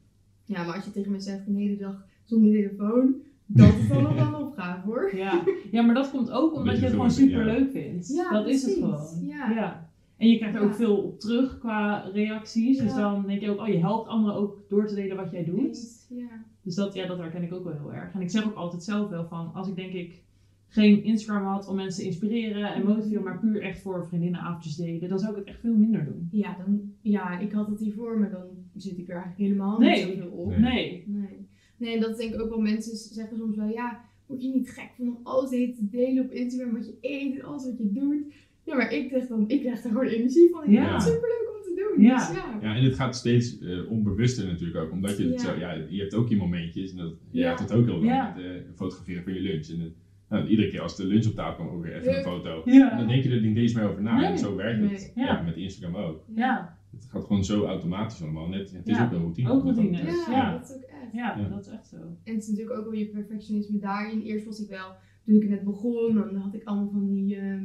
Ja, 0.44 0.64
maar 0.64 0.74
als 0.74 0.84
je 0.84 0.90
tegen 0.90 1.12
me 1.12 1.20
zegt 1.20 1.46
een 1.46 1.56
hele 1.56 1.76
dag 1.76 2.06
zonder 2.24 2.50
telefoon, 2.50 3.14
dat 3.46 3.74
is 3.74 3.88
dan 3.88 4.02
nog 4.02 4.14
wel 4.14 4.26
een 4.26 4.34
opgave 4.46 4.86
hoor. 4.86 5.16
Ja. 5.16 5.42
ja, 5.70 5.82
maar 5.82 5.94
dat 5.94 6.10
komt 6.10 6.30
ook 6.30 6.54
omdat 6.54 6.76
je 6.76 6.82
het 6.82 6.90
gewoon 6.92 7.10
super 7.10 7.38
ja. 7.46 7.52
leuk 7.58 7.70
vindt. 7.70 8.08
Ja, 8.08 8.32
dat 8.32 8.48
is 8.48 8.62
het 8.62 8.74
gewoon. 8.74 9.24
Ja. 9.26 9.90
En 10.16 10.28
je 10.28 10.36
krijgt 10.36 10.56
er 10.56 10.62
ook 10.62 10.68
Ja. 10.70 10.74
veel 10.76 10.96
op 10.96 11.20
terug 11.20 11.58
qua 11.58 11.98
reacties. 12.12 12.78
Dus 12.78 12.90
Ja. 12.94 12.96
dan 13.12 13.26
denk 13.26 13.40
je 13.40 13.50
ook, 13.50 13.60
oh, 13.60 13.68
je 13.68 13.78
helpt 13.78 14.08
anderen 14.08 14.36
ook 14.36 14.64
door 14.68 14.86
te 14.86 14.94
delen 14.94 15.16
wat 15.16 15.30
jij 15.30 15.44
doet. 15.44 16.06
Ja. 16.08 16.44
Dus 16.66 16.74
dat, 16.74 16.94
ja, 16.94 17.06
dat 17.06 17.18
herken 17.18 17.42
ik 17.42 17.52
ook 17.52 17.64
wel 17.64 17.72
heel 17.72 17.92
erg. 17.92 18.14
En 18.14 18.20
ik 18.20 18.30
zeg 18.30 18.44
ook 18.46 18.54
altijd 18.54 18.82
zelf 18.82 19.08
wel 19.10 19.24
van, 19.26 19.50
als 19.54 19.68
ik 19.68 19.76
denk 19.76 19.92
ik 19.92 20.22
geen 20.68 21.04
Instagram 21.04 21.44
had 21.44 21.68
om 21.68 21.76
mensen 21.76 22.00
te 22.02 22.08
inspireren 22.08 22.74
en 22.74 22.84
motiveren, 22.86 23.22
maar 23.22 23.38
puur 23.38 23.62
echt 23.62 23.80
voor 23.80 24.06
vriendinnenavondjes 24.06 24.76
deden, 24.76 25.08
dan 25.08 25.18
zou 25.18 25.30
ik 25.32 25.38
het 25.38 25.46
echt 25.46 25.60
veel 25.60 25.74
minder 25.74 26.04
doen. 26.04 26.28
Ja, 26.30 26.56
dan, 26.64 26.92
ja, 27.00 27.38
ik 27.38 27.52
had 27.52 27.68
het 27.68 27.80
hiervoor, 27.80 28.18
maar 28.18 28.30
dan 28.30 28.46
zit 28.76 28.98
ik 28.98 29.08
er 29.08 29.14
eigenlijk 29.14 29.38
helemaal 29.48 29.78
Nee. 29.78 30.04
niet 30.06 30.14
zoveel 30.14 30.30
op. 30.30 30.48
Nee. 30.48 30.58
Nee. 30.60 31.04
Nee. 31.06 31.46
Nee, 31.76 31.94
en 31.94 32.00
dat 32.00 32.16
denk 32.18 32.34
ik 32.34 32.40
ook 32.40 32.48
wel. 32.48 32.60
Mensen 32.60 32.96
zeggen 32.96 33.36
soms 33.36 33.56
wel, 33.56 33.68
ja, 33.68 34.04
word 34.26 34.42
je 34.42 34.48
niet 34.48 34.70
gek 34.70 34.90
van 34.96 35.06
om 35.08 35.18
alles 35.22 35.50
de 35.50 35.56
hele 35.56 35.72
tijd 35.74 35.78
te 35.90 35.96
delen 35.96 36.24
op 36.24 36.30
Instagram, 36.30 36.72
wat 36.74 36.86
je 36.86 36.96
eet 37.00 37.34
en 37.38 37.44
alles 37.44 37.64
wat 37.64 37.78
je 37.78 37.92
doet. 37.92 38.34
Ja, 38.62 38.74
maar 38.76 38.92
ik 38.92 39.10
zeg 39.10 39.26
dan, 39.26 39.44
ik 39.48 39.60
krijg 39.60 39.84
er 39.84 39.90
gewoon 39.90 40.06
energie 40.06 40.50
van. 40.50 40.64
Ik 40.64 40.70
Ja. 40.70 40.80
vind 40.82 40.92
het 40.92 41.02
superleuk 41.02 41.50
om 41.55 41.55
te 41.76 41.92
doen. 41.96 42.04
Ja. 42.04 42.16
Dus 42.28 42.36
ja. 42.36 42.58
Ja, 42.62 42.74
en 42.76 42.84
het 42.84 42.94
gaat 42.94 43.16
steeds 43.16 43.58
eh, 43.58 43.90
onbewuster 43.90 44.46
natuurlijk 44.46 44.84
ook, 44.84 44.92
omdat 44.92 45.16
je 45.16 45.24
het 45.24 45.42
Ja. 45.42 45.52
zo, 45.52 45.58
ja, 45.58 45.72
je 45.88 46.00
hebt 46.00 46.14
ook 46.14 46.28
je 46.28 46.36
momentjes 46.36 46.90
en 46.90 46.96
dat, 46.96 47.12
je 47.30 47.38
Ja. 47.40 47.46
hebt 47.48 47.60
het 47.60 47.72
ook 47.72 47.84
heel 47.84 47.94
lang 47.94 48.06
Ja. 48.06 48.32
met 48.36 48.44
eh, 48.44 48.50
fotograferen 48.74 49.22
van 49.22 49.34
je 49.34 49.40
lunch. 49.40 49.66
En, 49.68 49.80
eh, 49.80 49.86
nou, 50.28 50.46
iedere 50.48 50.68
keer 50.70 50.80
als 50.80 50.96
de 50.96 51.04
lunch 51.06 51.26
op 51.26 51.34
tafel 51.34 51.64
komt, 51.64 51.76
ook 51.76 51.82
weer 51.84 51.94
even 51.96 52.10
Ja. 52.12 52.16
een 52.18 52.24
foto. 52.24 52.62
En 52.64 52.96
dan 52.96 53.08
denk 53.08 53.22
je 53.22 53.30
er 53.30 53.40
niet 53.40 53.56
eens 53.56 53.72
meer 53.74 53.88
over 53.88 54.02
na 54.02 54.16
Nee. 54.16 54.26
en 54.30 54.38
zo 54.38 54.56
werkt 54.56 54.80
het. 54.80 54.90
Nee. 55.14 55.26
Ja. 55.26 55.32
Ja. 55.34 55.42
met 55.42 55.56
Instagram 55.56 55.96
ook. 56.04 56.24
Ja, 56.34 56.74
Het 56.90 57.04
gaat 57.10 57.24
gewoon 57.24 57.44
zo 57.44 57.64
automatisch 57.64 58.22
allemaal. 58.22 58.48
Net, 58.48 58.72
het 58.72 58.88
is 58.88 58.96
Ja. 58.96 59.04
ook 59.04 59.10
een 59.12 59.18
routine. 59.18 59.50
Ook 59.50 59.62
routine. 59.62 59.96
Ja, 59.96 60.04
Ja. 60.30 60.52
dat 60.52 60.68
is 60.68 60.76
ook 60.76 60.82
echt. 60.82 61.12
ja, 61.12 61.38
Ja. 61.38 61.48
dat 61.48 61.66
is 61.66 61.72
echt 61.72 61.86
zo. 61.86 61.96
En 61.96 62.34
het 62.34 62.42
is 62.42 62.48
natuurlijk 62.48 62.78
ook 62.78 62.84
wel 62.84 62.94
je 62.94 63.06
perfectionisme 63.06 63.78
daarin. 63.78 64.20
Eerst 64.20 64.44
was 64.44 64.60
ik 64.62 64.68
wel, 64.68 64.92
toen 65.24 65.34
ik 65.34 65.48
net 65.48 65.64
begon, 65.64 66.14
dan 66.14 66.34
had 66.36 66.54
ik 66.54 66.64
allemaal 66.64 66.90
van 66.90 67.06
die, 67.06 67.36
ehm, 67.36 67.64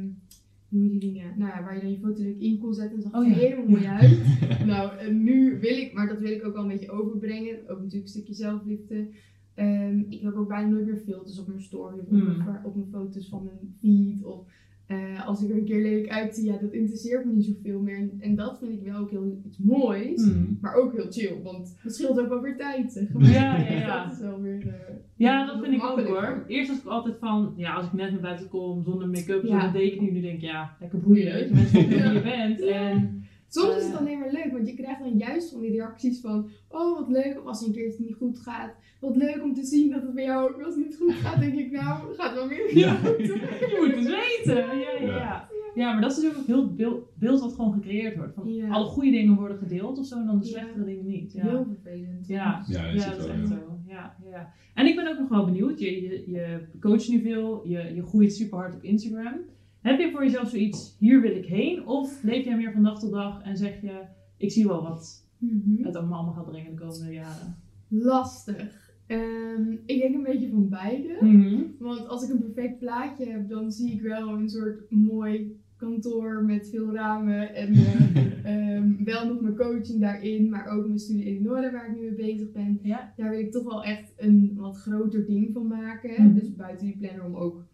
noem 0.72 0.82
je 0.84 0.90
die 0.90 1.00
dingen? 1.12 1.34
Nou 1.38 1.50
ja, 1.50 1.62
waar 1.62 1.74
je 1.74 1.80
dan 1.80 1.90
je 1.90 1.98
foto 1.98 2.22
leuk 2.22 2.38
in 2.40 2.58
kon 2.58 2.74
zetten 2.74 2.96
en 2.96 3.02
zag 3.02 3.12
het 3.12 3.20
Oh 3.20 3.26
er 3.28 3.34
ja. 3.34 3.38
helemaal 3.38 3.66
mooi 3.68 3.86
uit. 3.86 4.18
nou, 4.72 4.98
en 4.98 5.22
nu 5.22 5.58
wil 5.60 5.76
ik, 5.76 5.92
maar 5.92 6.08
dat 6.08 6.18
wil 6.18 6.30
ik 6.32 6.44
ook 6.46 6.52
wel 6.54 6.62
een 6.62 6.68
beetje 6.68 6.90
overbrengen. 6.90 7.54
Ook 7.62 7.76
natuurlijk 7.78 8.02
een 8.02 8.08
stukje 8.08 8.34
zelfliefde. 8.34 9.08
Ehm, 9.54 9.98
ik 10.08 10.20
heb 10.22 10.34
ook 10.34 10.48
bijna 10.48 10.68
nooit 10.68 10.86
meer 10.86 10.96
filters 10.96 11.38
op 11.40 11.46
mijn 11.46 11.60
story 11.62 11.94
of 11.98 12.04
op, 12.04 12.08
Hmm. 12.10 12.36
mijn, 12.44 12.64
op 12.64 12.74
mijn 12.74 12.88
foto's 12.90 13.28
van 13.28 13.44
mijn 13.44 13.74
feed. 13.80 14.24
Of 14.24 14.46
eh, 14.86 15.26
als 15.26 15.42
ik 15.42 15.50
er 15.50 15.56
een 15.56 15.64
keer 15.64 15.82
lelijk 15.82 16.08
uitzie, 16.08 16.44
ja, 16.44 16.56
dat 16.58 16.72
interesseert 16.72 17.24
me 17.24 17.32
niet 17.32 17.44
zoveel 17.44 17.80
meer. 17.80 17.96
En, 17.96 18.10
en 18.18 18.34
dat 18.34 18.58
vind 18.58 18.72
ik 18.72 18.82
wel 18.82 18.96
ook 19.00 19.10
heel 19.10 19.40
iets 19.46 19.58
moois. 19.58 20.22
Hmm. 20.22 20.58
Maar 20.60 20.74
ook 20.74 20.92
heel 20.92 21.10
chill, 21.10 21.42
want 21.42 21.74
het 21.78 21.94
scheelt 21.94 22.20
ook 22.20 22.28
wel 22.28 22.40
weer 22.40 22.56
tijd, 22.56 22.92
zeg 22.92 23.12
maar. 23.12 23.30
Ja, 23.30 23.58
ja, 23.58 23.72
ja. 23.72 24.04
Dat 24.04 24.12
is 24.12 24.20
wel 24.20 24.40
weer... 24.40 24.68
eh, 24.68 24.94
Ja, 25.16 25.46
dat 25.46 25.60
vind 25.62 25.74
ik 25.74 25.84
ook 25.84 26.00
hoor. 26.06 26.44
Eerst 26.48 26.68
was 26.70 26.78
ik 26.78 26.86
altijd 26.86 27.16
van, 27.20 27.52
ja, 27.56 27.74
als 27.74 27.86
ik 27.86 27.92
net 27.92 28.10
naar 28.10 28.20
buiten 28.20 28.48
kom 28.48 28.84
zonder 28.84 29.08
make-up, 29.08 29.42
Ja. 29.42 29.48
zonder 29.60 29.72
deken, 29.80 30.02
nu 30.12 30.20
denk 30.20 30.34
ik, 30.34 30.40
ja, 30.40 30.76
lekker 30.80 30.98
boeien. 31.00 31.32
Weet 31.32 31.48
je, 31.48 31.54
mensen 31.54 31.88
weten 31.88 32.02
wie 32.04 32.12
je 32.12 32.20
bent. 32.22 32.60
En 32.60 33.20
Soms 33.48 33.76
is 33.76 33.82
Eh. 33.82 33.88
het 33.90 33.98
alleen 34.00 34.18
maar 34.18 34.32
leuk, 34.32 34.52
want 34.52 34.68
je 34.68 34.74
krijgt 34.74 35.00
dan 35.00 35.16
juist 35.18 35.50
van 35.50 35.60
die 35.60 35.70
reacties 35.70 36.20
van, 36.20 36.48
oh 36.68 36.98
wat 36.98 37.08
leuk, 37.08 37.38
of 37.40 37.46
als 37.46 37.66
een 37.66 37.72
keer 37.72 37.86
iets 37.86 37.98
niet 37.98 38.14
goed 38.14 38.38
gaat, 38.38 38.74
wat 39.00 39.16
leuk 39.16 39.42
om 39.42 39.54
te 39.54 39.64
zien 39.64 39.90
dat 39.90 40.02
het 40.02 40.14
bij 40.14 40.24
jou 40.24 40.50
ook 40.50 40.56
wel 40.56 40.66
eens 40.66 40.76
niet 40.76 40.96
goed 40.96 41.12
gaat, 41.12 41.40
denk 41.40 41.54
ik, 41.54 41.70
nou, 41.70 42.14
gaat 42.14 42.34
wel 42.34 42.46
meer 42.46 42.78
Ja. 42.78 42.94
goed. 42.94 43.16
je 43.72 43.76
moet 43.80 43.94
het 43.96 44.06
weten. 44.44 44.64
Ja, 44.78 44.92
ja, 45.00 45.06
ja. 45.16 45.48
Ja, 45.74 45.92
maar 45.92 46.02
dat 46.02 46.10
is 46.10 46.16
natuurlijk 46.16 46.40
ook 46.42 46.46
heel 46.56 46.74
beeld, 46.74 47.04
beeld 47.18 47.40
wat 47.40 47.54
gewoon 47.54 47.72
gecreëerd 47.72 48.16
wordt. 48.16 48.34
Van 48.34 48.52
Ja. 48.52 48.68
Alle 48.68 48.84
goede 48.84 49.10
dingen 49.10 49.34
worden 49.34 49.58
gedeeld 49.58 49.98
of 49.98 50.06
zo, 50.06 50.16
en 50.18 50.26
dan 50.26 50.38
de 50.38 50.44
Ja. 50.44 50.50
slechtere 50.50 50.84
dingen 50.84 51.06
niet. 51.06 51.32
Ja. 51.32 51.42
Heel 51.42 51.66
vervelend. 51.82 52.26
Ja, 52.28 52.64
Ja, 52.68 52.82
dat 52.82 52.94
dat 52.94 53.04
het 53.04 53.18
is 53.18 53.26
wel, 53.26 53.34
echt 53.36 53.48
zo. 53.48 53.71
Ja, 53.92 54.16
ja. 54.30 54.52
En 54.74 54.86
ik 54.86 54.96
ben 54.96 55.08
ook 55.08 55.18
nog 55.18 55.28
wel 55.28 55.44
benieuwd. 55.44 55.78
Je, 55.80 56.02
je, 56.02 56.30
je 56.30 56.60
coacht 56.80 57.08
nu 57.08 57.20
veel, 57.20 57.68
je, 57.68 57.94
je 57.94 58.02
groeit 58.02 58.32
super 58.34 58.58
hard 58.58 58.74
op 58.74 58.82
Instagram. 58.82 59.34
Heb 59.80 59.98
je 59.98 60.10
voor 60.10 60.24
jezelf 60.24 60.48
zoiets, 60.48 60.96
hier 60.98 61.20
wil 61.20 61.36
ik 61.36 61.46
heen? 61.46 61.86
Of 61.86 62.22
leef 62.22 62.44
jij 62.44 62.56
meer 62.56 62.72
van 62.72 62.82
dag 62.82 62.98
tot 63.00 63.10
dag 63.10 63.42
en 63.42 63.56
zeg 63.56 63.80
je, 63.80 64.00
ik 64.36 64.50
zie 64.52 64.66
wel 64.66 64.82
wat 64.82 65.20
Mhm. 65.38 65.84
het 65.84 65.96
allemaal 65.96 66.18
allemaal 66.18 66.34
gaat 66.34 66.50
brengen 66.50 66.74
de 66.74 66.80
komende 66.80 67.12
jaren? 67.12 67.56
Lastig. 67.88 68.90
Ehm, 69.06 69.70
ik 69.86 70.00
denk 70.00 70.14
een 70.14 70.22
beetje 70.22 70.50
van 70.50 70.68
beide. 70.68 71.16
Mhm. 71.20 71.62
Want 71.78 72.08
als 72.08 72.22
ik 72.24 72.30
een 72.30 72.52
perfect 72.52 72.78
plaatje 72.78 73.24
heb, 73.26 73.48
dan 73.48 73.72
zie 73.72 73.92
ik 73.92 74.00
wel 74.00 74.28
een 74.28 74.48
soort 74.48 74.90
mooi 74.90 75.60
kantoor 75.86 76.44
met 76.44 76.68
veel 76.70 76.92
ramen. 76.94 77.54
En 77.54 77.74
eh, 77.74 78.44
ehm, 78.76 79.04
wel 79.04 79.26
nog 79.26 79.40
mijn 79.40 79.56
coaching 79.56 80.00
daarin, 80.00 80.48
maar 80.50 80.66
ook 80.66 80.86
mijn 80.86 80.98
studie 80.98 81.24
in 81.24 81.42
Noorden 81.42 81.72
waar 81.72 81.90
ik 81.90 81.96
nu 81.96 82.02
mee 82.02 82.14
bezig 82.14 82.52
ben. 82.52 82.78
Ja. 82.82 83.12
Daar 83.16 83.30
wil 83.30 83.38
ik 83.38 83.52
toch 83.52 83.64
wel 83.64 83.84
echt 83.84 84.12
een 84.16 84.52
wat 84.56 84.76
groter 84.76 85.26
ding 85.26 85.50
van 85.52 85.66
maken. 85.66 86.24
Mhm. 86.24 86.34
Dus 86.34 86.54
buiten 86.56 86.86
die 86.86 86.96
planner 86.96 87.24
om 87.24 87.34
ook, 87.36 87.64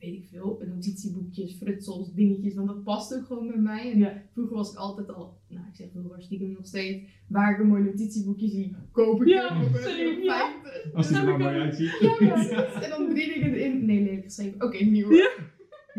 weet 0.00 0.14
ik 0.14 0.26
veel, 0.30 0.62
notitieboekjes, 0.74 1.54
frutsels, 1.54 2.12
dingetjes. 2.14 2.54
Want 2.54 2.68
dat 2.68 2.82
past 2.84 3.14
ook 3.16 3.24
gewoon 3.26 3.46
bij 3.46 3.58
mij. 3.60 3.92
En 3.92 3.98
Ja. 3.98 4.22
vroeger 4.32 4.56
was 4.56 4.72
ik 4.72 4.78
altijd 4.78 5.14
al, 5.14 5.38
nou 5.48 5.66
ik 5.68 5.74
zeg 5.76 5.86
vroeger 5.92 6.22
stiekem 6.22 6.50
nog 6.52 6.66
steeds, 6.66 7.02
waar 7.28 7.52
ik 7.52 7.58
een 7.60 7.66
mooi 7.68 7.82
notitieboekje 7.82 8.48
zie, 8.48 8.76
koop 8.92 9.22
ik 9.22 9.28
Ja, 9.28 9.48
same, 9.48 9.62
heb 9.62 10.18
ik 10.18 10.22
ja. 10.24 10.52
50. 10.62 10.94
Als 10.94 11.08
Dat 11.08 11.18
er 11.18 11.24
maar 11.24 11.38
mooi 11.38 11.58
uitziet. 11.58 11.96
Ja, 12.00 12.14
precies. 12.14 12.82
En 12.84 12.90
dan 12.90 13.08
breed 13.08 13.36
ik 13.36 13.42
het 13.42 13.54
in. 13.56 13.86
Nee, 13.86 14.02
lelijk 14.02 14.24
geschreven. 14.24 14.62
Oké, 14.62 14.84
nieuw. 14.84 15.08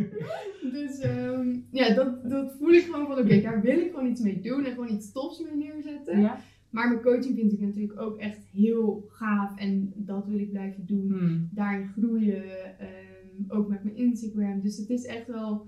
Dus 0.74 1.00
ehm, 1.00 1.56
ja, 1.72 1.94
dat, 1.94 2.30
dat 2.30 2.56
voel 2.60 2.72
ik 2.72 2.84
gewoon 2.84 3.08
van, 3.08 3.18
oké, 3.20 3.42
daar 3.42 3.62
wil 3.62 3.78
ik 3.80 3.92
gewoon 3.92 4.10
iets 4.10 4.22
mee 4.22 4.40
doen 4.42 4.66
en 4.66 4.72
gewoon 4.72 4.90
iets 4.94 5.12
tofs 5.12 5.42
mee 5.44 5.56
neerzetten. 5.68 6.20
Ja. 6.20 6.40
Maar 6.70 6.88
mijn 6.88 7.02
coaching 7.02 7.36
vind 7.36 7.52
ik 7.54 7.60
natuurlijk 7.60 8.00
ook 8.02 8.18
echt 8.18 8.40
heel 8.54 9.06
gaaf 9.08 9.58
en 9.58 9.94
dat 9.96 10.26
wil 10.28 10.40
ik 10.40 10.50
blijven 10.52 10.86
doen. 10.86 11.12
Hmm. 11.12 11.50
Daarin 11.54 11.88
groeien, 11.88 12.44
ehm, 12.80 12.88
ook 13.48 13.68
met 13.70 13.84
mijn 13.84 13.96
Instagram. 13.96 14.62
Dus 14.62 14.78
het 14.78 14.90
is 14.90 15.06
echt 15.06 15.28
wel 15.28 15.68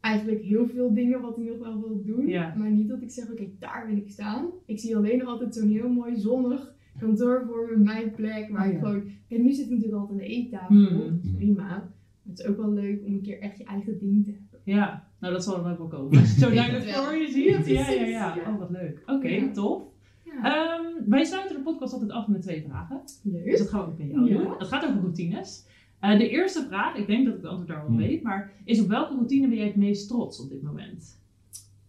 eigenlijk 0.00 0.42
heel 0.42 0.66
veel 0.66 0.94
dingen 0.94 1.20
wat 1.20 1.38
ik 1.38 1.44
nog 1.44 1.58
wel 1.58 1.80
wil 1.80 2.02
doen. 2.04 2.26
Ja. 2.26 2.54
Maar 2.58 2.70
niet 2.70 2.88
dat 2.88 3.02
ik 3.02 3.10
zeg, 3.10 3.30
oké, 3.30 3.46
daar 3.58 3.86
wil 3.88 3.96
ik 3.96 4.10
staan. 4.10 4.46
Ik 4.66 4.78
zie 4.78 4.96
alleen 4.96 5.26
altijd 5.26 5.54
zo'n 5.54 5.68
heel 5.68 5.88
mooi 5.88 6.16
zonnig 6.16 6.74
kantoor 6.98 7.44
voor 7.46 7.68
me, 7.70 7.84
mijn 7.84 8.10
plek, 8.10 8.48
waar 8.50 8.66
Oh, 8.66 8.72
ik 8.72 8.72
ja. 8.72 8.78
gewoon... 8.78 9.02
Kijk, 9.28 9.42
nu 9.42 9.52
zit 9.52 9.64
ik 9.64 9.70
natuurlijk 9.70 10.00
altijd 10.00 10.20
aan 10.20 10.26
de 10.26 10.32
eettafel, 10.32 10.76
Hmm. 10.76 11.20
prima. 11.36 11.94
Het 12.28 12.38
is 12.38 12.46
ook 12.46 12.56
wel 12.56 12.72
leuk 12.72 13.04
om 13.04 13.12
een 13.12 13.22
keer 13.22 13.40
echt 13.40 13.58
je 13.58 13.64
eigen 13.64 13.98
ding 13.98 14.24
te 14.24 14.30
hebben. 14.30 14.60
Ja, 14.64 15.08
nou 15.20 15.32
dat 15.32 15.44
zal 15.44 15.62
dan 15.62 15.72
ook 15.72 15.78
wel 15.78 15.86
komen. 15.88 16.18
Als 16.18 16.28
je 16.28 16.34
het 16.34 16.44
zo 16.44 16.50
duidelijk 16.54 16.84
voor 16.90 17.14
je 17.16 17.20
Ja, 17.50 17.62
ziet. 17.62 17.66
Ja, 17.76 17.90
ja, 17.90 18.04
ja. 18.06 18.34
Oh, 18.46 18.58
wat 18.58 18.70
leuk. 18.70 19.02
Oké, 19.06 19.28
Ja. 19.28 19.50
tof. 19.52 19.82
Ja, 20.24 20.32
Ehm, 20.42 21.08
wij 21.10 21.24
sluiten 21.24 21.56
de 21.56 21.62
podcast 21.62 21.92
altijd 21.92 22.10
af 22.10 22.28
met 22.28 22.42
twee 22.42 22.62
vragen. 22.68 23.00
Dus 23.04 23.20
leuk. 23.22 23.58
dat 23.58 23.68
gaan 23.68 23.80
we 23.80 23.86
ook 23.86 23.98
met 23.98 24.10
jou 24.10 24.28
Ja. 24.32 24.38
doen. 24.42 24.58
Het 24.58 24.68
gaat 24.68 24.84
over 24.84 25.00
routines. 25.00 25.66
Eh, 26.00 26.18
de 26.18 26.28
eerste 26.28 26.64
vraag, 26.68 26.96
ik 26.96 27.06
denk 27.06 27.24
dat 27.24 27.34
ik 27.34 27.40
het 27.40 27.48
antwoord 27.50 27.68
daarop 27.68 27.88
Hmm. 27.88 27.96
weet, 27.96 28.22
maar 28.22 28.52
is 28.64 28.80
op 28.80 28.88
welke 28.88 29.14
routine 29.14 29.48
ben 29.48 29.56
jij 29.56 29.66
het 29.66 29.76
meest 29.76 30.08
trots 30.08 30.40
op 30.40 30.48
dit 30.50 30.62
moment? 30.62 31.20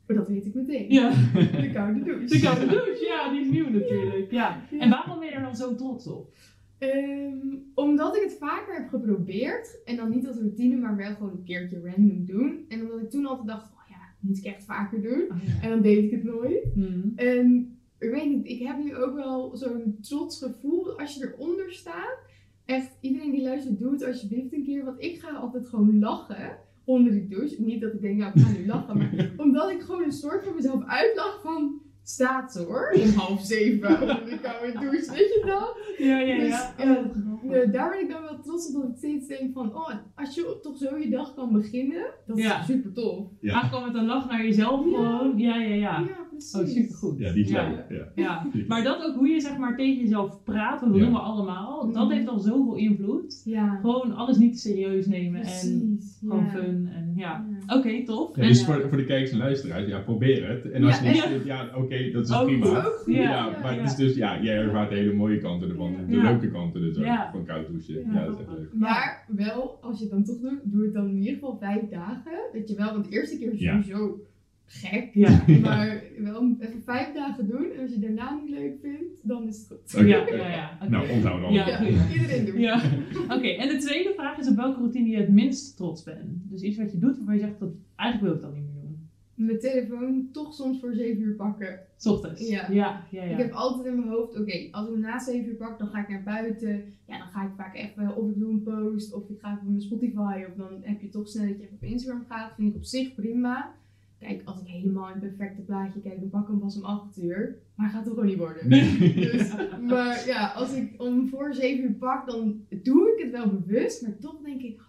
Oh, 0.08 0.18
dat 0.18 0.28
weet 0.28 0.46
ik 0.46 0.54
meteen. 0.54 0.92
Ja, 0.92 1.10
De 1.34 1.70
koude 1.74 2.04
douche. 2.04 2.26
de 2.28 2.40
koude 2.40 2.66
douche. 2.66 3.06
Ja, 3.08 3.32
die 3.32 3.42
is 3.42 3.48
nieuw 3.50 3.70
natuurlijk. 3.70 4.32
Ja. 4.32 4.62
Ja. 4.72 4.80
En 4.80 4.90
waarom 4.90 5.20
ben 5.20 5.28
je 5.28 5.34
er 5.34 5.42
dan 5.42 5.56
zo 5.56 5.76
trots 5.76 6.08
op? 6.08 6.34
Ehm, 6.78 7.38
omdat 7.74 8.16
ik 8.16 8.22
het 8.22 8.38
vaker 8.40 8.74
heb 8.74 8.88
geprobeerd. 8.88 9.84
En 9.86 9.96
dan 9.96 10.10
niet 10.10 10.28
als 10.28 10.38
routine, 10.38 10.76
maar 10.76 10.96
wel 10.96 11.14
gewoon 11.14 11.32
een 11.32 11.44
keertje 11.44 11.82
random 11.84 12.26
doen. 12.26 12.66
En 12.68 12.82
omdat 12.82 13.02
ik 13.02 13.10
toen 13.10 13.26
altijd 13.26 13.48
dacht, 13.48 13.72
oh 13.72 13.90
ja, 13.90 13.96
dat 13.96 14.30
moet 14.30 14.38
ik 14.38 14.44
echt 14.44 14.64
vaker 14.64 15.02
doen. 15.02 15.28
En 15.62 15.70
dan 15.70 15.82
deed 15.82 16.04
ik 16.04 16.12
het 16.12 16.24
nooit. 16.24 16.66
Hmm. 16.74 17.14
En 17.16 17.78
ik 18.00 18.10
weet 18.10 18.30
niet, 18.30 18.48
ik 18.48 18.60
heb 18.60 18.78
nu 18.84 18.96
ook 18.96 19.16
wel 19.16 19.58
zo'n 19.58 19.98
trots 20.02 20.44
gevoel 20.44 21.00
als 21.00 21.16
je 21.16 21.34
eronder 21.34 21.72
staat. 21.72 22.18
Echt, 22.66 22.98
iedereen 23.02 23.32
die 23.32 23.44
luistert, 23.44 23.80
doe 23.80 23.92
het 23.92 24.06
alsjeblieft 24.06 24.54
een 24.54 24.64
keer. 24.64 24.86
Want 24.86 25.04
ik 25.04 25.20
ga 25.20 25.36
altijd 25.36 25.68
gewoon 25.68 26.00
lachen 26.00 26.58
onder 26.84 27.12
die 27.12 27.28
douche. 27.28 27.62
Niet 27.62 27.82
dat 27.82 27.94
ik 27.94 28.02
denk, 28.02 28.18
nou 28.18 28.32
ik 28.36 28.42
ga 28.42 28.52
nu 28.52 28.66
lachen. 28.66 28.98
Maar 28.98 29.32
omdat 29.46 29.70
ik 29.70 29.82
gewoon 29.82 30.04
een 30.04 30.12
soort 30.12 30.44
van 30.44 30.56
mezelf 30.56 30.84
uitlach 30.86 31.42
van... 31.42 31.82
Staat 32.10 32.52
ze 32.52 32.60
hoor, 32.64 32.94
om 33.04 33.10
half 33.10 33.42
zeven 33.42 34.02
onder 34.02 34.26
de 34.26 34.40
koude 34.42 34.72
douche, 34.80 35.12
weet 35.12 35.34
je 35.34 35.44
dat? 35.46 35.78
Ja, 35.98 36.20
ja, 36.20 36.38
Dus, 36.38 36.50
ja. 36.50 36.74
ja, 36.78 37.02
Oh. 37.44 37.54
Ja, 37.54 37.66
daar 37.66 37.90
ben 37.90 38.00
ik 38.00 38.10
dan 38.10 38.22
wel 38.22 38.40
trots 38.40 38.68
op 38.76 38.82
dat 38.82 38.90
ik 38.92 38.98
steeds 38.98 39.28
denk 39.28 39.54
van, 39.54 39.76
oh, 39.76 39.90
als 40.16 40.36
je 40.36 40.60
toch 40.62 40.78
zo 40.78 40.98
je 40.98 41.10
dag 41.10 41.34
kan 41.36 41.52
beginnen, 41.54 42.06
dat 42.28 42.38
is 42.38 42.44
Ja. 42.44 42.64
super 42.64 42.94
tof. 42.94 43.28
Ja. 43.42 43.54
Aankomen 43.62 43.92
met 43.92 44.02
een 44.02 44.08
lach 44.08 44.30
naar 44.30 44.44
jezelf 44.44 44.86
Ja. 44.86 44.92
gewoon. 44.96 45.38
Ja, 45.38 45.56
ja, 45.56 45.74
ja. 45.76 46.00
Ja, 46.00 46.27
precies. 46.38 46.56
Oh, 46.60 46.68
supergoed. 46.68 47.20
Ja, 47.20 47.32
die 47.34 47.44
is 47.44 47.50
Ja. 47.50 47.70
leuk. 47.70 47.86
Ja. 47.90 48.12
Ja, 48.24 48.46
maar 48.68 48.84
dat 48.84 49.04
ook 49.04 49.16
hoe 49.16 49.28
je 49.28 49.40
zeg 49.42 49.58
maar 49.58 49.76
tegen 49.76 50.02
jezelf 50.02 50.44
praat, 50.44 50.80
want 50.82 50.92
dat 50.94 51.02
Ja. 51.02 51.08
doen 51.08 51.16
we 51.18 51.22
allemaal, 51.22 51.92
dat 51.92 52.04
Mhm. 52.08 52.14
heeft 52.16 52.28
al 52.28 52.40
zoveel 52.40 52.76
invloed. 52.76 53.42
Ja, 53.46 53.76
Gewoon 53.82 54.12
alles 54.16 54.38
niet 54.38 54.54
te 54.54 54.60
serieus 54.60 55.06
nemen 55.06 55.40
en 55.42 55.46
precies. 55.46 56.18
gewoon 56.20 56.44
ja. 56.44 56.50
fun 56.50 56.90
en 56.94 57.14
ja. 57.16 57.46
Ja. 57.68 57.76
Oké, 57.78 58.04
tof. 58.06 58.36
Ja, 58.36 58.42
En- 58.42 58.48
dus 58.48 58.66
voor, 58.66 58.86
voor 58.90 58.98
de 58.98 59.06
kijkers 59.06 59.32
en 59.32 59.38
luisteraars, 59.38 59.88
ja, 59.88 60.00
probeer 60.00 60.50
het. 60.50 60.72
En 60.72 60.84
als 60.84 60.98
Ja, 61.00 61.04
je 61.04 61.10
niet 61.12 61.22
ja. 61.22 61.28
vindt, 61.30 61.46
ja, 61.46 61.70
oké, 61.76 62.12
dat 62.12 62.30
is 62.30 62.36
Ook 62.36 62.46
prima. 62.46 62.66
Ook. 62.86 63.04
Ja, 63.06 63.22
Ja, 63.22 63.60
maar 63.62 63.74
ja. 63.76 63.80
het 63.82 63.90
is 63.90 63.96
dus, 63.96 64.16
ja, 64.16 64.42
jij 64.42 64.58
ervaart 64.58 64.90
de 64.90 64.96
hele 64.96 65.14
mooie 65.14 65.38
kanten 65.38 65.70
ervan. 65.70 65.96
De 66.08 66.16
Ja. 66.16 66.22
leuke 66.24 66.52
kanten 66.52 66.82
dus 66.82 66.98
ook, 66.98 67.04
Ja. 67.06 67.30
van 67.32 67.46
koud 67.46 67.68
douchen. 67.68 67.94
Ja, 67.96 68.14
Ja, 68.14 68.26
dat 68.26 68.34
is 68.36 68.40
echt 68.46 68.58
leuk. 68.58 68.70
Maar 68.74 69.26
wel, 69.28 69.78
als 69.82 69.98
je 69.98 70.04
het 70.04 70.14
dan 70.14 70.24
toch 70.24 70.40
doet, 70.40 70.60
doe 70.64 70.84
het 70.84 70.94
dan 70.94 71.08
in 71.10 71.18
ieder 71.18 71.34
geval 71.34 71.58
vijf 71.58 71.90
dagen. 71.90 72.32
Dat 72.54 72.70
je 72.70 72.76
wel, 72.76 72.92
want 72.94 73.06
de 73.06 73.12
eerste 73.12 73.38
keer 73.38 73.54
is 73.54 73.60
Ja. 73.60 73.82
sowieso 73.82 74.20
gek. 74.68 75.10
Ja. 75.14 75.44
Maar 75.62 76.04
wel 76.18 76.56
even 76.60 76.84
vijf 76.84 77.14
dagen 77.14 77.48
doen. 77.48 77.72
En 77.76 77.82
als 77.82 77.92
je 77.92 78.00
daarna 78.00 78.40
niet 78.42 78.50
leuk 78.50 78.78
vindt, 78.82 79.28
dan 79.28 79.48
is 79.48 79.58
het 79.58 79.68
goed. 79.68 79.96
Oké. 80.02 80.08
Ja, 80.08 80.28
ja, 80.28 80.50
ja. 80.50 80.72
oké. 80.82 80.90
Nou, 80.90 81.10
onthoud 81.10 81.42
dan. 81.42 81.54
Ja. 81.54 81.68
Ja, 81.68 82.10
iedereen 82.14 82.46
doen. 82.46 82.60
Ja. 82.60 82.82
Oké, 83.24 83.48
en 83.48 83.68
de 83.68 83.78
tweede 83.78 84.14
vraag 84.16 84.38
is 84.38 84.48
op 84.48 84.56
welke 84.56 84.80
routine 84.80 85.10
je 85.10 85.18
het 85.18 85.30
minst 85.30 85.78
trots 85.78 86.04
bent. 86.04 86.50
Dus 86.50 86.62
iets 86.62 86.78
wat 86.78 86.92
je 86.92 87.00
doet 87.00 87.18
waarvan 87.18 87.36
je 87.36 87.42
zegt, 87.42 87.60
dat 87.60 87.70
eigenlijk 87.96 88.34
wil 88.34 88.42
ik 88.42 88.42
dat 88.42 88.62
niet 88.62 88.74
meer 88.74 88.82
doen. 88.82 89.10
mijn 89.36 89.60
telefoon 89.60 90.30
toch 90.32 90.54
soms 90.54 90.80
voor 90.80 90.94
7 90.94 91.22
uur 91.22 91.36
pakken. 91.36 91.80
S 91.98 92.06
ochtends. 92.06 92.48
Ja. 92.50 92.72
Ja, 92.72 93.06
ja, 93.10 93.24
ja. 93.24 93.32
Ik 93.32 93.38
heb 93.38 93.52
altijd 93.52 93.86
in 93.86 93.96
mijn 93.96 94.10
hoofd, 94.10 94.40
oké, 94.40 94.68
als 94.72 94.88
ik 94.88 94.94
hem 94.94 95.02
na 95.02 95.20
7 95.20 95.50
uur 95.50 95.56
pak, 95.56 95.80
dan 95.80 95.88
ga 95.88 96.02
ik 96.02 96.10
naar 96.10 96.24
buiten. 96.24 96.84
Ja, 97.08 97.18
dan 97.18 97.28
ga 97.28 97.44
ik 97.44 97.52
vaak 97.58 97.76
even, 97.76 98.16
of 98.16 98.30
ik 98.30 98.40
doe 98.40 98.52
een 98.52 98.64
post, 98.64 99.14
of 99.14 99.30
ik 99.30 99.40
ga 99.40 99.48
even 99.48 99.62
op 99.62 99.68
mijn 99.70 99.82
Spotify, 99.82 100.44
of 100.50 100.56
dan 100.56 100.78
heb 100.82 101.02
je 101.02 101.10
toch 101.10 101.28
snel 101.28 101.48
dat 101.48 101.58
je 101.58 101.64
even 101.64 101.76
op 101.76 101.84
Instagram 101.84 102.26
gaat. 102.30 102.54
Vind 102.56 102.70
ik 102.70 102.76
op 102.76 102.84
zich 102.84 103.16
prima. 103.16 103.76
Kijk, 104.20 104.42
als 104.46 104.60
ik 104.62 104.68
helemaal 104.68 105.08
in 105.08 105.14
een 105.14 105.20
perfecte 105.20 105.62
plaatje 105.62 106.00
kijk, 106.02 106.20
dan 106.20 106.30
pak 106.30 106.42
ik 106.42 106.48
hem 106.48 106.60
pas 106.60 106.78
om 106.78 106.84
8 106.84 107.18
uur. 107.18 107.58
Maar 107.76 107.90
gaat 107.90 108.04
toch 108.04 108.14
gewoon 108.14 108.30
niet 108.30 108.38
worden. 108.38 108.70
Nee. 108.70 109.14
Dus, 109.14 109.54
maar 109.88 110.24
ja, 110.26 110.48
als 110.56 110.74
ik 110.74 110.94
om 110.98 111.28
voor 111.28 111.54
7 111.54 111.84
uur 111.84 111.92
pak, 111.94 112.30
dan 112.30 112.62
doe 112.84 113.14
ik 113.16 113.24
het 113.24 113.32
wel 113.32 113.50
bewust, 113.50 114.02
maar 114.02 114.18
toch 114.20 114.42
denk 114.44 114.62
ik, 114.62 114.80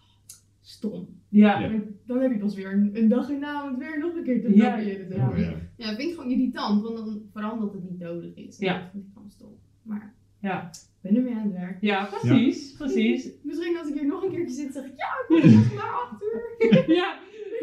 stom. 0.60 1.08
Ja. 1.28 1.70
Dan 2.06 2.18
heb 2.20 2.32
je 2.32 2.38
pas 2.38 2.54
weer 2.54 2.72
een, 2.72 2.90
een 2.94 3.08
dag 3.08 3.30
erna 3.30 3.62
om 3.64 3.68
het 3.68 3.78
weer 3.78 3.98
nog 3.98 4.14
een 4.14 4.24
keer 4.24 4.40
te 4.42 4.54
Ja, 4.56 4.70
proberen. 4.76 5.08
ja. 5.16 5.28
Oh, 5.30 5.38
ja. 5.38 5.52
Ja, 5.76 5.86
vind 5.96 6.10
ik 6.10 6.14
gewoon 6.14 6.30
irritant, 6.30 6.82
want 6.82 6.96
dan 6.96 7.60
dat 7.60 7.72
het 7.72 7.90
niet 7.90 7.98
nodig 7.98 8.34
is. 8.34 8.58
En 8.58 8.66
Ja. 8.66 8.78
Dat 8.80 8.88
vind 8.92 9.04
ik 9.04 9.10
gewoon 9.14 9.30
stom. 9.30 9.50
Maar 9.82 10.14
Ja. 10.40 10.68
ik 10.70 10.78
ben 11.00 11.16
er 11.16 11.22
weer 11.22 11.34
aan 11.36 11.42
het 11.42 11.52
werk. 11.52 11.78
Ja, 11.80 12.04
precies. 12.04 12.72
Precies. 12.72 13.30
Misschien 13.42 13.76
als 13.78 13.88
ik 13.88 13.94
hier 13.94 14.06
nog 14.06 14.22
een 14.22 14.30
keertje 14.30 14.54
zit, 14.54 14.72
zeg 14.72 14.84
ik 14.84 14.92
ja, 14.96 15.36
ik 15.36 15.42
ben 15.42 15.52
nog 15.54 15.74
maar 15.74 15.90
8 16.10 16.22
uur. 16.22 16.94
Ja. 16.94 17.18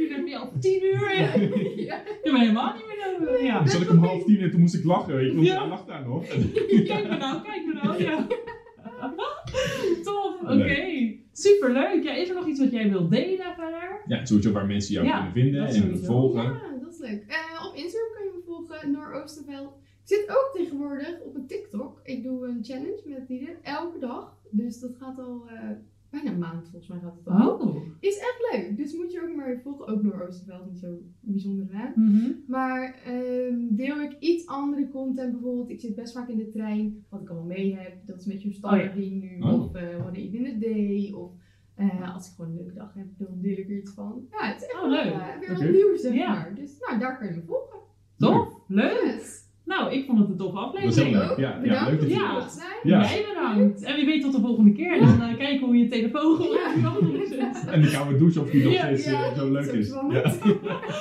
Nu 0.09 0.15
heb 0.15 0.27
je 0.27 0.37
al 0.37 0.51
tien 0.59 0.83
uur. 0.83 1.13
Ja. 1.19 1.33
Ja. 1.75 2.01
Je 2.05 2.19
bent 2.23 2.37
helemaal 2.37 2.73
niet 2.73 2.85
meer 2.87 3.17
nodig. 3.19 3.41
Ja. 3.41 3.57
Toen 3.59 3.67
zat 3.67 3.81
ik 3.81 3.89
om 3.89 3.97
half 3.97 4.23
tien 4.23 4.39
en 4.39 4.51
toen 4.51 4.59
moest 4.59 4.75
ik 4.75 4.83
lachen. 4.83 5.35
Want 5.35 5.47
Ja. 5.47 5.67
lacht 5.67 5.87
daar 5.87 6.05
nog. 6.07 6.27
Kijk 6.89 7.07
me 7.09 7.17
nou, 7.17 7.41
kijk 7.43 7.65
me 7.65 7.73
nou. 7.83 8.03
Ja. 8.03 8.27
Tof, 10.03 10.41
oké. 10.41 11.13
Superleuk. 11.31 12.03
Ja, 12.03 12.13
is 12.13 12.29
er 12.29 12.35
nog 12.35 12.47
iets 12.47 12.59
wat 12.59 12.71
jij 12.71 12.89
wilt 12.89 13.11
delen 13.11 13.53
verder? 13.55 14.01
Ja, 14.07 14.25
sowieso 14.25 14.51
waar 14.51 14.65
mensen 14.65 14.93
jou 14.93 15.05
Ja, 15.05 15.15
kunnen 15.15 15.31
vinden 15.33 15.65
en 15.65 15.73
sowieso. 15.73 16.05
volgen. 16.05 16.43
Ja, 16.43 16.61
dat 16.81 16.93
is 16.93 16.99
leuk. 16.99 17.23
Eh, 17.27 17.65
op 17.67 17.75
Instagram 17.75 18.13
kan 18.13 18.23
je 18.23 18.31
me 18.35 18.41
volgen, 18.45 18.91
Noor 18.91 19.13
Oosterveld. 19.13 19.73
Ik 19.77 20.11
zit 20.17 20.29
ook 20.29 20.49
tegenwoordig 20.53 21.19
op 21.21 21.35
een 21.35 21.47
TikTok. 21.47 21.99
Ik 22.03 22.23
doe 22.23 22.47
een 22.47 22.59
challenge 22.63 23.01
met 23.05 23.23
Lieden, 23.27 23.63
elke 23.63 23.99
dag. 23.99 24.37
Dus 24.51 24.79
dat 24.79 24.95
gaat 24.99 25.19
al 25.19 25.43
eh, 25.49 25.69
bijna 26.15 26.31
een 26.31 26.39
maand 26.39 26.69
volgens 26.69 26.87
mij 26.87 26.99
gaat 26.99 27.15
het 27.15 27.27
al. 27.27 27.59
Oh. 27.59 27.75
Is 27.99 28.17
echt 28.17 28.47
leuk. 28.51 28.77
Dus 28.77 28.93
moet 28.95 29.11
je 29.11 29.21
ook 29.21 29.35
maar 29.35 29.59
volgen. 29.63 29.87
Ook 29.87 30.03
Noor 30.03 30.27
Oosterveld, 30.27 30.65
niet 30.65 30.79
zo 30.79 30.87
bijzonder 31.19 31.67
naam. 31.71 31.91
Mhm. 31.95 32.31
Maar 32.47 32.99
ehm, 33.05 33.55
deel 33.69 34.01
ik 34.01 34.15
iets 34.19 34.47
andere 34.47 34.89
content 34.89 35.31
bijvoorbeeld. 35.31 35.69
Ik 35.69 35.79
zit 35.81 35.95
best 35.95 36.13
vaak 36.13 36.29
in 36.29 36.37
de 36.37 36.49
trein, 36.49 37.05
wat 37.09 37.21
ik 37.21 37.29
allemaal 37.29 37.47
mee 37.47 37.75
heb. 37.75 38.05
Dat 38.05 38.19
is 38.19 38.25
een 38.25 38.31
beetje 38.31 38.47
een 38.47 38.53
standaard 38.53 38.89
Oh 38.89 38.95
ja. 38.95 39.01
ding 39.01 39.21
nu. 39.21 39.39
Oh. 39.41 39.53
Of 39.63 39.75
uh, 39.75 39.97
what 39.97 40.17
I 40.17 40.35
in 40.35 40.45
a 40.55 40.59
day. 40.59 41.11
Of 41.15 41.31
eh, 41.75 42.13
als 42.15 42.27
ik 42.29 42.35
gewoon 42.35 42.51
een 42.51 42.57
leuke 42.57 42.73
dag 42.73 42.93
heb, 42.93 43.07
dan 43.17 43.41
deel 43.41 43.57
ik 43.57 43.69
er 43.69 43.77
iets 43.77 43.91
van. 43.93 44.27
Ja, 44.31 44.45
het 44.47 44.61
is 44.61 44.67
echt 44.67 44.75
Oh, 44.75 44.81
wel, 44.81 44.89
leuk. 44.89 45.13
eh, 45.13 45.39
weer 45.39 45.53
wat 45.57 45.69
nieuws 45.71 46.01
zeg 46.01 46.13
Ja. 46.13 46.33
maar. 46.33 46.55
Dus 46.55 46.77
nou, 46.79 46.99
daar 46.99 47.17
kan 47.17 47.27
je 47.27 47.33
me 47.33 47.41
volgen. 47.45 47.79
Tof, 48.17 48.59
leuk. 48.67 49.01
Yes. 49.03 49.44
Nou, 49.65 49.93
ik 49.93 50.05
vond 50.05 50.19
het 50.19 50.29
een 50.29 50.37
toffe 50.37 50.55
Dat 50.55 50.73
is 50.73 50.79
heel 50.79 50.89
aflevering. 50.89 51.27
leuk. 51.27 51.37
Ja, 51.37 51.59
ja, 51.63 51.85
leuk 51.89 51.99
dat 51.99 52.09
je 52.09 52.15
Ja. 52.15 52.35
er. 52.35 52.43
Ja. 52.83 53.01
Jij 53.01 53.25
bedankt. 53.33 53.83
En 53.83 53.95
wie 53.95 54.05
weet 54.05 54.21
tot 54.21 54.31
de 54.33 54.39
volgende 54.41 54.71
keer. 54.71 54.99
Dan 54.99 55.21
eh, 55.21 55.37
kijken 55.37 55.65
hoe 55.65 55.77
je 55.77 55.87
telefoon 55.87 56.35
gewoon 56.35 57.27
zit. 57.29 57.65
En 57.67 57.81
ik 57.83 57.89
ga 57.89 58.03
me 58.03 58.17
douchen 58.17 58.41
of 58.41 58.49
die 58.49 58.63
nog 58.63 58.73
Ja, 58.73 58.79
steeds 58.85 59.05
ja, 59.05 59.23
eh, 59.23 59.37
zo 59.37 59.51
leuk 59.51 59.63
zo 59.63 59.71
is. 59.75 59.87
Ja. 59.89 60.21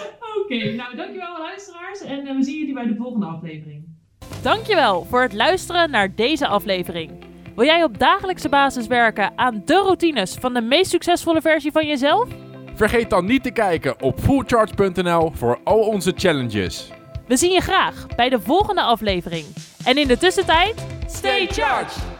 Oké, 0.42 0.72
nou 0.74 0.96
dankjewel 0.96 1.38
luisteraars. 1.38 2.00
En 2.02 2.26
eh, 2.26 2.36
we 2.36 2.42
zien 2.42 2.58
jullie 2.58 2.74
bij 2.74 2.86
de 2.86 2.94
volgende 2.96 3.26
aflevering. 3.26 3.84
Dankjewel 4.42 5.04
voor 5.04 5.22
het 5.22 5.32
luisteren 5.32 5.90
naar 5.90 6.14
deze 6.14 6.46
aflevering. 6.46 7.10
Wil 7.56 7.64
jij 7.64 7.84
op 7.84 7.98
dagelijkse 7.98 8.48
basis 8.48 8.86
werken 8.86 9.32
aan 9.36 9.62
de 9.64 9.74
routines 9.74 10.34
van 10.34 10.54
de 10.54 10.60
meest 10.60 10.90
succesvolle 10.90 11.40
versie 11.40 11.72
van 11.72 11.86
jezelf? 11.86 12.28
Vergeet 12.74 13.10
dan 13.10 13.24
niet 13.26 13.42
te 13.42 13.50
kijken 13.50 14.02
op 14.02 14.18
fullcharge.nl 14.20 15.30
voor 15.34 15.58
al 15.64 15.78
onze 15.80 16.12
challenges. 16.16 16.90
We 17.26 17.36
zien 17.36 17.52
je 17.52 17.60
graag 17.60 18.06
bij 18.16 18.28
de 18.28 18.40
volgende 18.40 18.82
aflevering. 18.82 19.46
En 19.84 19.98
in 19.98 20.06
de 20.06 20.18
tussentijd, 20.18 20.86
stay 21.06 21.46
charged! 21.46 22.13